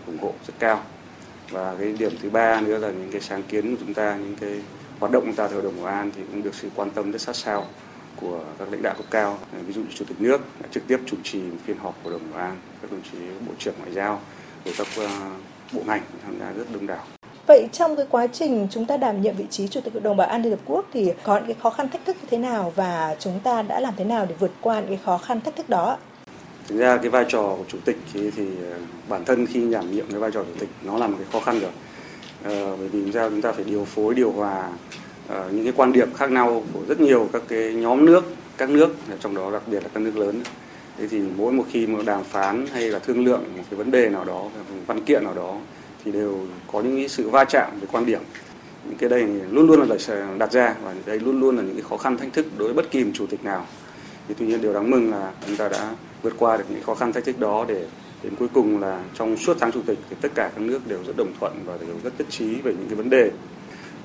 ủng 0.08 0.18
hộ 0.18 0.34
rất 0.48 0.54
cao 0.60 0.84
và 1.50 1.76
cái 1.80 1.94
điểm 2.00 2.12
thứ 2.22 2.30
ba 2.30 2.62
nữa 2.62 2.78
là 2.78 2.92
những 2.92 3.12
cái 3.12 3.22
sáng 3.22 3.44
kiến 3.44 3.76
của 3.76 3.82
chúng 3.86 3.94
ta, 3.94 4.18
những 4.18 4.36
cái 4.36 4.62
hoạt 5.00 5.12
động 5.12 5.26
của 5.26 5.34
ta 5.36 5.48
theo 5.48 5.62
đồng 5.62 5.84
Bảo 5.84 5.94
an 5.94 6.12
thì 6.16 6.22
cũng 6.32 6.44
được 6.44 6.56
sự 6.56 6.70
quan 6.76 6.90
tâm 6.90 7.12
rất 7.12 7.22
sát 7.22 7.36
sao 7.36 7.66
của 8.22 8.40
các 8.60 8.68
lãnh 8.72 8.82
đạo 8.82 8.94
cấp 8.98 9.06
cao 9.12 9.38
ví 9.68 9.74
dụ 9.74 9.82
như 9.82 9.88
chủ 9.96 10.06
tịch 10.06 10.22
nước 10.22 10.42
đã 10.62 10.68
trực 10.72 10.88
tiếp 10.88 10.98
chủ 11.06 11.18
trì 11.24 11.42
phiên 11.66 11.78
họp 11.78 11.96
của 12.04 12.10
đồng 12.12 12.32
Bảo 12.34 12.42
an 12.42 12.58
các 12.82 12.92
đồng 12.92 13.02
chí, 13.12 13.18
bộ 13.48 13.54
trưởng 13.60 13.74
ngoại 13.80 13.92
giao 13.94 14.22
rồi 14.66 14.74
các 14.78 14.88
ờ, 14.98 15.10
bộ 15.74 15.82
ngành 15.86 16.02
tham 16.26 16.40
gia 16.40 16.52
rất 16.52 16.66
đông 16.74 16.88
đảo 16.88 17.04
Vậy 17.48 17.68
trong 17.72 17.96
cái 17.96 18.06
quá 18.10 18.28
trình 18.28 18.68
chúng 18.72 18.86
ta 18.86 18.98
đảm 18.98 19.22
nhiệm 19.22 19.36
vị 19.36 19.46
trí 19.50 19.68
Chủ 19.68 19.82
tịch 19.82 19.94
Hội 19.94 20.02
đồng 20.02 20.18
Bảo 20.18 20.28
an 20.28 20.42
Liên 20.42 20.52
Hợp 20.52 20.60
Quốc 20.66 20.86
thì 20.94 21.14
có 21.24 21.38
những 21.38 21.46
cái 21.46 21.56
khó 21.62 21.70
khăn 21.70 21.90
thách 21.90 22.06
thức 22.06 22.16
như 22.22 22.28
thế 22.30 22.38
nào 22.38 22.74
và 22.76 23.16
chúng 23.20 23.40
ta 23.40 23.62
đã 23.62 23.80
làm 23.80 23.94
thế 23.98 24.04
nào 24.04 24.26
để 24.26 24.36
vượt 24.40 24.52
qua 24.62 24.80
những 24.80 24.88
cái 24.88 25.00
khó 25.06 25.18
khăn 25.18 25.42
thách 25.42 25.56
thức 25.56 25.70
đó? 25.70 25.98
Thực 26.68 26.78
ra 26.78 26.98
cái 26.98 27.10
vai 27.10 27.26
trò 27.30 27.42
của 27.42 27.64
Chủ 27.68 27.78
tịch 27.86 27.98
thì, 28.14 28.32
thì 28.32 28.44
bản 29.10 29.26
thân 29.26 29.46
khi 29.46 29.72
đảm 29.72 29.92
nhiệm 29.92 30.06
cái 30.12 30.20
vai 30.20 30.32
trò 30.32 30.44
Chủ 30.44 30.60
tịch 30.60 30.70
nó 30.84 30.98
là 30.98 31.08
một 31.08 31.16
cái 31.20 31.28
khó 31.32 31.40
khăn 31.40 31.60
rồi. 31.60 31.72
Ờ, 32.44 32.76
bởi 32.78 32.88
vì 32.88 33.12
ra 33.12 33.30
chúng 33.30 33.42
ta 33.42 33.52
phải 33.52 33.64
điều 33.64 33.86
phối, 33.86 34.14
điều 34.14 34.32
hòa 34.32 34.70
ờ, 35.28 35.50
những 35.52 35.64
cái 35.64 35.74
quan 35.76 35.92
điểm 35.92 36.14
khác 36.14 36.32
nhau 36.32 36.64
của 36.74 36.80
rất 36.88 37.00
nhiều 37.02 37.30
các 37.34 37.42
cái 37.48 37.74
nhóm 37.74 38.06
nước, 38.06 38.24
các 38.58 38.70
nước, 38.70 38.96
trong 39.20 39.36
đó 39.36 39.52
đặc 39.52 39.62
biệt 39.68 39.84
là 39.84 39.90
các 39.94 40.00
nước 40.00 40.18
lớn. 40.18 40.42
Thế 40.98 41.08
thì 41.08 41.22
mỗi 41.38 41.52
một 41.52 41.64
khi 41.72 41.88
mà 41.88 42.04
đàm 42.06 42.24
phán 42.24 42.66
hay 42.74 42.90
là 42.90 43.00
thương 43.00 43.26
lượng 43.26 43.44
một 43.58 43.64
cái 43.70 43.78
vấn 43.78 43.92
đề 43.92 44.10
nào 44.10 44.26
đó, 44.26 44.42
một 44.44 44.82
văn 44.88 45.02
kiện 45.06 45.24
nào 45.24 45.34
đó 45.34 45.56
thì 46.06 46.12
đều 46.12 46.40
có 46.72 46.82
những 46.82 47.10
sự 47.10 47.30
va 47.30 47.44
chạm 47.44 47.72
về 47.82 47.88
quan 47.92 48.06
điểm 48.06 48.22
những 48.86 48.98
cái 48.98 49.10
đây 49.10 49.28
luôn 49.52 49.68
luôn 49.68 49.80
là 49.80 49.86
lời 49.86 50.00
đặt 50.38 50.52
ra 50.52 50.76
và 50.84 50.94
đây 51.06 51.20
luôn 51.20 51.40
luôn 51.40 51.58
là 51.58 51.64
những 51.64 51.76
cái 51.76 51.84
khó 51.90 51.98
khăn 51.98 52.18
thách 52.18 52.34
thức 52.34 52.46
đối 52.58 52.68
với 52.68 52.74
bất 52.74 52.92
kỳ 52.92 53.04
một 53.04 53.12
chủ 53.14 53.26
tịch 53.26 53.44
nào 53.44 53.66
thì 54.28 54.36
tuy 54.38 54.46
nhiên 54.46 54.62
điều 54.62 54.74
đáng 54.74 54.92
mừng 54.92 55.12
là 55.12 55.32
chúng 55.48 55.58
ta 55.58 55.70
đã 55.70 55.96
vượt 56.22 56.34
qua 56.38 56.58
được 56.58 56.64
những 56.70 56.84
khó 56.84 56.96
khăn 56.96 57.14
thách 57.14 57.26
thức 57.26 57.40
đó 57.40 57.66
để 57.68 57.86
đến 58.24 58.36
cuối 58.36 58.48
cùng 58.54 58.82
là 58.82 59.04
trong 59.14 59.38
suốt 59.38 59.58
tháng 59.60 59.72
chủ 59.72 59.82
tịch 59.86 59.98
thì 60.10 60.16
tất 60.22 60.30
cả 60.36 60.52
các 60.56 60.62
nước 60.62 60.88
đều 60.88 61.00
rất 61.08 61.18
đồng 61.18 61.34
thuận 61.40 61.54
và 61.66 61.78
đều 61.82 61.96
rất 62.04 62.14
nhất 62.18 62.28
trí 62.30 62.56
về 62.56 62.74
những 62.74 62.88
cái 62.88 62.96
vấn 62.96 63.10
đề. 63.10 63.32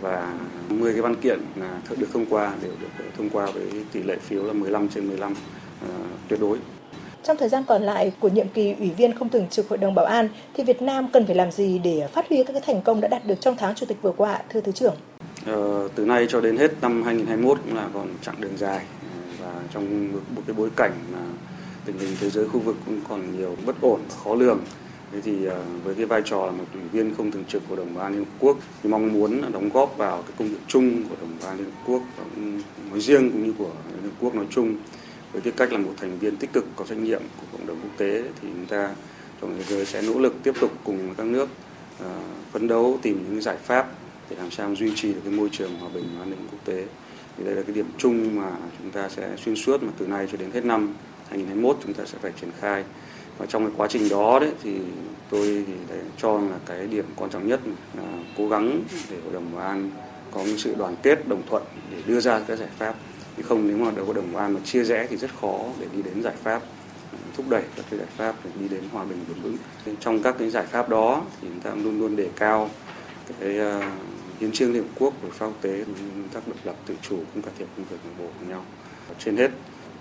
Và 0.01 0.35
10 0.69 0.93
cái 0.93 1.03
văn 1.03 1.15
kiện 1.15 1.39
là 1.57 1.81
được 1.97 2.07
thông 2.13 2.27
qua 2.27 2.53
đều 2.63 2.73
được 2.81 3.05
thông 3.17 3.31
qua 3.31 3.47
với 3.47 3.65
tỷ 3.93 4.03
lệ 4.03 4.17
phiếu 4.17 4.45
là 4.45 4.53
15 4.53 4.89
trên 4.89 5.09
15 5.09 5.33
uh, 5.33 5.89
tuyệt 6.29 6.41
đối. 6.41 6.59
Trong 7.23 7.37
thời 7.37 7.49
gian 7.49 7.65
còn 7.69 7.83
lại 7.83 8.13
của 8.21 8.29
nhiệm 8.29 8.49
kỳ 8.49 8.75
Ủy 8.79 8.91
viên 8.91 9.19
không 9.19 9.29
thường 9.29 9.49
trực 9.51 9.69
Hội 9.69 9.79
đồng 9.79 9.95
Bảo 9.95 10.05
an 10.05 10.29
thì 10.55 10.65
Việt 10.65 10.83
Nam 10.83 11.09
cần 11.13 11.27
phải 11.27 11.35
làm 11.35 11.53
gì 11.53 11.79
để 11.79 12.09
phát 12.13 12.29
huy 12.29 12.45
các 12.45 12.53
cái 12.53 12.63
thành 12.67 12.83
công 12.83 13.01
đã 13.01 13.09
đạt 13.09 13.27
được 13.27 13.41
trong 13.41 13.57
tháng 13.59 13.75
chủ 13.75 13.87
tịch 13.87 14.03
vừa 14.03 14.13
qua, 14.17 14.39
thưa 14.49 14.61
Thứ 14.61 14.73
trưởng? 14.73 14.95
Ờ, 15.47 15.89
từ 15.95 16.05
nay 16.05 16.27
cho 16.29 16.41
đến 16.41 16.57
hết 16.57 16.71
năm 16.83 17.03
2021 17.03 17.59
cũng 17.65 17.77
là 17.77 17.89
còn 17.95 18.09
chặng 18.23 18.41
đường 18.41 18.57
dài 18.57 18.81
trong 19.73 20.13
một 20.13 20.43
cái 20.47 20.55
bối 20.55 20.71
cảnh 20.77 20.93
mà 21.13 21.19
tình 21.85 21.99
hình 21.99 22.17
thế 22.21 22.31
giới 22.31 22.49
khu 22.49 22.61
vực 22.61 22.77
cũng 22.87 23.01
còn 23.09 23.37
nhiều 23.37 23.57
bất 23.67 23.81
ổn 23.81 24.01
và 24.09 24.17
khó 24.25 24.35
lường. 24.35 24.61
Thế 25.13 25.21
thì 25.21 25.47
à, 25.47 25.59
với 25.85 25.95
cái 25.95 26.07
vai 26.07 26.23
trò 26.25 26.47
là 26.47 26.53
một 26.53 26.65
ủy 26.75 26.83
viên 26.93 27.15
không 27.15 27.31
thường 27.31 27.45
trực 27.49 27.63
của 27.69 27.77
Đồng 27.77 27.95
Bảo 27.95 28.05
an 28.05 28.13
Liên 28.13 28.25
Hợp 28.25 28.31
Quốc, 28.39 28.59
thì 28.83 28.91
mong 28.91 29.13
muốn 29.13 29.53
đóng 29.53 29.69
góp 29.69 29.95
vào 29.97 30.23
cái 30.23 30.33
công 30.39 30.49
việc 30.49 30.61
chung 30.69 31.05
của 31.09 31.17
Đồng 31.21 31.37
Bảo 31.41 31.51
an 31.51 31.59
Liên 31.59 31.67
Hợp 31.67 31.83
Quốc 31.87 32.03
nói 32.91 33.01
riêng 33.01 33.31
cũng 33.31 33.47
như 33.47 33.53
của 33.59 33.71
Liên 33.95 34.03
Hợp 34.03 34.17
Quốc 34.21 34.35
nói 34.35 34.47
chung 34.51 34.77
với 35.33 35.43
cái 35.43 35.53
cách 35.57 35.73
là 35.73 35.79
một 35.79 35.93
thành 35.97 36.19
viên 36.19 36.37
tích 36.37 36.53
cực, 36.53 36.65
có 36.77 36.85
trách 36.85 36.99
nhiệm 36.99 37.23
của 37.37 37.47
cộng 37.53 37.67
đồng 37.67 37.77
quốc 37.83 37.91
tế 37.97 38.23
thì 38.23 38.49
chúng 38.53 38.67
ta 38.67 38.95
trong 39.41 39.55
thế 39.59 39.65
giới 39.69 39.87
sẽ 39.87 40.03
nỗ 40.03 40.19
lực 40.19 40.35
tiếp 40.43 40.53
tục 40.61 40.73
cùng 40.85 41.15
các 41.17 41.27
nước 41.27 41.49
à, 42.01 42.11
phấn 42.53 42.69
đấu 42.69 42.99
tìm 43.03 43.25
những 43.31 43.43
giải 43.43 43.57
pháp 43.57 43.93
để 44.31 44.37
làm 44.37 44.51
sao 44.51 44.75
duy 44.75 44.93
trì 44.95 45.13
được 45.13 45.21
cái 45.25 45.33
môi 45.33 45.49
trường 45.53 45.79
hòa 45.79 45.91
bình 45.95 46.05
và 46.17 46.23
an 46.23 46.31
ninh 46.31 46.47
quốc 46.51 46.61
tế 46.65 46.85
thì 47.39 47.45
đây 47.45 47.55
là 47.55 47.63
cái 47.63 47.75
điểm 47.75 47.87
chung 47.99 48.37
mà 48.37 48.51
chúng 48.79 48.91
ta 48.91 49.09
sẽ 49.09 49.37
xuyên 49.37 49.57
suốt 49.57 49.83
mà 49.83 49.93
từ 49.99 50.07
nay 50.07 50.29
cho 50.33 50.39
đến 50.39 50.51
hết 50.51 50.65
năm 50.65 50.95
2021 51.29 51.77
chúng 51.85 51.95
ta 51.95 52.05
sẽ 52.05 52.19
phải 52.23 52.33
triển 52.41 52.51
khai. 52.61 52.85
Và 53.39 53.47
trong 53.47 53.67
cái 53.67 53.75
quá 53.77 53.87
trình 53.91 54.09
đó 54.09 54.39
đấy 54.39 54.51
thì 54.63 54.79
tôi 55.31 55.65
thì 55.67 55.73
để 55.89 56.01
cho 56.19 56.41
là 56.41 56.57
cái 56.67 56.87
điểm 56.87 57.05
quan 57.17 57.31
trọng 57.31 57.49
nhất 57.49 57.61
là 57.97 58.03
cố 58.39 58.49
gắng 58.49 58.81
để 59.11 59.17
hội 59.25 59.33
đồng 59.33 59.55
bảo 59.55 59.67
an 59.67 59.91
có 60.31 60.41
một 60.41 60.55
sự 60.59 60.75
đoàn 60.79 60.97
kết 61.03 61.29
đồng 61.29 61.43
thuận 61.49 61.63
để 61.91 61.99
đưa 62.07 62.21
ra 62.21 62.41
các 62.49 62.59
giải 62.59 62.69
pháp. 62.79 62.95
Chứ 63.37 63.43
không 63.43 63.69
nếu 63.69 63.77
mà 63.77 64.03
hội 64.07 64.15
đồng 64.15 64.33
bảo 64.33 64.43
an 64.43 64.53
mà 64.55 64.61
chia 64.65 64.85
rẽ 64.85 65.07
thì 65.11 65.17
rất 65.17 65.31
khó 65.41 65.59
để 65.81 65.87
đi 65.93 66.03
đến 66.03 66.23
giải 66.23 66.35
pháp 66.43 66.63
ờ, 67.13 67.19
thúc 67.37 67.47
đẩy 67.49 67.63
các 67.77 67.85
cái 67.91 67.99
giải 67.99 68.09
pháp 68.17 68.35
để 68.45 68.51
đi 68.61 68.69
đến 68.69 68.83
hòa 68.93 69.05
bình 69.05 69.19
bền 69.29 69.43
vững. 69.43 69.57
Trong 70.01 70.23
các 70.23 70.35
cái 70.39 70.51
giải 70.51 70.67
pháp 70.67 70.89
đó 70.89 71.23
thì 71.41 71.49
chúng 71.49 71.61
ta 71.61 71.71
luôn 71.85 72.01
luôn 72.01 72.17
đề 72.17 72.29
cao 72.37 72.71
cái 73.41 73.61
uh, 73.61 73.85
hiến 74.43 74.53
trương 74.53 74.73
liên 74.73 74.83
hợp 74.83 74.89
quốc 74.99 75.15
của 75.23 75.29
pháp 75.31 75.47
quốc 75.47 75.63
tế 75.63 75.71
nguyên 75.71 76.29
tắc 76.33 76.49
độc 76.49 76.57
lập 76.65 76.77
tự 76.87 76.95
chủ 77.03 77.19
cũng 77.35 77.43
cải 77.43 77.53
thiện 77.59 77.69
công 77.77 77.87
việc 77.87 77.97
nội 78.05 78.15
bộ 78.19 78.33
của 78.41 78.47
nhau 78.47 78.65
trên 79.19 79.37
hết 79.37 79.51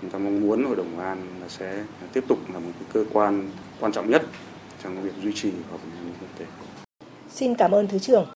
chúng 0.00 0.10
ta 0.10 0.18
mong 0.18 0.40
muốn 0.40 0.64
hội 0.64 0.76
đồng 0.76 0.98
an 0.98 1.40
là 1.40 1.48
sẽ 1.48 1.84
tiếp 2.12 2.24
tục 2.28 2.38
là 2.52 2.58
một 2.58 2.70
cái 2.80 2.88
cơ 2.92 3.04
quan 3.12 3.50
quan 3.80 3.92
trọng 3.92 4.10
nhất 4.10 4.26
trong 4.82 5.02
việc 5.02 5.12
duy 5.22 5.32
trì 5.34 5.50
hòa 5.70 5.78
bình 5.84 5.92
an 5.96 6.04
ninh 6.04 6.14
quốc 6.20 6.28
tế. 6.38 6.46
Xin 7.30 7.54
cảm 7.54 7.70
ơn 7.70 7.88
thứ 7.88 7.98
trưởng. 7.98 8.28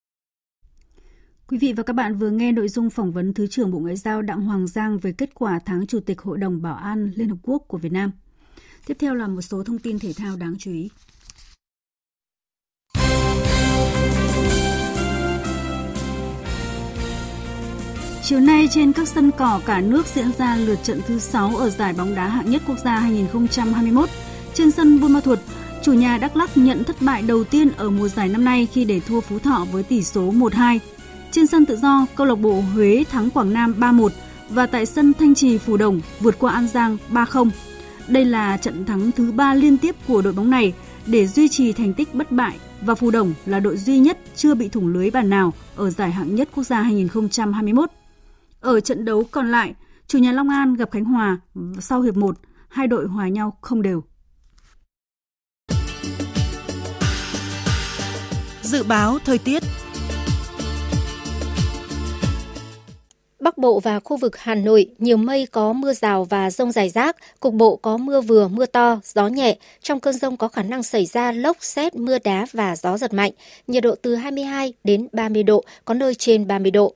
Quý 1.48 1.58
vị 1.58 1.72
và 1.72 1.82
các 1.82 1.92
bạn 1.92 2.14
vừa 2.14 2.30
nghe 2.30 2.52
nội 2.52 2.68
dung 2.68 2.90
phỏng 2.90 3.12
vấn 3.12 3.34
Thứ 3.34 3.46
trưởng 3.46 3.70
Bộ 3.70 3.78
Ngoại 3.78 3.96
giao 3.96 4.22
Đặng 4.22 4.40
Hoàng 4.40 4.66
Giang 4.66 4.98
về 4.98 5.12
kết 5.12 5.30
quả 5.34 5.58
tháng 5.66 5.86
Chủ 5.86 6.00
tịch 6.00 6.20
Hội 6.20 6.38
đồng 6.38 6.62
Bảo 6.62 6.74
an 6.74 7.12
Liên 7.16 7.28
Hợp 7.28 7.38
Quốc 7.42 7.64
của 7.68 7.78
Việt 7.78 7.92
Nam. 7.92 8.10
Tiếp 8.86 8.96
theo 8.98 9.14
là 9.14 9.28
một 9.28 9.42
số 9.42 9.64
thông 9.64 9.78
tin 9.78 9.98
thể 9.98 10.12
thao 10.16 10.36
đáng 10.36 10.54
chú 10.58 10.72
ý. 10.72 10.88
Chiều 18.28 18.40
nay 18.40 18.68
trên 18.70 18.92
các 18.92 19.08
sân 19.08 19.30
cỏ 19.38 19.60
cả 19.66 19.80
nước 19.80 20.06
diễn 20.06 20.32
ra 20.38 20.56
lượt 20.56 20.78
trận 20.82 21.00
thứ 21.06 21.18
6 21.18 21.56
ở 21.56 21.70
giải 21.70 21.92
bóng 21.92 22.14
đá 22.14 22.28
hạng 22.28 22.50
nhất 22.50 22.62
quốc 22.66 22.78
gia 22.84 22.98
2021. 22.98 24.08
Trên 24.54 24.70
sân 24.70 25.00
Buôn 25.00 25.12
Ma 25.12 25.20
Thuột, 25.20 25.38
chủ 25.82 25.92
nhà 25.92 26.18
Đắk 26.18 26.36
Lắk 26.36 26.56
nhận 26.56 26.84
thất 26.84 26.96
bại 27.00 27.22
đầu 27.22 27.44
tiên 27.44 27.70
ở 27.76 27.90
mùa 27.90 28.08
giải 28.08 28.28
năm 28.28 28.44
nay 28.44 28.68
khi 28.72 28.84
để 28.84 29.00
thua 29.00 29.20
Phú 29.20 29.38
Thọ 29.38 29.66
với 29.72 29.82
tỷ 29.82 30.02
số 30.02 30.32
1-2. 30.32 30.78
Trên 31.30 31.46
sân 31.46 31.66
tự 31.66 31.76
do, 31.76 32.06
câu 32.16 32.26
lạc 32.26 32.34
bộ 32.34 32.60
Huế 32.74 33.04
thắng 33.10 33.30
Quảng 33.30 33.52
Nam 33.52 33.74
3-1 33.78 34.08
và 34.50 34.66
tại 34.66 34.86
sân 34.86 35.12
Thanh 35.18 35.34
Trì 35.34 35.58
Phù 35.58 35.76
Đồng 35.76 36.00
vượt 36.20 36.38
qua 36.38 36.52
An 36.52 36.68
Giang 36.68 36.96
3-0. 37.10 37.50
Đây 38.08 38.24
là 38.24 38.56
trận 38.56 38.84
thắng 38.84 39.12
thứ 39.12 39.32
ba 39.32 39.54
liên 39.54 39.78
tiếp 39.78 39.96
của 40.08 40.22
đội 40.22 40.32
bóng 40.32 40.50
này 40.50 40.72
để 41.06 41.26
duy 41.26 41.48
trì 41.48 41.72
thành 41.72 41.94
tích 41.94 42.14
bất 42.14 42.32
bại 42.32 42.58
và 42.80 42.94
Phù 42.94 43.10
Đồng 43.10 43.34
là 43.46 43.60
đội 43.60 43.76
duy 43.76 43.98
nhất 43.98 44.18
chưa 44.36 44.54
bị 44.54 44.68
thủng 44.68 44.88
lưới 44.88 45.10
bàn 45.10 45.30
nào 45.30 45.52
ở 45.76 45.90
giải 45.90 46.12
hạng 46.12 46.34
nhất 46.34 46.48
quốc 46.54 46.64
gia 46.64 46.82
2021. 46.82 47.90
Ở 48.66 48.80
trận 48.80 49.04
đấu 49.04 49.24
còn 49.30 49.50
lại, 49.50 49.74
chủ 50.06 50.18
nhà 50.18 50.32
Long 50.32 50.48
An 50.48 50.74
gặp 50.74 50.90
Khánh 50.90 51.04
Hòa 51.04 51.38
sau 51.80 52.00
hiệp 52.00 52.16
1, 52.16 52.36
hai 52.68 52.86
đội 52.86 53.06
hòa 53.06 53.28
nhau 53.28 53.58
không 53.60 53.82
đều. 53.82 54.02
Dự 58.62 58.82
báo 58.82 59.18
thời 59.24 59.38
tiết 59.38 59.62
Bắc 63.40 63.58
Bộ 63.58 63.80
và 63.80 64.00
khu 64.00 64.16
vực 64.16 64.36
Hà 64.36 64.54
Nội 64.54 64.90
nhiều 64.98 65.16
mây 65.16 65.46
có 65.46 65.72
mưa 65.72 65.92
rào 65.92 66.24
và 66.24 66.50
rông 66.50 66.72
rải 66.72 66.88
rác, 66.88 67.16
cục 67.40 67.54
bộ 67.54 67.76
có 67.76 67.96
mưa 67.96 68.20
vừa 68.20 68.48
mưa 68.48 68.66
to, 68.66 69.00
gió 69.04 69.28
nhẹ. 69.28 69.58
Trong 69.80 70.00
cơn 70.00 70.14
rông 70.14 70.36
có 70.36 70.48
khả 70.48 70.62
năng 70.62 70.82
xảy 70.82 71.06
ra 71.06 71.32
lốc, 71.32 71.56
xét, 71.60 71.94
mưa 71.94 72.18
đá 72.24 72.46
và 72.52 72.76
gió 72.76 72.98
giật 72.98 73.14
mạnh. 73.14 73.32
Nhiệt 73.66 73.82
độ 73.82 73.94
từ 74.02 74.14
22 74.14 74.72
đến 74.84 75.08
30 75.12 75.42
độ, 75.42 75.64
có 75.84 75.94
nơi 75.94 76.14
trên 76.14 76.46
30 76.46 76.70
độ. 76.70 76.94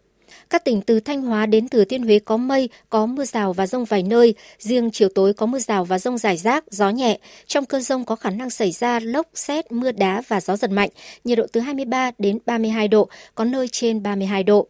Các 0.51 0.65
tỉnh 0.65 0.81
từ 0.81 1.01
Thanh 1.01 1.23
Hóa 1.23 1.47
đến 1.47 1.69
Thừa 1.69 1.85
Thiên 1.85 2.03
Huế 2.03 2.19
có 2.19 2.37
mây, 2.37 2.69
có 2.91 3.07
mưa 3.07 3.25
rào 3.25 3.53
và 3.53 3.67
rông 3.67 3.85
vài 3.85 4.03
nơi. 4.03 4.35
Riêng 4.59 4.91
chiều 4.91 5.09
tối 5.15 5.33
có 5.33 5.47
mưa 5.47 5.59
rào 5.59 5.85
và 5.85 5.99
rông 5.99 6.19
rải 6.19 6.37
rác, 6.37 6.65
gió 6.71 6.91
nhẹ. 6.91 7.19
Trong 7.47 7.65
cơn 7.65 7.83
rông 7.83 8.05
có 8.05 8.17
khả 8.17 8.31
năng 8.31 8.51
xảy 8.51 8.73
ra 8.73 9.01
lốc, 9.01 9.27
xét, 9.35 9.73
mưa 9.73 9.93
đá 9.93 10.23
và 10.29 10.41
gió 10.41 10.57
giật 10.57 10.71
mạnh. 10.71 10.91
Nhiệt 11.25 11.39
độ 11.39 11.47
từ 11.53 11.61
23 11.61 12.11
đến 12.19 12.39
32 12.47 12.89
độ, 12.89 13.09
có 13.35 13.45
nơi 13.45 13.69
trên 13.69 14.03
32 14.03 14.43
độ. 14.43 14.67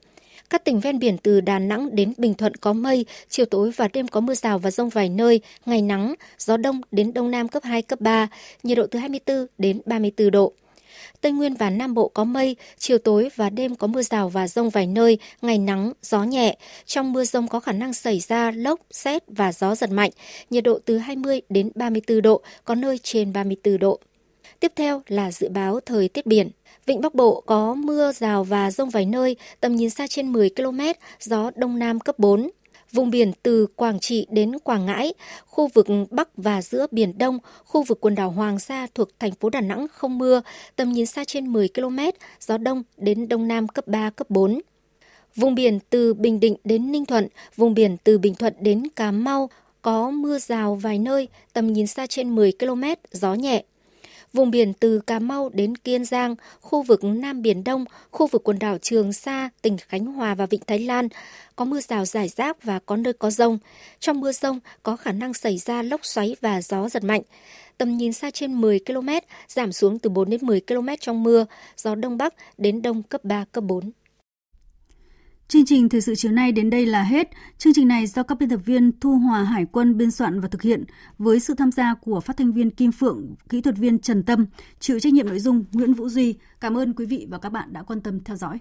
Các 0.50 0.64
tỉnh 0.64 0.80
ven 0.80 0.98
biển 0.98 1.18
từ 1.18 1.40
Đà 1.40 1.58
Nẵng 1.58 1.96
đến 1.96 2.12
Bình 2.16 2.34
Thuận 2.34 2.54
có 2.54 2.72
mây, 2.72 3.06
chiều 3.28 3.46
tối 3.46 3.70
và 3.76 3.88
đêm 3.88 4.08
có 4.08 4.20
mưa 4.20 4.34
rào 4.34 4.58
và 4.58 4.70
rông 4.70 4.88
vài 4.88 5.08
nơi, 5.08 5.40
ngày 5.66 5.82
nắng, 5.82 6.14
gió 6.38 6.56
đông 6.56 6.80
đến 6.90 7.14
đông 7.14 7.30
nam 7.30 7.48
cấp 7.48 7.64
2, 7.64 7.82
cấp 7.82 8.00
3, 8.00 8.28
nhiệt 8.62 8.78
độ 8.78 8.86
từ 8.90 8.98
24 8.98 9.46
đến 9.58 9.80
34 9.86 10.30
độ. 10.30 10.52
Tây 11.20 11.32
Nguyên 11.32 11.54
và 11.54 11.70
Nam 11.70 11.94
Bộ 11.94 12.08
có 12.08 12.24
mây, 12.24 12.56
chiều 12.78 12.98
tối 12.98 13.28
và 13.36 13.50
đêm 13.50 13.76
có 13.76 13.86
mưa 13.86 14.02
rào 14.02 14.28
và 14.28 14.48
rông 14.48 14.70
vài 14.70 14.86
nơi, 14.86 15.18
ngày 15.42 15.58
nắng, 15.58 15.92
gió 16.02 16.24
nhẹ. 16.24 16.56
Trong 16.86 17.12
mưa 17.12 17.24
rông 17.24 17.48
có 17.48 17.60
khả 17.60 17.72
năng 17.72 17.94
xảy 17.94 18.20
ra 18.20 18.50
lốc, 18.50 18.80
xét 18.90 19.22
và 19.28 19.52
gió 19.52 19.74
giật 19.74 19.90
mạnh, 19.90 20.10
nhiệt 20.50 20.64
độ 20.64 20.78
từ 20.84 20.98
20 20.98 21.40
đến 21.48 21.70
34 21.74 22.22
độ, 22.22 22.42
có 22.64 22.74
nơi 22.74 22.98
trên 22.98 23.32
34 23.32 23.78
độ. 23.78 24.00
Tiếp 24.60 24.72
theo 24.76 25.02
là 25.08 25.32
dự 25.32 25.48
báo 25.48 25.80
thời 25.80 26.08
tiết 26.08 26.26
biển. 26.26 26.50
Vịnh 26.86 27.00
Bắc 27.00 27.14
Bộ 27.14 27.42
có 27.46 27.74
mưa 27.74 28.12
rào 28.12 28.44
và 28.44 28.70
rông 28.70 28.90
vài 28.90 29.06
nơi, 29.06 29.36
tầm 29.60 29.76
nhìn 29.76 29.90
xa 29.90 30.06
trên 30.06 30.32
10 30.32 30.50
km, 30.56 30.80
gió 31.20 31.50
Đông 31.54 31.78
Nam 31.78 32.00
cấp 32.00 32.18
4. 32.18 32.50
Vùng 32.92 33.10
biển 33.10 33.32
từ 33.42 33.66
Quảng 33.76 34.00
Trị 34.00 34.26
đến 34.30 34.58
Quảng 34.58 34.86
Ngãi, 34.86 35.14
khu 35.46 35.68
vực 35.74 35.86
Bắc 36.10 36.28
và 36.36 36.62
giữa 36.62 36.86
Biển 36.90 37.18
Đông, 37.18 37.38
khu 37.64 37.82
vực 37.82 38.00
quần 38.00 38.14
đảo 38.14 38.30
Hoàng 38.30 38.58
Sa 38.58 38.86
thuộc 38.94 39.08
thành 39.18 39.32
phố 39.32 39.50
Đà 39.50 39.60
Nẵng 39.60 39.86
không 39.92 40.18
mưa, 40.18 40.42
tầm 40.76 40.92
nhìn 40.92 41.06
xa 41.06 41.24
trên 41.24 41.52
10 41.52 41.68
km, 41.74 41.98
gió 42.40 42.58
Đông 42.58 42.82
đến 42.96 43.28
Đông 43.28 43.48
Nam 43.48 43.68
cấp 43.68 43.86
3, 43.86 44.10
cấp 44.10 44.30
4. 44.30 44.60
Vùng 45.36 45.54
biển 45.54 45.78
từ 45.90 46.14
Bình 46.14 46.40
Định 46.40 46.56
đến 46.64 46.92
Ninh 46.92 47.06
Thuận, 47.06 47.28
vùng 47.56 47.74
biển 47.74 47.96
từ 48.04 48.18
Bình 48.18 48.34
Thuận 48.34 48.54
đến 48.60 48.82
Cà 48.96 49.10
Mau 49.10 49.50
có 49.82 50.10
mưa 50.10 50.38
rào 50.38 50.74
vài 50.74 50.98
nơi, 50.98 51.28
tầm 51.52 51.72
nhìn 51.72 51.86
xa 51.86 52.06
trên 52.06 52.34
10 52.34 52.52
km, 52.58 52.82
gió 53.12 53.34
nhẹ. 53.34 53.64
Vùng 54.32 54.50
biển 54.50 54.72
từ 54.72 55.00
Cà 55.00 55.18
Mau 55.18 55.48
đến 55.48 55.76
Kiên 55.76 56.04
Giang, 56.04 56.34
khu 56.60 56.82
vực 56.82 57.04
Nam 57.04 57.42
Biển 57.42 57.64
Đông, 57.64 57.84
khu 58.10 58.26
vực 58.26 58.44
quần 58.44 58.58
đảo 58.58 58.78
Trường 58.78 59.12
Sa, 59.12 59.50
tỉnh 59.62 59.76
Khánh 59.76 60.06
Hòa 60.06 60.34
và 60.34 60.46
Vịnh 60.46 60.60
Thái 60.66 60.78
Lan 60.78 61.08
có 61.56 61.64
mưa 61.64 61.80
rào 61.80 62.04
rải 62.04 62.28
rác 62.28 62.64
và 62.64 62.78
có 62.78 62.96
nơi 62.96 63.12
có 63.12 63.30
rông. 63.30 63.58
Trong 64.00 64.20
mưa 64.20 64.32
rông 64.32 64.60
có 64.82 64.96
khả 64.96 65.12
năng 65.12 65.34
xảy 65.34 65.58
ra 65.58 65.82
lốc 65.82 66.04
xoáy 66.04 66.36
và 66.40 66.62
gió 66.62 66.88
giật 66.88 67.04
mạnh. 67.04 67.22
Tầm 67.78 67.96
nhìn 67.96 68.12
xa 68.12 68.30
trên 68.30 68.60
10 68.60 68.80
km, 68.86 69.08
giảm 69.48 69.72
xuống 69.72 69.98
từ 69.98 70.10
4 70.10 70.30
đến 70.30 70.40
10 70.46 70.60
km 70.60 70.88
trong 71.00 71.22
mưa, 71.22 71.46
gió 71.76 71.94
Đông 71.94 72.18
Bắc 72.18 72.34
đến 72.58 72.82
Đông 72.82 73.02
cấp 73.02 73.24
3, 73.24 73.44
cấp 73.52 73.64
4. 73.64 73.90
Chương 75.50 75.64
trình 75.64 75.88
thời 75.88 76.00
sự 76.00 76.14
chiều 76.14 76.32
nay 76.32 76.52
đến 76.52 76.70
đây 76.70 76.86
là 76.86 77.02
hết. 77.02 77.30
Chương 77.58 77.72
trình 77.72 77.88
này 77.88 78.06
do 78.06 78.22
các 78.22 78.38
biên 78.38 78.48
tập 78.48 78.60
viên 78.64 79.00
Thu 79.00 79.18
Hòa 79.18 79.44
Hải 79.44 79.66
quân 79.72 79.96
biên 79.96 80.10
soạn 80.10 80.40
và 80.40 80.48
thực 80.48 80.62
hiện 80.62 80.84
với 81.18 81.40
sự 81.40 81.54
tham 81.54 81.72
gia 81.72 81.94
của 81.94 82.20
phát 82.20 82.36
thanh 82.36 82.52
viên 82.52 82.70
Kim 82.70 82.92
Phượng, 82.92 83.34
kỹ 83.48 83.60
thuật 83.60 83.76
viên 83.78 83.98
Trần 83.98 84.22
Tâm, 84.22 84.46
chịu 84.80 85.00
trách 85.00 85.12
nhiệm 85.12 85.28
nội 85.28 85.38
dung 85.38 85.64
Nguyễn 85.72 85.94
Vũ 85.94 86.08
Duy. 86.08 86.34
Cảm 86.60 86.78
ơn 86.78 86.94
quý 86.94 87.06
vị 87.06 87.26
và 87.30 87.38
các 87.38 87.52
bạn 87.52 87.72
đã 87.72 87.82
quan 87.82 88.00
tâm 88.00 88.20
theo 88.24 88.36
dõi. 88.36 88.58